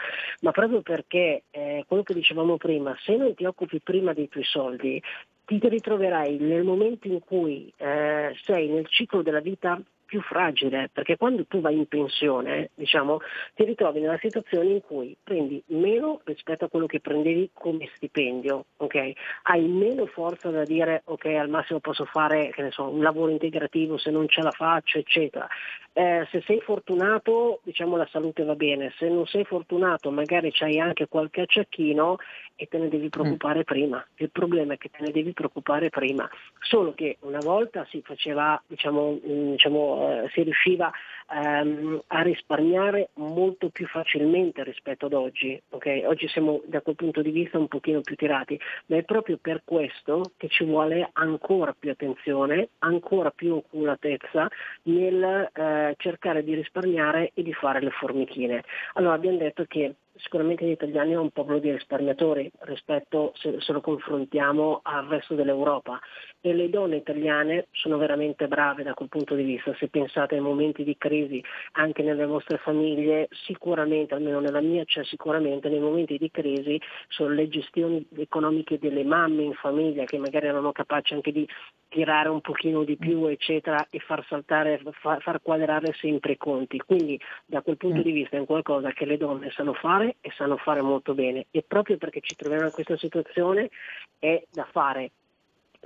ma 0.41 0.51
proprio 0.51 0.81
perché 0.81 1.43
eh, 1.51 1.83
quello 1.87 2.03
che 2.03 2.13
dicevamo 2.13 2.57
prima, 2.57 2.97
se 3.03 3.15
non 3.15 3.35
ti 3.35 3.45
occupi 3.45 3.79
prima 3.81 4.13
dei 4.13 4.29
tuoi 4.29 4.45
soldi, 4.45 5.01
ti 5.45 5.59
ritroverai 5.61 6.37
nel 6.37 6.63
momento 6.63 7.07
in 7.07 7.19
cui 7.19 7.71
eh, 7.77 8.35
sei 8.43 8.69
nel 8.69 8.87
ciclo 8.87 9.21
della 9.21 9.41
vita 9.41 9.79
più 10.13 10.21
fragile, 10.21 10.91
perché 10.93 11.17
quando 11.17 11.43
tu 11.47 11.59
vai 11.59 11.75
in 11.75 11.87
pensione, 11.87 12.69
diciamo, 12.75 13.17
ti 13.55 13.63
ritrovi 13.63 13.99
nella 13.99 14.19
situazione 14.19 14.69
in 14.69 14.81
cui 14.81 15.17
prendi 15.23 15.59
meno 15.69 16.21
rispetto 16.25 16.65
a 16.65 16.69
quello 16.69 16.85
che 16.85 16.99
prendevi 16.99 17.49
come 17.51 17.89
stipendio, 17.95 18.65
ok? 18.77 19.11
Hai 19.41 19.65
meno 19.65 20.05
forza 20.05 20.51
da 20.51 20.65
dire 20.65 21.01
ok, 21.05 21.25
al 21.25 21.49
massimo 21.49 21.79
posso 21.79 22.05
fare 22.05 22.53
so, 22.69 22.89
un 22.89 23.01
lavoro 23.01 23.31
integrativo 23.31 23.97
se 23.97 24.11
non 24.11 24.27
ce 24.27 24.43
la 24.43 24.51
faccio, 24.51 24.99
eccetera. 24.99 25.47
Eh, 25.95 26.27
se 26.31 26.41
sei 26.45 26.59
fortunato, 26.59 27.59
diciamo 27.63 27.97
la 27.97 28.07
salute 28.11 28.43
va 28.43 28.55
bene, 28.55 28.93
se 28.97 29.09
non 29.09 29.25
sei 29.25 29.45
fortunato 29.45 30.09
magari 30.11 30.51
c'hai 30.51 30.79
anche 30.79 31.07
qualche 31.07 31.41
acciacchino 31.41 32.17
e 32.55 32.67
te 32.67 32.77
ne 32.77 32.87
devi 32.87 33.09
preoccupare 33.09 33.59
mm. 33.59 33.63
prima. 33.63 34.07
Il 34.15 34.31
problema 34.31 34.73
è 34.73 34.77
che 34.77 34.89
te 34.89 34.99
ne 35.01 35.11
devi 35.11 35.33
preoccupare 35.33 35.89
prima, 35.89 36.29
solo 36.59 36.93
che 36.93 37.17
una 37.21 37.39
volta 37.39 37.85
si 37.89 38.01
faceva, 38.03 38.61
diciamo, 38.65 39.19
mm, 39.23 39.51
diciamo, 39.51 40.02
eh, 40.09 40.29
si 40.33 40.43
riusciva 40.43 40.91
ehm, 41.31 42.01
a 42.07 42.21
risparmiare 42.21 43.09
molto 43.15 43.69
più 43.69 43.87
facilmente 43.87 44.63
rispetto 44.63 45.05
ad 45.07 45.13
oggi. 45.13 45.61
Okay? 45.69 46.05
Oggi 46.05 46.27
siamo 46.27 46.61
da 46.65 46.81
quel 46.81 46.95
punto 46.95 47.21
di 47.21 47.31
vista 47.31 47.57
un 47.57 47.67
pochino 47.67 48.01
più 48.01 48.15
tirati, 48.15 48.59
ma 48.87 48.97
è 48.97 49.03
proprio 49.03 49.37
per 49.41 49.61
questo 49.63 50.31
che 50.37 50.47
ci 50.49 50.63
vuole 50.63 51.09
ancora 51.13 51.75
più 51.77 51.91
attenzione, 51.91 52.69
ancora 52.79 53.31
più 53.31 53.55
oculatezza 53.55 54.47
nel 54.83 55.49
eh, 55.53 55.95
cercare 55.97 56.43
di 56.43 56.55
risparmiare 56.55 57.31
e 57.33 57.43
di 57.43 57.53
fare 57.53 57.81
le 57.81 57.91
formichine. 57.91 58.63
Allora 58.93 59.15
abbiamo 59.15 59.37
detto 59.37 59.65
che 59.67 59.95
sicuramente 60.23 60.65
gli 60.65 60.71
italiani 60.71 61.11
sono 61.11 61.23
un 61.23 61.31
popolo 61.31 61.59
di 61.59 61.71
risparmiatori 61.71 62.49
rispetto 62.61 63.33
se, 63.35 63.57
se, 63.59 63.71
lo 63.73 63.81
confrontiamo 63.81 64.79
al 64.81 65.05
resto 65.07 65.35
dell'Europa. 65.35 65.99
E 66.39 66.53
le 66.53 66.69
donne 66.69 66.97
italiane 66.97 67.67
sono 67.71 67.97
veramente 67.97 68.47
brave 68.47 68.83
da 68.83 68.93
quel 68.93 69.09
punto 69.09 69.35
di 69.35 69.43
vista, 69.43 69.73
se 69.75 69.87
pensate 69.89 70.35
ai 70.35 70.41
momenti 70.41 70.83
di 70.83 70.97
crisi 70.97 71.43
anche 71.73 72.03
nelle 72.03 72.25
vostre 72.25 72.57
famiglie, 72.57 73.27
sicuramente, 73.45 74.13
almeno 74.13 74.39
nella 74.39 74.61
mia 74.61 74.83
c'è 74.85 75.03
sicuramente 75.03 75.69
nei 75.69 75.79
momenti 75.79 76.17
di 76.17 76.31
crisi 76.31 76.79
sono 77.09 77.33
le 77.33 77.47
gestioni 77.47 78.05
economiche 78.17 78.79
delle 78.79 79.03
mamme 79.03 79.43
in 79.43 79.53
famiglia 79.53 80.05
che 80.05 80.17
magari 80.17 80.47
erano 80.47 80.71
capaci 80.71 81.13
anche 81.13 81.31
di 81.31 81.47
tirare 81.93 82.27
un 82.27 82.41
pochino 82.41 82.83
di 82.83 82.97
più 82.97 83.27
eccetera 83.27 83.85
e 83.91 83.99
far 83.99 84.25
saltare, 84.27 84.81
far, 84.99 85.21
far 85.21 85.41
quadrare 85.43 85.93
sempre 85.93 86.31
i 86.31 86.37
conti, 86.37 86.79
quindi 86.79 87.19
da 87.45 87.61
quel 87.61 87.77
punto 87.77 87.99
mm. 87.99 88.01
di 88.01 88.11
vista 88.11 88.35
è 88.35 88.39
un 88.39 88.47
qualcosa 88.47 88.91
che 88.91 89.05
le 89.05 89.17
donne 89.17 89.51
sanno 89.51 89.73
fare 89.73 90.15
e 90.19 90.31
sanno 90.35 90.57
fare 90.57 90.81
molto 90.81 91.13
bene. 91.13 91.45
E 91.51 91.61
proprio 91.61 91.97
perché 91.97 92.19
ci 92.21 92.35
troviamo 92.35 92.65
in 92.65 92.71
questa 92.71 92.97
situazione 92.97 93.69
è 94.17 94.43
da 94.51 94.67
fare 94.71 95.11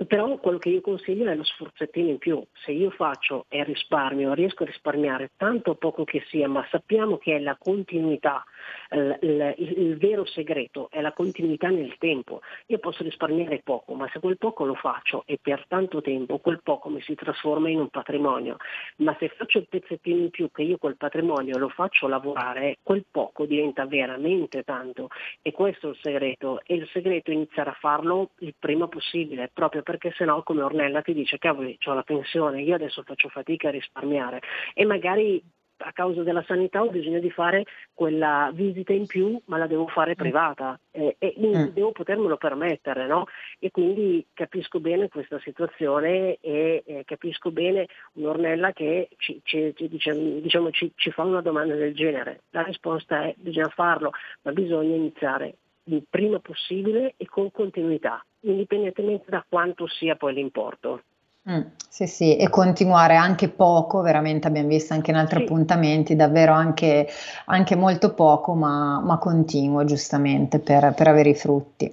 però 0.06 0.36
quello 0.38 0.58
che 0.58 0.68
io 0.68 0.80
consiglio 0.80 1.28
è 1.28 1.34
lo 1.34 1.42
sforzettino 1.42 2.08
in 2.08 2.18
più. 2.18 2.42
Se 2.64 2.70
io 2.70 2.90
faccio 2.90 3.46
e 3.48 3.64
risparmio, 3.64 4.32
riesco 4.32 4.62
a 4.62 4.66
risparmiare 4.66 5.30
tanto 5.36 5.72
o 5.72 5.74
poco 5.74 6.04
che 6.04 6.22
sia, 6.28 6.48
ma 6.48 6.64
sappiamo 6.70 7.16
che 7.18 7.36
è 7.36 7.38
la 7.40 7.56
continuità, 7.58 8.44
il, 8.90 9.18
il, 9.22 9.74
il, 9.76 9.96
vero 9.96 10.24
segreto 10.24 10.88
è 10.90 11.00
la 11.00 11.12
continuità 11.12 11.68
nel 11.68 11.96
tempo. 11.98 12.40
Io 12.66 12.78
posso 12.78 13.02
risparmiare 13.02 13.60
poco, 13.64 13.94
ma 13.94 14.08
se 14.12 14.20
quel 14.20 14.38
poco 14.38 14.64
lo 14.64 14.74
faccio 14.74 15.24
e 15.26 15.38
per 15.40 15.64
tanto 15.66 16.00
tempo, 16.00 16.38
quel 16.38 16.60
poco 16.62 16.88
mi 16.88 17.00
si 17.02 17.14
trasforma 17.14 17.68
in 17.68 17.80
un 17.80 17.88
patrimonio. 17.88 18.56
Ma 18.98 19.16
se 19.18 19.28
faccio 19.28 19.58
il 19.58 19.66
pezzettino 19.68 20.20
in 20.20 20.30
più 20.30 20.50
che 20.52 20.62
io 20.62 20.78
quel 20.78 20.96
patrimonio 20.96 21.58
lo 21.58 21.68
faccio 21.68 22.06
lavorare, 22.06 22.78
quel 22.82 23.04
poco 23.10 23.46
diventa 23.46 23.84
veramente 23.86 24.62
tanto. 24.62 25.08
E 25.42 25.50
questo 25.50 25.88
è 25.88 25.90
il 25.90 25.98
segreto. 26.02 26.60
E 26.64 26.74
il 26.74 26.88
segreto 26.92 27.30
è 27.30 27.34
iniziare 27.34 27.70
a 27.70 27.76
farlo 27.80 28.30
il 28.38 28.54
prima 28.56 28.86
possibile, 28.86 29.50
proprio 29.52 29.82
perché 29.88 30.12
sennò 30.14 30.42
come 30.42 30.60
Ornella 30.60 31.00
ti 31.00 31.14
dice 31.14 31.38
cavoli 31.38 31.78
ho 31.86 31.94
la 31.94 32.02
pensione, 32.02 32.60
io 32.60 32.74
adesso 32.74 33.02
faccio 33.04 33.30
fatica 33.30 33.68
a 33.68 33.70
risparmiare 33.70 34.42
e 34.74 34.84
magari 34.84 35.42
a 35.78 35.92
causa 35.92 36.22
della 36.22 36.44
sanità 36.46 36.82
ho 36.82 36.90
bisogno 36.90 37.20
di 37.20 37.30
fare 37.30 37.64
quella 37.94 38.50
visita 38.52 38.92
in 38.92 39.06
più, 39.06 39.40
ma 39.46 39.56
la 39.56 39.66
devo 39.66 39.86
fare 39.86 40.10
mm. 40.10 40.14
privata 40.14 40.78
eh, 40.90 41.16
e 41.18 41.34
mm. 41.38 41.68
devo 41.68 41.92
potermelo 41.92 42.36
permettere, 42.36 43.06
no? 43.06 43.24
E 43.58 43.70
quindi 43.70 44.26
capisco 44.34 44.78
bene 44.78 45.08
questa 45.08 45.38
situazione 45.40 46.36
e 46.42 46.82
eh, 46.84 47.04
capisco 47.06 47.50
bene 47.50 47.86
un'Ornella 48.14 48.72
che 48.72 49.08
ci, 49.16 49.40
ci, 49.42 49.72
diciamo, 49.74 50.40
diciamo, 50.40 50.70
ci, 50.70 50.92
ci 50.96 51.10
fa 51.12 51.22
una 51.22 51.40
domanda 51.40 51.76
del 51.76 51.94
genere. 51.94 52.42
La 52.50 52.62
risposta 52.62 53.22
è 53.22 53.34
bisogna 53.38 53.68
farlo, 53.68 54.10
ma 54.42 54.52
bisogna 54.52 54.96
iniziare 54.96 55.54
il 55.88 56.04
prima 56.08 56.38
possibile 56.38 57.14
e 57.16 57.26
con 57.26 57.50
continuità, 57.50 58.24
indipendentemente 58.40 59.26
da 59.28 59.44
quanto 59.48 59.86
sia 59.86 60.16
poi 60.16 60.34
l'importo. 60.34 61.02
Mm, 61.50 61.62
sì, 61.88 62.06
sì, 62.06 62.36
e 62.36 62.50
continuare 62.50 63.16
anche 63.16 63.48
poco, 63.48 64.02
veramente 64.02 64.46
abbiamo 64.46 64.68
visto 64.68 64.92
anche 64.92 65.10
in 65.12 65.16
altri 65.16 65.38
sì. 65.38 65.44
appuntamenti, 65.44 66.14
davvero 66.14 66.52
anche, 66.52 67.06
anche 67.46 67.74
molto 67.74 68.12
poco, 68.12 68.52
ma, 68.52 69.00
ma 69.00 69.16
continuo 69.16 69.84
giustamente 69.84 70.58
per, 70.58 70.92
per, 70.94 71.08
avere 71.08 71.30
i 71.30 71.34
frutti. 71.34 71.90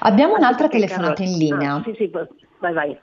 Abbiamo 0.00 0.34
un'altra 0.34 0.66
telefonata 0.66 1.22
in 1.22 1.38
linea. 1.38 1.74
Ah, 1.74 1.82
sì, 1.84 1.94
sì, 1.96 2.10
vai, 2.58 2.72
vai. 2.72 2.98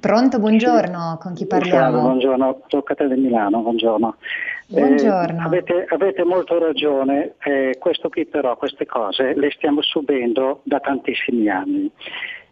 Pronto, 0.00 0.40
buongiorno, 0.40 1.18
con 1.20 1.34
chi 1.34 1.46
parliamo? 1.46 2.00
Buongiorno, 2.00 2.62
Toccate 2.66 3.06
di 3.06 3.20
Milano, 3.20 3.60
buongiorno. 3.60 4.16
Buongiorno. 4.70 5.40
Eh, 5.40 5.44
avete, 5.44 5.84
avete, 5.88 6.22
molto 6.22 6.56
ragione, 6.60 7.34
eh, 7.42 7.76
questo 7.80 8.08
qui 8.08 8.24
però, 8.24 8.56
queste 8.56 8.86
cose 8.86 9.34
le 9.34 9.50
stiamo 9.50 9.82
subendo 9.82 10.60
da 10.62 10.78
tantissimi 10.78 11.48
anni. 11.48 11.90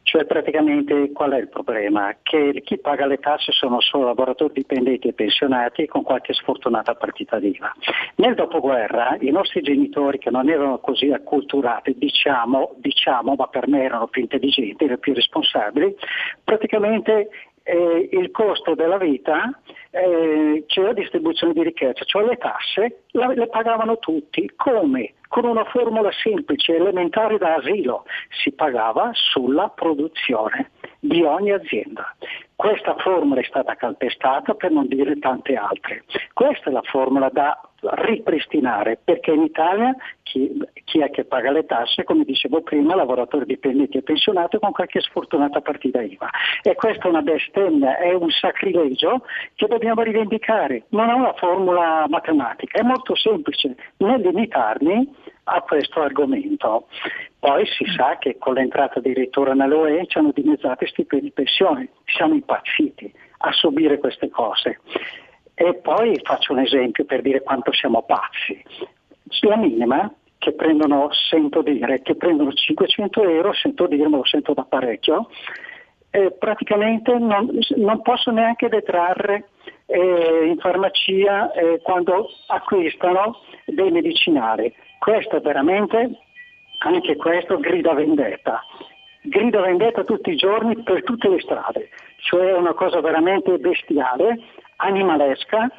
Cioè 0.02 0.24
praticamente 0.24 1.12
qual 1.12 1.32
è 1.32 1.38
il 1.38 1.48
problema? 1.48 2.16
Che 2.22 2.62
chi 2.64 2.78
paga 2.78 3.06
le 3.06 3.18
tasse 3.18 3.52
sono 3.52 3.80
solo 3.80 4.06
lavoratori 4.06 4.54
dipendenti 4.54 5.06
e 5.06 5.12
pensionati 5.12 5.86
con 5.86 6.02
qualche 6.02 6.32
sfortunata 6.32 6.94
partita 6.94 7.38
d'IVA. 7.38 7.72
Nel 8.16 8.34
dopoguerra 8.34 9.16
i 9.20 9.30
nostri 9.30 9.60
genitori 9.60 10.18
che 10.18 10.30
non 10.30 10.48
erano 10.48 10.78
così 10.78 11.12
acculturati, 11.12 11.94
diciamo, 11.98 12.74
diciamo 12.78 13.34
ma 13.36 13.46
per 13.48 13.68
me 13.68 13.82
erano 13.82 14.08
più 14.08 14.22
intelligenti, 14.22 14.84
erano 14.84 14.98
più 14.98 15.12
responsabili, 15.12 15.94
praticamente 16.42 17.28
eh, 17.68 18.08
il 18.12 18.30
costo 18.30 18.74
della 18.74 18.96
vita, 18.96 19.50
eh, 19.90 20.64
c'è 20.66 20.80
la 20.80 20.94
distribuzione 20.94 21.52
di 21.52 21.62
ricchezza, 21.62 22.02
cioè 22.04 22.24
le 22.24 22.36
tasse 22.36 23.02
la, 23.10 23.28
le 23.28 23.46
pagavano 23.48 23.98
tutti. 23.98 24.50
Come? 24.56 25.14
Con 25.28 25.44
una 25.44 25.64
formula 25.64 26.10
semplice, 26.22 26.76
elementare 26.76 27.36
da 27.36 27.56
asilo, 27.56 28.04
si 28.42 28.52
pagava 28.52 29.10
sulla 29.12 29.68
produzione 29.68 30.70
di 30.98 31.22
ogni 31.22 31.52
azienda. 31.52 32.14
Questa 32.56 32.96
formula 32.96 33.40
è 33.40 33.44
stata 33.44 33.74
calpestata 33.74 34.54
per 34.54 34.70
non 34.70 34.88
dire 34.88 35.18
tante 35.18 35.54
altre. 35.54 36.04
Questa 36.32 36.70
è 36.70 36.72
la 36.72 36.82
formula 36.82 37.28
da 37.30 37.60
ripristinare 37.80 38.98
perché 39.02 39.30
in 39.30 39.42
Italia 39.42 39.94
chi, 40.22 40.60
chi, 40.84 41.00
è 41.00 41.10
che 41.10 41.24
paga 41.24 41.50
le 41.50 41.64
tasse, 41.64 42.04
come 42.04 42.24
dicevo 42.24 42.60
prima, 42.62 42.94
lavoratori 42.94 43.46
dipendenti 43.46 43.98
e 43.98 44.02
pensionati 44.02 44.58
con 44.58 44.72
qualche 44.72 45.00
sfortunata 45.00 45.60
partita 45.60 46.02
IVA. 46.02 46.28
E 46.62 46.74
questa 46.74 47.04
è 47.04 47.08
una 47.08 47.22
bestemmia, 47.22 47.96
è 47.96 48.12
un 48.12 48.30
sacrilegio 48.30 49.24
che 49.54 49.66
dobbiamo 49.66 50.02
rivendicare. 50.02 50.84
Non 50.90 51.08
è 51.08 51.12
una 51.12 51.32
formula 51.34 52.04
matematica, 52.08 52.78
è 52.78 52.82
molto 52.82 53.14
semplice 53.14 53.74
nel 53.98 54.20
limitarmi 54.20 55.14
a 55.44 55.62
questo 55.62 56.02
argomento. 56.02 56.88
Poi 57.38 57.64
si 57.66 57.84
sa 57.96 58.18
che 58.18 58.36
con 58.38 58.54
l'entrata 58.54 58.98
addirittura 58.98 59.54
nell'UE 59.54 60.06
ci 60.06 60.18
hanno 60.18 60.32
dimezzato 60.34 60.84
i 60.84 60.88
stipendi 60.88 61.26
di 61.26 61.32
pensione, 61.32 61.88
siamo 62.04 62.34
impazziti 62.34 63.10
a 63.38 63.52
subire 63.52 63.98
queste 63.98 64.28
cose. 64.28 64.80
E 65.61 65.74
poi 65.74 66.20
faccio 66.22 66.52
un 66.52 66.61
esempio 66.61 67.04
per 67.04 67.20
dire 67.20 67.42
quanto 67.42 67.72
siamo 67.72 68.02
pazzi. 68.02 68.62
La 69.40 69.56
minima 69.56 70.09
che 70.38 70.52
prendono, 70.52 71.09
sento 71.11 71.62
dire, 71.62 72.00
che 72.02 72.14
prendono 72.14 72.52
500 72.52 73.22
euro, 73.24 73.52
sento 73.52 73.88
dire, 73.88 74.09
me 74.09 74.18
lo 74.18 74.24
sento 74.24 74.54
da 74.54 74.62
parecchio, 74.62 75.28
eh, 76.11 76.30
praticamente 76.30 77.12
non, 77.18 77.59
non, 77.74 78.02
posso 78.02 78.30
neanche 78.30 78.68
detrarre 78.68 79.48
eh, 79.86 80.46
in 80.46 80.59
farmacia 80.59 81.50
eh, 81.50 81.80
quando 81.82 82.28
acquistano 82.46 83.40
dei 83.66 83.90
medicinali. 83.90 84.72
Questo 85.00 85.38
è 85.38 85.40
veramente, 85.40 86.20
anche 86.84 87.16
questo, 87.16 87.59
grida 87.59 87.94
vendetta. 87.94 88.62
Grida 89.22 89.61
vendetta 89.61 90.04
tutti 90.04 90.30
i 90.30 90.36
giorni 90.36 90.80
per 90.84 91.02
tutte 91.02 91.28
le 91.28 91.40
strade, 91.40 91.88
cioè 92.18 92.50
è 92.50 92.56
una 92.56 92.74
cosa 92.74 93.00
veramente 93.00 93.59
bestiale 93.59 94.38
animalesca 94.78 95.70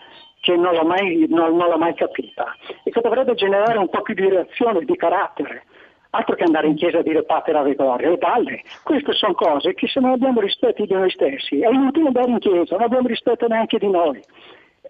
che 0.42 0.56
non 0.56 0.74
l'ho, 0.74 0.84
mai, 0.84 1.26
non, 1.30 1.56
non 1.56 1.70
l'ho 1.70 1.78
mai 1.78 1.94
capita 1.96 2.56
e 2.84 2.92
che 2.92 3.02
dovrebbe 3.02 3.34
generare 3.36 3.78
un 3.78 3.90
po' 3.90 4.02
più 4.02 4.14
di 4.14 4.30
reazione, 4.30 4.86
di 4.86 4.96
carattere. 4.96 5.66
Altro 6.12 6.36
che 6.36 6.44
andare 6.44 6.68
in 6.68 6.76
chiesa 6.76 7.00
a 7.00 7.04
dire 7.04 7.24
patera 7.24 7.62
ve 7.62 7.76
gloria, 7.76 8.10
le 8.10 8.18
palle. 8.18 8.64
Queste 8.84 9.14
sono 9.14 9.34
cose 9.34 9.76
che 9.76 9.88
se 9.88 10.00
non 10.00 10.12
abbiamo 10.12 10.40
rispetto 10.40 10.84
di 10.84 10.94
noi 10.94 11.12
stessi, 11.12 11.60
è 11.60 11.70
inutile 11.70 12.08
andare 12.08 12.32
in 12.32 12.40
chiesa, 12.40 12.76
non 12.76 12.86
abbiamo 12.86 13.08
rispetto 13.08 13.48
neanche 13.48 13.78
di 13.78 13.90
noi. 13.90 14.20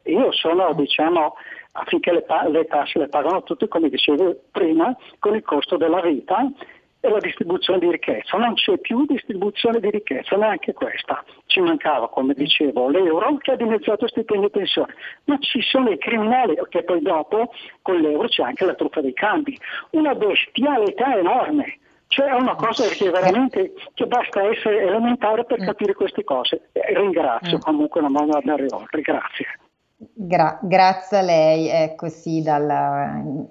Io 0.03 0.31
sono, 0.31 0.71
diciamo, 0.73 1.35
affinché 1.73 2.13
le, 2.13 2.25
le 2.51 2.65
tasse 2.65 2.99
le 2.99 3.09
pagano 3.09 3.43
tutte, 3.43 3.67
come 3.67 3.89
dicevo 3.89 4.33
prima, 4.51 4.95
con 5.19 5.35
il 5.35 5.43
costo 5.43 5.75
della 5.75 5.99
vita 5.99 6.49
la 7.07 7.19
distribuzione 7.19 7.79
di 7.79 7.89
ricchezza, 7.89 8.37
non 8.37 8.55
c'è 8.55 8.77
più 8.77 9.05
distribuzione 9.05 9.79
di 9.79 9.89
ricchezza, 9.89 10.35
neanche 10.35 10.73
questa. 10.73 11.23
Ci 11.45 11.61
mancava, 11.61 12.09
come 12.09 12.33
dicevo, 12.33 12.89
l'euro 12.89 13.37
che 13.37 13.51
ha 13.51 13.55
dimezzato 13.55 14.07
stipendio 14.07 14.47
e 14.47 14.51
pensione, 14.51 14.93
ma 15.25 15.37
ci 15.39 15.61
sono 15.61 15.89
i 15.89 15.97
criminali, 15.97 16.57
che 16.69 16.83
poi 16.83 17.01
dopo 17.01 17.53
con 17.81 17.99
l'euro 17.99 18.27
c'è 18.27 18.43
anche 18.43 18.65
la 18.65 18.75
truffa 18.75 19.01
dei 19.01 19.13
cambi, 19.13 19.57
una 19.91 20.13
bestialità 20.13 21.17
enorme. 21.17 21.79
Cioè 22.07 22.25
è 22.25 22.33
una 22.33 22.55
cosa 22.55 22.87
che 22.87 23.11
veramente 23.11 23.73
che 23.93 24.07
basta 24.07 24.41
essere 24.41 24.81
elementare 24.81 25.45
per 25.45 25.61
mm. 25.61 25.65
capire 25.65 25.93
queste 25.93 26.23
cose. 26.23 26.69
E 26.71 26.93
ringrazio 26.95 27.57
mm. 27.57 27.61
comunque 27.61 28.01
la 28.01 28.09
modo 28.09 28.35
andare 28.35 28.65
oltre, 28.71 29.01
grazie. 29.01 29.45
Gra- 30.01 30.57
grazie 30.61 31.17
a 31.17 31.21
lei, 31.21 31.67
ecco 31.67 32.07
sì, 32.07 32.41
dal, 32.41 32.69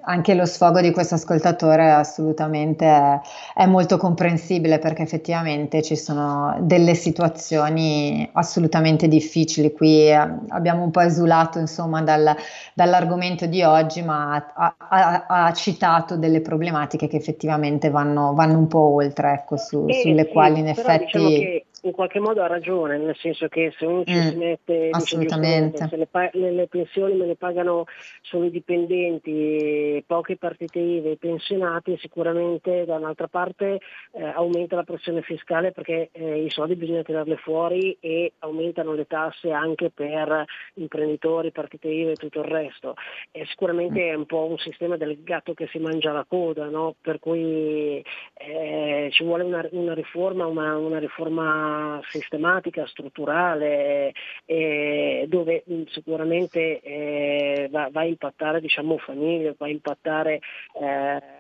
anche 0.01 0.33
lo 0.33 0.47
sfogo 0.47 0.81
di 0.81 0.93
questo 0.93 1.17
ascoltatore 1.17 1.91
assolutamente 1.91 2.87
è, 2.87 3.21
è, 3.55 3.67
molto 3.67 3.99
comprensibile 3.99 4.79
perché 4.79 5.03
effettivamente 5.03 5.83
ci 5.83 5.95
sono 5.95 6.57
delle 6.63 6.95
situazioni 6.95 8.27
assolutamente 8.33 9.09
difficili. 9.09 9.73
Qui 9.73 10.09
eh, 10.09 10.15
abbiamo 10.49 10.85
un 10.85 10.91
po' 10.91 11.01
esulato 11.01 11.59
insomma 11.59 12.01
dal, 12.01 12.35
dall'argomento 12.73 13.45
di 13.45 13.63
oggi, 13.63 14.01
ma 14.01 14.37
ha, 14.55 14.75
ha, 14.79 15.27
ha, 15.29 15.53
citato 15.53 16.17
delle 16.17 16.41
problematiche 16.41 17.09
che 17.09 17.17
effettivamente 17.17 17.91
vanno, 17.91 18.33
vanno 18.33 18.57
un 18.57 18.69
po' 18.69 18.95
oltre, 18.95 19.33
ecco, 19.35 19.59
su, 19.59 19.85
eh, 19.87 20.01
sulle 20.01 20.25
sì, 20.25 20.33
quali 20.33 20.61
in 20.61 20.69
effetti... 20.69 21.19
Diciamo 21.19 21.67
in 21.83 21.93
qualche 21.93 22.19
modo 22.19 22.43
ha 22.43 22.47
ragione, 22.47 22.99
nel 22.99 23.17
senso 23.17 23.47
che 23.49 23.73
se 23.79 23.87
uno 23.87 24.05
ci 24.05 24.15
mm, 24.15 24.29
si 24.29 24.37
mette, 24.37 24.89
assolutamente. 24.91 25.87
se 25.89 25.97
le, 25.97 26.07
pa- 26.07 26.31
le, 26.33 26.51
le, 26.51 26.67
pensioni 26.67 27.15
me 27.15 27.27
le 27.27 27.37
pagano 27.37 27.85
solo 28.23 28.47
i 28.47 28.51
dipendenti, 28.51 30.03
poche 30.07 30.37
partite 30.37 30.79
IVA, 30.79 31.11
i 31.11 31.17
pensionati, 31.17 31.97
sicuramente 32.01 32.85
da 32.85 32.97
un'altra 32.97 33.29
parte 33.29 33.79
eh, 34.13 34.25
aumenta 34.25 34.77
la 34.77 34.83
pressione 34.83 35.23
fiscale 35.23 35.73
perché 35.73 36.09
eh, 36.13 36.43
i 36.45 36.51
soldi 36.51 36.75
bisogna 36.75 37.03
tirarli 37.03 37.37
fuori 37.37 37.97
e 38.01 38.33
aumentano 38.41 38.95
le 38.95 39.07
tasse 39.07 39.53
anche 39.53 39.91
per 39.91 40.45
imprenditori, 40.75 41.53
partite 41.53 41.89
IVA 41.89 42.11
e 42.11 42.17
tutto 42.17 42.41
il 42.41 42.47
resto. 42.47 42.95
E 43.31 43.47
sicuramente 43.47 44.09
è 44.09 44.15
un 44.15 44.27
po' 44.27 44.47
un 44.47 44.59
sistema 44.59 44.97
del 44.97 45.23
gatto 45.23 45.55
che 45.55 45.69
si 45.69 45.79
mangia 45.79 46.13
la 46.13 46.25
coda, 46.29 46.67
no? 46.67 46.95
per 47.01 47.21
cui 47.21 48.03
eh, 48.35 49.09
ci 49.13 49.25
vuole 49.25 49.45
una, 49.45 49.67
una 49.71 49.95
riforma, 49.95 50.47
una, 50.47 50.77
una 50.77 50.99
riforma 50.99 51.78
sistematica, 52.11 52.87
strutturale, 52.87 54.13
eh, 54.45 55.27
dove 55.29 55.65
sicuramente 55.89 56.81
eh, 56.81 57.69
va, 57.71 57.89
va, 57.91 58.01
a 58.01 58.05
impattare 58.05 58.61
diciamo, 58.61 58.99
famiglie, 58.99 59.55
va 59.57 59.67
a 59.67 59.71
impattare 59.71 60.41
eh, 60.81 61.38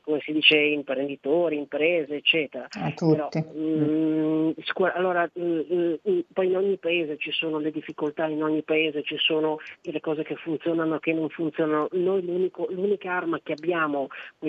come 0.00 0.20
si 0.20 0.32
dice, 0.32 0.56
imprenditori, 0.56 1.56
imprese, 1.56 2.16
eccetera. 2.16 2.66
A 2.70 2.90
tutti. 2.92 3.16
Però, 3.16 3.28
mh, 3.32 3.60
mm, 3.60 4.50
allora, 4.94 5.28
mh, 5.32 5.42
mm, 5.42 5.60
mh, 5.68 5.98
mm, 6.10 6.18
poi 6.32 6.46
in 6.46 6.56
ogni 6.56 6.76
paese 6.78 7.16
ci 7.18 7.30
sono 7.30 7.58
le 7.58 7.70
difficoltà, 7.70 8.26
in 8.26 8.42
ogni 8.42 8.62
paese 8.62 9.02
ci 9.02 9.16
sono 9.18 9.58
delle 9.82 10.00
cose 10.00 10.22
che 10.22 10.36
funzionano, 10.36 10.98
che 10.98 11.12
non 11.12 11.28
funzionano. 11.28 11.88
Noi 11.92 12.24
l'unica 12.24 13.12
arma 13.12 13.40
che 13.42 13.52
abbiamo, 13.52 14.08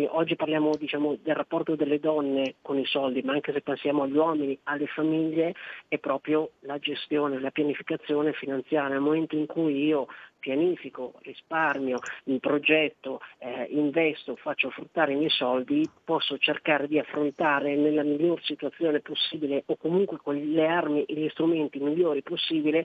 oggi 0.10 0.36
parliamo 0.36 0.76
diciamo, 0.76 1.18
del 1.22 1.36
rapporto 1.36 1.76
delle 1.76 2.00
donne 2.00 2.56
con 2.62 2.78
i 2.78 2.86
soldi, 2.86 3.22
ma 3.22 3.34
anche 3.34 3.52
se 3.54 3.62
pensiamo 3.62 4.04
agli 4.04 4.16
uomini, 4.16 4.58
alle 4.64 4.88
famiglie, 4.88 5.54
è 5.88 5.98
proprio 5.98 6.52
la 6.62 6.78
gestione, 6.80 7.40
la 7.40 7.52
pianificazione 7.52 8.34
finanziaria. 8.34 8.90
Nel 8.90 9.00
momento 9.00 9.36
in 9.36 9.46
cui 9.46 9.86
io 9.86 10.08
pianifico, 10.42 11.14
risparmio, 11.22 12.00
mi 12.26 12.40
progetto, 12.40 13.22
eh, 13.38 13.68
investo, 13.70 14.36
faccio 14.36 14.72
fruttare 14.72 15.14
i 15.14 15.16
miei 15.16 15.30
soldi, 15.30 15.88
posso 16.04 16.38
cercare 16.38 16.88
di 16.88 17.00
affrontare 17.00 17.76
nella 17.76 18.04
miglior 18.04 18.44
situazione 18.44 19.00
possibile 19.00 19.64
o 19.68 19.78
comunque 19.78 20.18
con 20.18 20.36
le 20.36 20.68
armi 20.68 21.06
e 21.06 21.14
gli 21.14 21.30
strumenti 21.30 21.80
migliori 21.80 22.24
possibili 22.24 22.84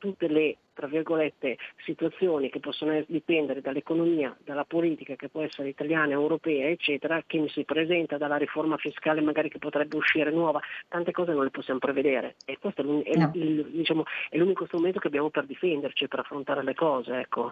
tutte 0.00 0.26
le 0.26 0.56
tra 0.80 0.88
virgolette, 0.88 1.58
situazioni 1.84 2.48
che 2.48 2.58
possono 2.58 3.04
dipendere 3.06 3.60
dall'economia, 3.60 4.34
dalla 4.42 4.64
politica 4.64 5.14
che 5.14 5.28
può 5.28 5.42
essere 5.42 5.68
italiana, 5.68 6.12
europea, 6.12 6.68
eccetera, 6.68 7.22
che 7.26 7.36
mi 7.36 7.50
si 7.50 7.64
presenta 7.64 8.16
dalla 8.16 8.38
riforma 8.38 8.78
fiscale 8.78 9.20
magari 9.20 9.50
che 9.50 9.58
potrebbe 9.58 9.98
uscire 9.98 10.30
nuova, 10.30 10.58
tante 10.88 11.12
cose 11.12 11.32
non 11.34 11.44
le 11.44 11.50
possiamo 11.50 11.80
prevedere 11.80 12.36
e 12.46 12.56
questo 12.58 12.80
è, 12.80 12.84
l'un- 12.84 13.02
no. 13.04 13.30
il, 13.34 13.66
diciamo, 13.66 14.04
è 14.30 14.38
l'unico 14.38 14.64
strumento 14.64 15.00
che 15.00 15.08
abbiamo 15.08 15.28
per 15.28 15.44
difenderci, 15.44 16.08
per 16.08 16.20
affrontare 16.20 16.62
le 16.62 16.74
cose. 16.74 17.18
Ecco. 17.18 17.50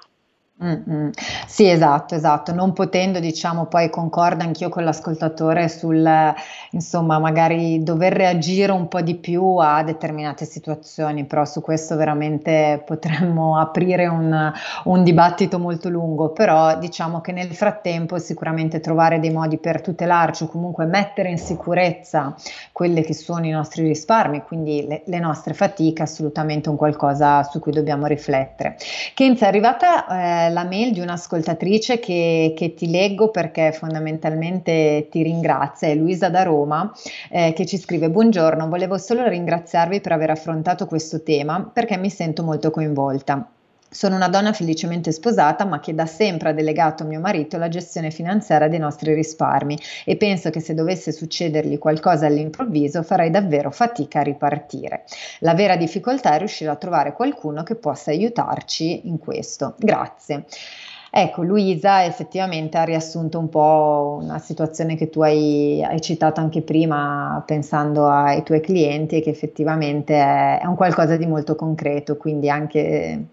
Mm-mm. 0.61 1.11
Sì, 1.47 1.69
esatto, 1.71 2.17
esatto. 2.17 2.53
Non 2.53 2.73
potendo, 2.73 3.21
diciamo, 3.21 3.67
poi 3.67 3.89
concordo 3.91 4.43
anch'io 4.43 4.69
con 4.69 4.83
l'ascoltatore 4.83 5.69
sul, 5.69 6.05
insomma, 6.73 7.21
magari 7.21 7.81
dover 7.85 8.13
reagire 8.13 8.73
un 8.73 8.89
po' 8.89 9.01
di 9.01 9.15
più 9.15 9.57
a 9.59 9.85
determinate 9.85 10.45
situazioni, 10.47 11.27
però 11.27 11.45
su 11.45 11.61
questo 11.61 11.95
veramente 11.95 12.83
potremmo 12.85 13.57
aprire 13.61 14.09
un, 14.09 14.53
un 14.85 15.05
dibattito 15.05 15.61
molto 15.61 15.89
lungo, 15.89 16.31
però 16.31 16.77
diciamo 16.77 17.21
che 17.21 17.31
nel 17.31 17.55
frattempo 17.55 18.19
sicuramente 18.19 18.81
trovare 18.81 19.21
dei 19.21 19.31
modi 19.31 19.59
per 19.59 19.81
tutelarci 19.81 20.43
o 20.43 20.49
comunque 20.49 20.87
mettere 20.87 21.31
in 21.31 21.39
sicurezza 21.39 22.35
quelli 22.73 23.03
che 23.03 23.15
sono 23.15 23.47
i 23.47 23.51
nostri 23.51 23.85
risparmi, 23.87 24.43
quindi 24.43 24.85
le, 24.89 25.03
le 25.07 25.19
nostre 25.21 25.55
fatiche, 25.55 26.03
assolutamente 26.03 26.69
un 26.69 26.75
qualcosa 26.77 27.45
su 27.45 27.61
cui 27.61 27.71
dobbiamo 27.71 28.07
riflettere. 28.07 28.77
Kenza, 29.15 29.45
è 29.47 29.49
arrivata... 29.49 30.07
Eh, 30.47 30.48
la 30.49 30.65
mail 30.65 30.93
di 30.93 31.01
un'ascoltatrice 31.01 31.99
che, 31.99 32.55
che, 32.57 32.75
ti 32.75 32.91
leggo 32.91 33.31
perché 33.31 33.73
fondamentalmente 33.73 35.09
ti 35.11 35.23
ringrazia, 35.23 35.89
è 35.89 35.95
Luisa 35.95 36.29
da 36.29 36.43
Roma 36.43 36.93
eh, 37.31 37.53
che 37.55 37.67
ci 37.67 37.79
scrive 37.79 38.11
buongiorno, 38.11 38.69
volevo 38.69 38.99
solo 38.99 39.27
ringraziarvi 39.27 40.01
per 40.01 40.13
aver 40.13 40.31
affrontato 40.31 40.87
questo 40.87 41.23
tema 41.23 41.71
perché 41.73 41.97
mi 41.97 42.11
sento 42.11 42.43
molto 42.43 42.71
coinvolta. 42.71 43.53
Sono 43.91 44.17
una 44.17 44.29
donna 44.29 44.53
felicemente 44.53 45.13
sposata, 45.13 45.65
ma 45.65 45.81
che 45.81 45.95
da 45.95 46.05
sempre 46.05 46.51
ha 46.51 46.53
delegato 46.53 47.03
a 47.03 47.07
mio 47.07 47.21
marito 47.21 47.57
la 47.57 47.69
gestione 47.69 48.11
finanziaria 48.11 48.69
dei 48.69 48.79
nostri 48.79 49.15
risparmi 49.15 49.79
e 50.05 50.17
penso 50.17 50.51
che 50.51 50.61
se 50.61 50.75
dovesse 50.75 51.11
succedergli 51.11 51.79
qualcosa 51.79 52.27
all'improvviso 52.27 53.03
farei 53.03 53.31
davvero 53.31 53.71
fatica 53.71 54.21
a 54.21 54.25
ripartire. 54.25 55.05
La 55.41 55.55
vera 55.55 55.77
difficoltà 55.77 56.35
è 56.35 56.39
riuscire 56.39 56.71
a 56.71 56.77
trovare 56.77 57.15
qualcuno 57.15 57.63
che 57.63 57.77
possa 57.77 58.11
aiutarci 58.11 59.09
in 59.09 59.19
questo. 59.19 59.75
Grazie. 59.79 60.45
Ecco, 61.11 61.43
Luisa 61.43 62.05
effettivamente 62.05 62.77
ha 62.77 62.85
riassunto 62.85 63.39
un 63.39 63.49
po' 63.49 64.19
una 64.21 64.39
situazione 64.39 64.95
che 64.95 65.09
tu 65.09 65.23
hai, 65.23 65.83
hai 65.83 66.01
citato 66.03 66.41
anche 66.41 66.61
prima 66.61 67.43
pensando 67.47 68.07
ai 68.07 68.43
tuoi 68.43 68.61
clienti 68.61 69.23
che 69.23 69.31
effettivamente 69.31 70.15
è, 70.15 70.61
è 70.61 70.67
un 70.67 70.75
qualcosa 70.77 71.17
di 71.17 71.27
molto 71.27 71.55
concreto, 71.55 72.19
quindi 72.19 72.51
anche 72.51 73.25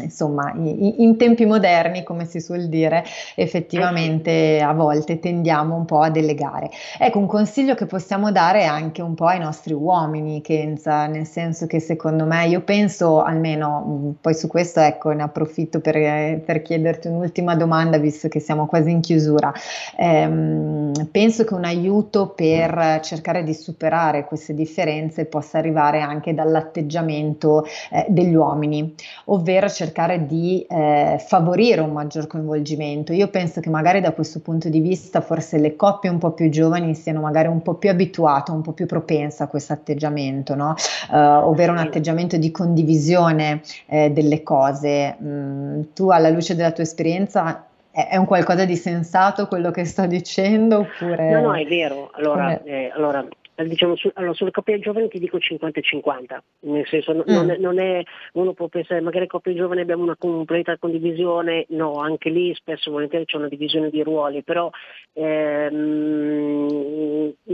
insomma, 0.00 0.52
in, 0.54 1.16
tempi 1.18 1.44
moderni, 1.44 2.02
come 2.02 2.24
si 2.24 2.40
suol 2.40 2.68
dire, 2.68 3.04
effettivamente 3.34 4.60
a 4.60 4.72
volte 4.72 5.18
tendiamo 5.18 5.76
un 5.76 5.84
po' 5.84 6.00
a 6.00 6.10
delegare. 6.10 6.70
Ecco, 6.98 7.18
un 7.18 7.26
consiglio 7.26 7.74
che 7.74 7.86
possiamo 7.86 8.32
dare 8.32 8.64
anche 8.64 9.02
un 9.02 9.14
po' 9.14 9.26
ai 9.26 9.38
nostri 9.38 9.74
uomini, 9.74 10.40
Kenza, 10.40 11.06
nel 11.06 11.26
senso 11.26 11.66
che 11.66 11.80
secondo 11.80 12.24
me, 12.24 12.46
io 12.46 12.62
penso 12.62 13.22
almeno, 13.22 13.84
mm, 13.86 14.10
poi 14.20 14.34
su 14.34 14.48
questo 14.48 14.80
ecco, 14.80 15.10
ne 15.10 15.22
approfitto 15.22 15.80
per, 15.80 16.40
per 16.40 16.62
chiederti 16.62 17.08
un'ultima 17.08 17.54
domanda, 17.54 17.98
visto 17.98 18.28
che 18.28 18.40
siamo 18.40 18.66
quasi 18.66 18.90
in 18.90 19.00
chiusura. 19.00 19.52
Ehm, 19.98 20.92
penso 21.10 21.44
che 21.44 21.54
un 21.54 21.64
aiuto 21.64 22.28
per 22.28 23.00
cercare 23.02 23.42
di 23.44 23.52
superare 23.52 24.24
queste 24.24 24.54
differenze 24.54 25.26
possa 25.26 25.58
arrivare 25.58 26.00
anche 26.00 26.32
dall'atteggiamento 26.32 27.64
eh, 27.90 28.06
degli 28.08 28.34
uomini, 28.34 28.94
ovvero 29.26 29.68
cercare 29.74 30.26
di 30.26 30.64
eh, 30.68 31.22
favorire 31.26 31.80
un 31.80 31.92
maggior 31.92 32.26
coinvolgimento. 32.26 33.12
Io 33.12 33.28
penso 33.28 33.60
che 33.60 33.68
magari 33.68 34.00
da 34.00 34.12
questo 34.12 34.40
punto 34.40 34.68
di 34.68 34.80
vista 34.80 35.20
forse 35.20 35.58
le 35.58 35.76
coppie 35.76 36.08
un 36.08 36.18
po' 36.18 36.30
più 36.30 36.48
giovani 36.48 36.94
siano 36.94 37.20
magari 37.20 37.48
un 37.48 37.60
po' 37.60 37.74
più 37.74 37.90
abituate, 37.90 38.52
un 38.52 38.62
po' 38.62 38.72
più 38.72 38.86
propense 38.86 39.42
a 39.42 39.48
questo 39.48 39.72
atteggiamento, 39.72 40.54
no? 40.54 40.74
uh, 41.10 41.16
ovvero 41.16 41.72
un 41.72 41.78
atteggiamento 41.78 42.36
di 42.36 42.50
condivisione 42.50 43.60
eh, 43.86 44.10
delle 44.10 44.42
cose. 44.42 45.16
Mm, 45.22 45.80
tu 45.94 46.08
alla 46.10 46.30
luce 46.30 46.54
della 46.54 46.72
tua 46.72 46.84
esperienza 46.84 47.66
è 47.90 48.16
un 48.16 48.24
qualcosa 48.24 48.64
di 48.64 48.74
sensato 48.74 49.46
quello 49.46 49.70
che 49.70 49.84
sto 49.84 50.06
dicendo 50.06 50.78
oppure... 50.80 51.30
No, 51.30 51.40
no, 51.40 51.54
è 51.54 51.64
vero. 51.64 52.10
Allora, 52.14 52.60
eh, 52.62 52.90
allora 52.92 53.20
eh, 53.20 53.28
diciamo, 53.56 53.94
su, 53.96 54.10
allora, 54.14 54.32
sulle 54.32 54.50
coppie 54.50 54.80
giovani 54.80 55.08
ti 55.08 55.18
dico 55.20 55.38
50 55.38 55.78
e 55.78 55.82
50, 55.82 56.42
nel 56.60 56.86
senso 56.86 57.14
mm. 57.14 57.20
non, 57.26 57.50
è, 57.50 57.56
non, 57.58 57.78
è, 57.78 58.02
uno 58.32 58.52
può 58.54 58.66
pensare 58.68 59.00
magari 59.00 59.26
coppie 59.26 59.54
giovani 59.54 59.82
abbiamo 59.82 60.02
una 60.02 60.16
completa 60.16 60.76
condivisione, 60.78 61.66
no, 61.70 61.94
anche 61.94 62.30
lì 62.30 62.52
spesso 62.54 62.90
volentieri 62.90 63.26
c'è 63.26 63.36
una 63.36 63.48
divisione 63.48 63.90
di 63.90 64.02
ruoli, 64.02 64.42
però 64.42 64.70
ehm, 65.12 66.62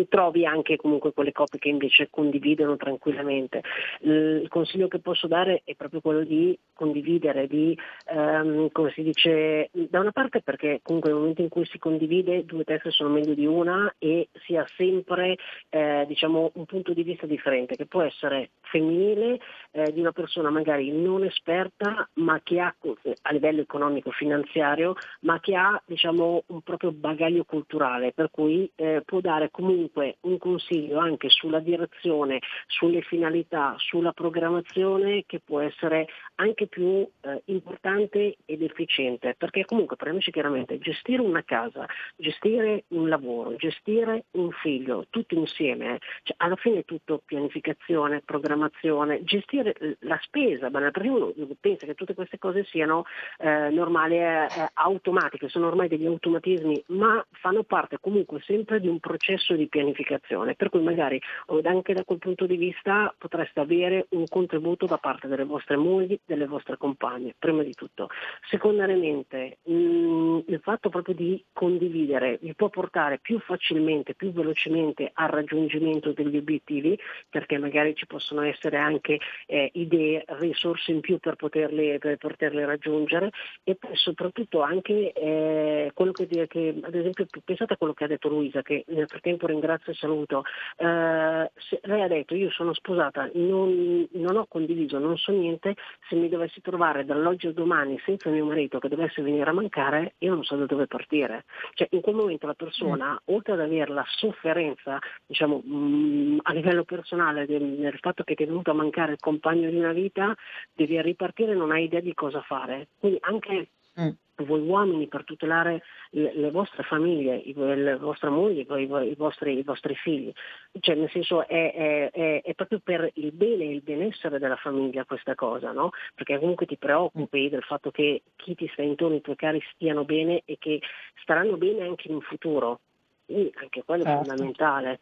trovi 0.09 0.47
anche 0.47 0.77
comunque 0.77 1.13
quelle 1.13 1.33
coppie 1.33 1.59
che 1.59 1.69
invece 1.69 2.09
condividono 2.09 2.77
tranquillamente. 2.77 3.63
Il 4.01 4.49
consiglio 4.49 4.89
che 4.89 5.01
posso 5.01 5.27
dare 5.27 5.63
è 5.65 5.75
proprio 5.75 6.01
quello 6.01 6.25
di 6.25 6.59
condividere, 6.73 7.47
di, 7.47 7.79
ehm, 8.07 8.71
come 8.73 8.91
si 8.93 9.03
dice, 9.03 9.69
da 9.73 10.01
una 10.01 10.13
parte 10.13 10.31
parte 10.31 10.43
perché 10.43 10.81
comunque 10.83 11.11
nel 11.11 11.19
momento 11.19 11.43
in 11.43 11.49
cui 11.49 11.67
si 11.67 11.79
condivide 11.79 12.45
due 12.45 12.65
teste 12.65 12.91
sono 12.91 13.11
meglio 13.11 13.35
di 13.35 13.47
una 13.47 13.93
e 13.99 14.29
si 14.45 14.57
ha 14.57 14.65
sempre 14.77 15.37
eh, 15.71 15.79
diciamo, 16.07 16.51
un 16.55 16.67
punto 16.67 16.93
di 16.93 17.03
vista 17.03 17.27
differente 17.27 17.77
che 17.77 17.87
può 17.87 18.03
essere 18.03 18.51
femminile 18.63 19.41
eh, 19.73 19.93
di 19.93 20.01
una 20.01 20.13
persona 20.13 20.51
magari 20.51 20.91
non 20.91 21.25
esperta 21.25 22.09
ma 22.15 22.41
che 22.43 22.61
ha 22.61 22.75
a 23.23 23.33
livello 23.33 23.61
economico 23.61 24.11
finanziario 24.11 24.95
ma 25.21 25.41
che 25.41 25.55
ha 25.55 25.81
diciamo, 25.85 26.45
un 26.47 26.61
proprio 26.63 26.93
bagaglio 26.93 27.45
culturale 27.45 28.13
per 28.13 28.31
cui 28.31 28.71
eh, 28.75 29.03
può 29.05 29.21
dare 29.21 29.51
comunque 29.51 30.17
un 30.23 30.39
consiglio 30.39 30.99
anche 30.99 31.29
sulla 31.29 31.61
direzione, 31.61 32.41
sulle 32.67 33.03
finalità, 33.03 33.75
sulla 33.79 34.13
programmazione 34.13 35.25
che 35.27 35.41
può 35.41 35.61
essere 35.61 36.07
anche 36.37 36.67
più 36.67 37.07
eh, 37.21 37.43
importante 37.47 38.37
ed 38.45 38.63
efficiente, 38.63 39.35
perché 39.37 39.65
comunque 39.65 39.97
parliamoci 39.97 40.31
chiaramente, 40.31 40.79
gestire 40.79 41.23
una 41.23 41.43
casa, 41.43 41.87
gestire 42.17 42.85
un 42.89 43.09
lavoro, 43.09 43.55
gestire 43.57 44.25
un 44.33 44.51
figlio, 44.51 45.07
tutto 45.11 45.35
insieme, 45.35 45.80
cioè, 46.23 46.37
alla 46.39 46.57
fine 46.57 46.81
è 46.81 46.85
tutto 46.85 47.23
pianificazione, 47.25 48.23
programmazione, 48.25 49.23
gestire 49.25 49.75
la 50.01 50.19
spesa, 50.23 50.71
perché 50.71 51.09
uno 51.09 51.33
pensa 51.61 51.87
che 51.87 51.95
tutte 51.95 52.15
queste 52.15 52.39
cose 52.39 52.65
siano 52.65 53.05
eh, 53.39 53.71
normali, 53.71 54.19
eh, 54.19 54.47
automatiche, 54.75 55.49
sono 55.49 55.67
ormai 55.67 55.89
degli 55.89 56.07
automatismi, 56.07 56.85
ma 56.89 57.25
fanno 57.31 57.63
parte 57.63 57.99
comunque 58.01 58.41
sempre 58.45 58.81
di 58.81 58.89
un 58.89 59.01
processo 59.01 59.55
di 59.55 59.69
pianificazione, 59.69 60.55
per 60.55 60.69
cui 60.69 60.83
magari 60.83 61.21
anche 61.65 61.95
da 61.95 62.05
quel 62.05 62.19
punto 62.19 62.47
di 62.47 62.57
vista 62.57 63.15
potreste 63.17 63.61
avere 63.61 64.07
un 64.11 64.27
contributo 64.29 64.87
da 64.87 64.99
parte 64.99 65.29
delle 65.29 65.45
vostre 65.45 65.77
mogli, 65.77 66.19
delle 66.25 66.47
vostre 66.47 66.77
compagne, 66.77 67.35
prima 67.39 67.63
di 67.63 67.75
tutto. 67.75 68.09
Secondariamente, 68.49 69.59
mh, 69.63 69.73
mm, 69.73 70.39
il 70.47 70.61
fatto 70.63 70.89
proprio 70.89 71.15
di 71.15 71.43
condividere 71.53 72.39
vi 72.41 72.55
può 72.55 72.69
portare 72.69 73.19
più 73.19 73.39
facilmente, 73.41 74.15
più 74.15 74.33
velocemente 74.33 75.11
al 75.13 75.29
raggiungimento 75.29 75.70
degli 75.79 76.37
obiettivi, 76.37 76.99
perché 77.29 77.59
magari 77.59 77.95
ci 77.95 78.07
possono 78.07 78.43
essere 78.43 78.77
anche 78.77 79.19
eh, 79.47 79.71
idee, 79.75 80.25
risorse 80.27 80.93
in 80.93 81.01
più 81.01 81.19
per 81.19 81.37
poterle, 81.37 81.99
per 81.99 82.17
poterle, 82.17 82.65
raggiungere 82.65 83.31
e 83.65 83.75
poi 83.75 83.95
soprattutto 83.95 84.63
anche 84.63 85.13
eh, 85.13 85.91
quello 85.95 86.13
che, 86.13 86.27
che, 86.27 86.75
ad 86.83 86.95
esempio, 86.95 87.27
pensate 87.45 87.75
a 87.75 87.77
quello 87.77 87.95
che 87.95 88.05
ha 88.05 88.09
detto 88.09 88.29
Luisa, 88.29 88.63
che 88.63 88.85
nel 88.89 89.07
frattempo 89.09 89.47
ringrazio 89.47 89.93
e 89.93 89.95
saluto. 89.95 90.45
Eh, 90.77 91.51
lei 91.83 92.03
ha 92.03 92.09
detto 92.09 92.35
io 92.35 92.51
sono 92.51 92.73
sposata, 92.73 93.31
non, 93.35 94.07
non 94.13 94.37
ho 94.37 94.47
condiviso, 94.47 94.99
non 94.99 95.17
so 95.17 95.33
niente, 95.33 95.75
se 96.09 96.17
mi 96.17 96.29
dovessi 96.29 96.61
trovare 96.61 97.05
dall'oggi 97.05 97.47
al 97.47 97.53
domani 97.53 98.01
senza 98.05 98.31
mio 98.31 98.45
marito 98.45 98.79
che 98.79 98.89
dovesse 98.89 99.23
venire 99.23 99.49
a 99.49 99.53
mancare, 99.53 100.15
io 100.19 100.35
non 100.35 100.45
so 100.45 100.57
da 100.57 100.67
dove 100.67 100.87
partire. 100.87 101.45
Cioè, 101.75 101.89
in 101.91 102.01
quel 102.01 102.15
momento 102.15 102.47
la 102.47 102.55
persona, 102.55 103.13
mm. 103.13 103.35
oltre 103.35 103.53
ad 103.53 103.61
avere 103.61 103.93
la 103.93 104.05
sofferenza, 104.07 104.99
diciamo, 105.27 105.60
mh, 105.65 105.75
mm, 105.75 106.39
a 106.43 106.53
livello 106.53 106.85
personale 106.85 107.47
del, 107.47 107.77
del, 107.77 107.99
fatto 108.01 108.25
che 108.25 108.35
ti 108.35 108.43
è 108.43 108.47
venuto 108.47 108.71
a 108.71 108.75
mancare 108.75 109.13
il 109.13 109.21
compagno 109.21 109.71
di 109.71 109.77
una 109.77 109.93
vita, 109.93 110.35
devi 110.73 111.01
ripartire 111.01 111.53
e 111.53 111.57
non 111.57 111.71
hai 111.71 111.85
idea 111.85 112.01
di 112.01 112.15
cosa 112.15 112.41
fare. 112.43 112.89
Quindi 112.99 113.19
anche 113.23 113.69
mm 114.01 114.09
voi 114.45 114.61
uomini 114.61 115.07
per 115.07 115.25
tutelare 115.25 115.83
le, 116.11 116.33
le 116.35 116.51
vostre 116.51 116.83
famiglie, 116.83 117.37
i, 117.37 117.55
le 117.55 117.97
vostre 117.97 118.31
mogli, 118.31 118.67
i, 118.69 118.83
i, 118.83 119.15
vostri, 119.17 119.59
i, 119.59 119.63
vostri, 119.63 119.95
figli. 119.95 120.33
Cioè, 120.79 120.95
nel 120.95 121.11
senso 121.11 121.47
è, 121.47 121.73
è, 121.73 122.11
è, 122.11 122.43
è, 122.43 122.55
proprio 122.55 122.81
per 122.83 123.11
il 123.15 123.33
bene 123.33 123.65
e 123.65 123.71
il 123.71 123.83
benessere 123.83 124.39
della 124.39 124.57
famiglia 124.57 125.05
questa 125.05 125.35
cosa, 125.35 125.73
no? 125.73 125.91
Perché 126.15 126.39
comunque 126.39 126.67
ti 126.67 126.77
preoccupi 126.77 127.49
del 127.49 127.63
fatto 127.63 127.91
che 127.91 128.23
chi 128.37 128.55
ti 128.55 128.69
sta 128.73 128.83
intorno, 128.83 129.17
i 129.17 129.21
tuoi 129.21 129.37
cari 129.37 129.63
stiano 129.75 130.05
bene 130.05 130.43
e 130.45 130.57
che 130.59 130.81
staranno 131.23 131.57
bene 131.57 131.85
anche 131.85 132.11
in 132.11 132.21
futuro. 132.21 132.81
Quindi 133.25 133.53
anche 133.61 133.83
quello 133.85 134.05
certo. 134.05 134.21
è 134.21 134.25
fondamentale. 134.25 135.01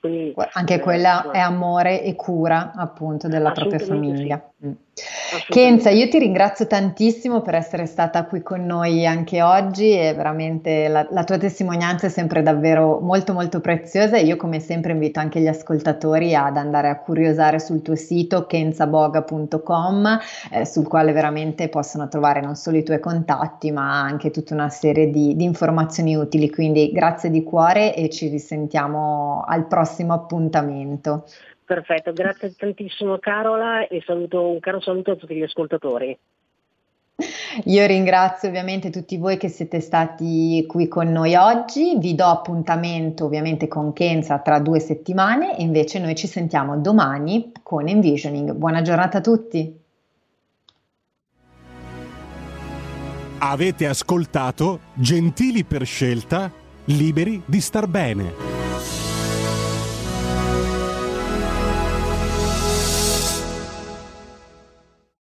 Quindi, 0.00 0.34
anche 0.52 0.80
quella 0.80 1.30
è 1.30 1.38
amore 1.38 2.02
e 2.02 2.16
cura 2.16 2.72
appunto 2.74 3.28
della 3.28 3.52
propria 3.52 3.78
famiglia. 3.78 4.52
Sì. 4.58 4.66
Mm. 4.66 4.72
Kenza, 5.48 5.88
io 5.88 6.06
ti 6.10 6.18
ringrazio 6.18 6.66
tantissimo 6.66 7.40
per 7.40 7.54
essere 7.54 7.86
stata 7.86 8.26
qui 8.26 8.42
con 8.42 8.66
noi 8.66 9.06
anche 9.06 9.40
oggi 9.40 9.90
e 9.90 10.12
veramente 10.12 10.86
la, 10.88 11.06
la, 11.10 11.24
tua 11.24 11.38
testimonianza 11.38 12.08
è 12.08 12.10
sempre 12.10 12.42
davvero 12.42 13.00
molto 13.00 13.32
molto 13.32 13.62
preziosa 13.62 14.18
e 14.18 14.24
io 14.24 14.36
come 14.36 14.60
sempre 14.60 14.92
invito 14.92 15.18
anche 15.18 15.40
gli 15.40 15.46
ascoltatori 15.46 16.34
ad 16.34 16.58
andare 16.58 16.90
a 16.90 16.98
curiosare 16.98 17.58
sul 17.58 17.80
tuo 17.80 17.96
sito 17.96 18.44
kenzaboga.com 18.44 20.18
eh, 20.50 20.66
sul 20.66 20.86
quale 20.86 21.12
veramente 21.12 21.70
possono 21.70 22.08
trovare 22.08 22.42
non 22.42 22.54
solo 22.54 22.76
i 22.76 22.82
tuoi 22.82 23.00
contatti 23.00 23.70
ma 23.70 24.02
anche 24.02 24.30
tutta 24.30 24.52
una 24.52 24.68
serie 24.68 25.08
di, 25.08 25.34
di 25.34 25.44
informazioni 25.44 26.14
utili, 26.16 26.50
quindi 26.50 26.92
grazie 26.92 27.30
di 27.30 27.42
cuore 27.42 27.94
e 27.94 28.10
ci 28.10 28.28
risentiamo 28.28 29.42
al 29.46 29.66
prossimo 29.66 30.12
appuntamento. 30.12 31.24
Perfetto, 31.72 32.12
grazie 32.12 32.52
tantissimo 32.54 33.16
Carola 33.16 33.86
e 33.88 34.02
saluto, 34.04 34.46
un 34.46 34.60
caro 34.60 34.78
saluto 34.82 35.12
a 35.12 35.16
tutti 35.16 35.34
gli 35.34 35.42
ascoltatori. 35.42 36.18
Io 37.64 37.86
ringrazio 37.86 38.50
ovviamente 38.50 38.90
tutti 38.90 39.16
voi 39.16 39.38
che 39.38 39.48
siete 39.48 39.80
stati 39.80 40.66
qui 40.68 40.86
con 40.86 41.10
noi 41.10 41.34
oggi, 41.34 41.96
vi 41.96 42.14
do 42.14 42.26
appuntamento 42.26 43.24
ovviamente 43.24 43.68
con 43.68 43.94
Kenza 43.94 44.40
tra 44.40 44.58
due 44.58 44.80
settimane 44.80 45.56
e 45.56 45.62
invece 45.62 45.98
noi 45.98 46.14
ci 46.14 46.26
sentiamo 46.26 46.76
domani 46.76 47.52
con 47.62 47.88
Envisioning. 47.88 48.52
Buona 48.52 48.82
giornata 48.82 49.18
a 49.18 49.20
tutti. 49.22 49.80
Avete 53.38 53.86
ascoltato 53.86 54.80
Gentili 54.92 55.64
per 55.64 55.86
scelta, 55.86 56.52
liberi 56.84 57.42
di 57.46 57.60
star 57.62 57.86
bene. 57.86 58.71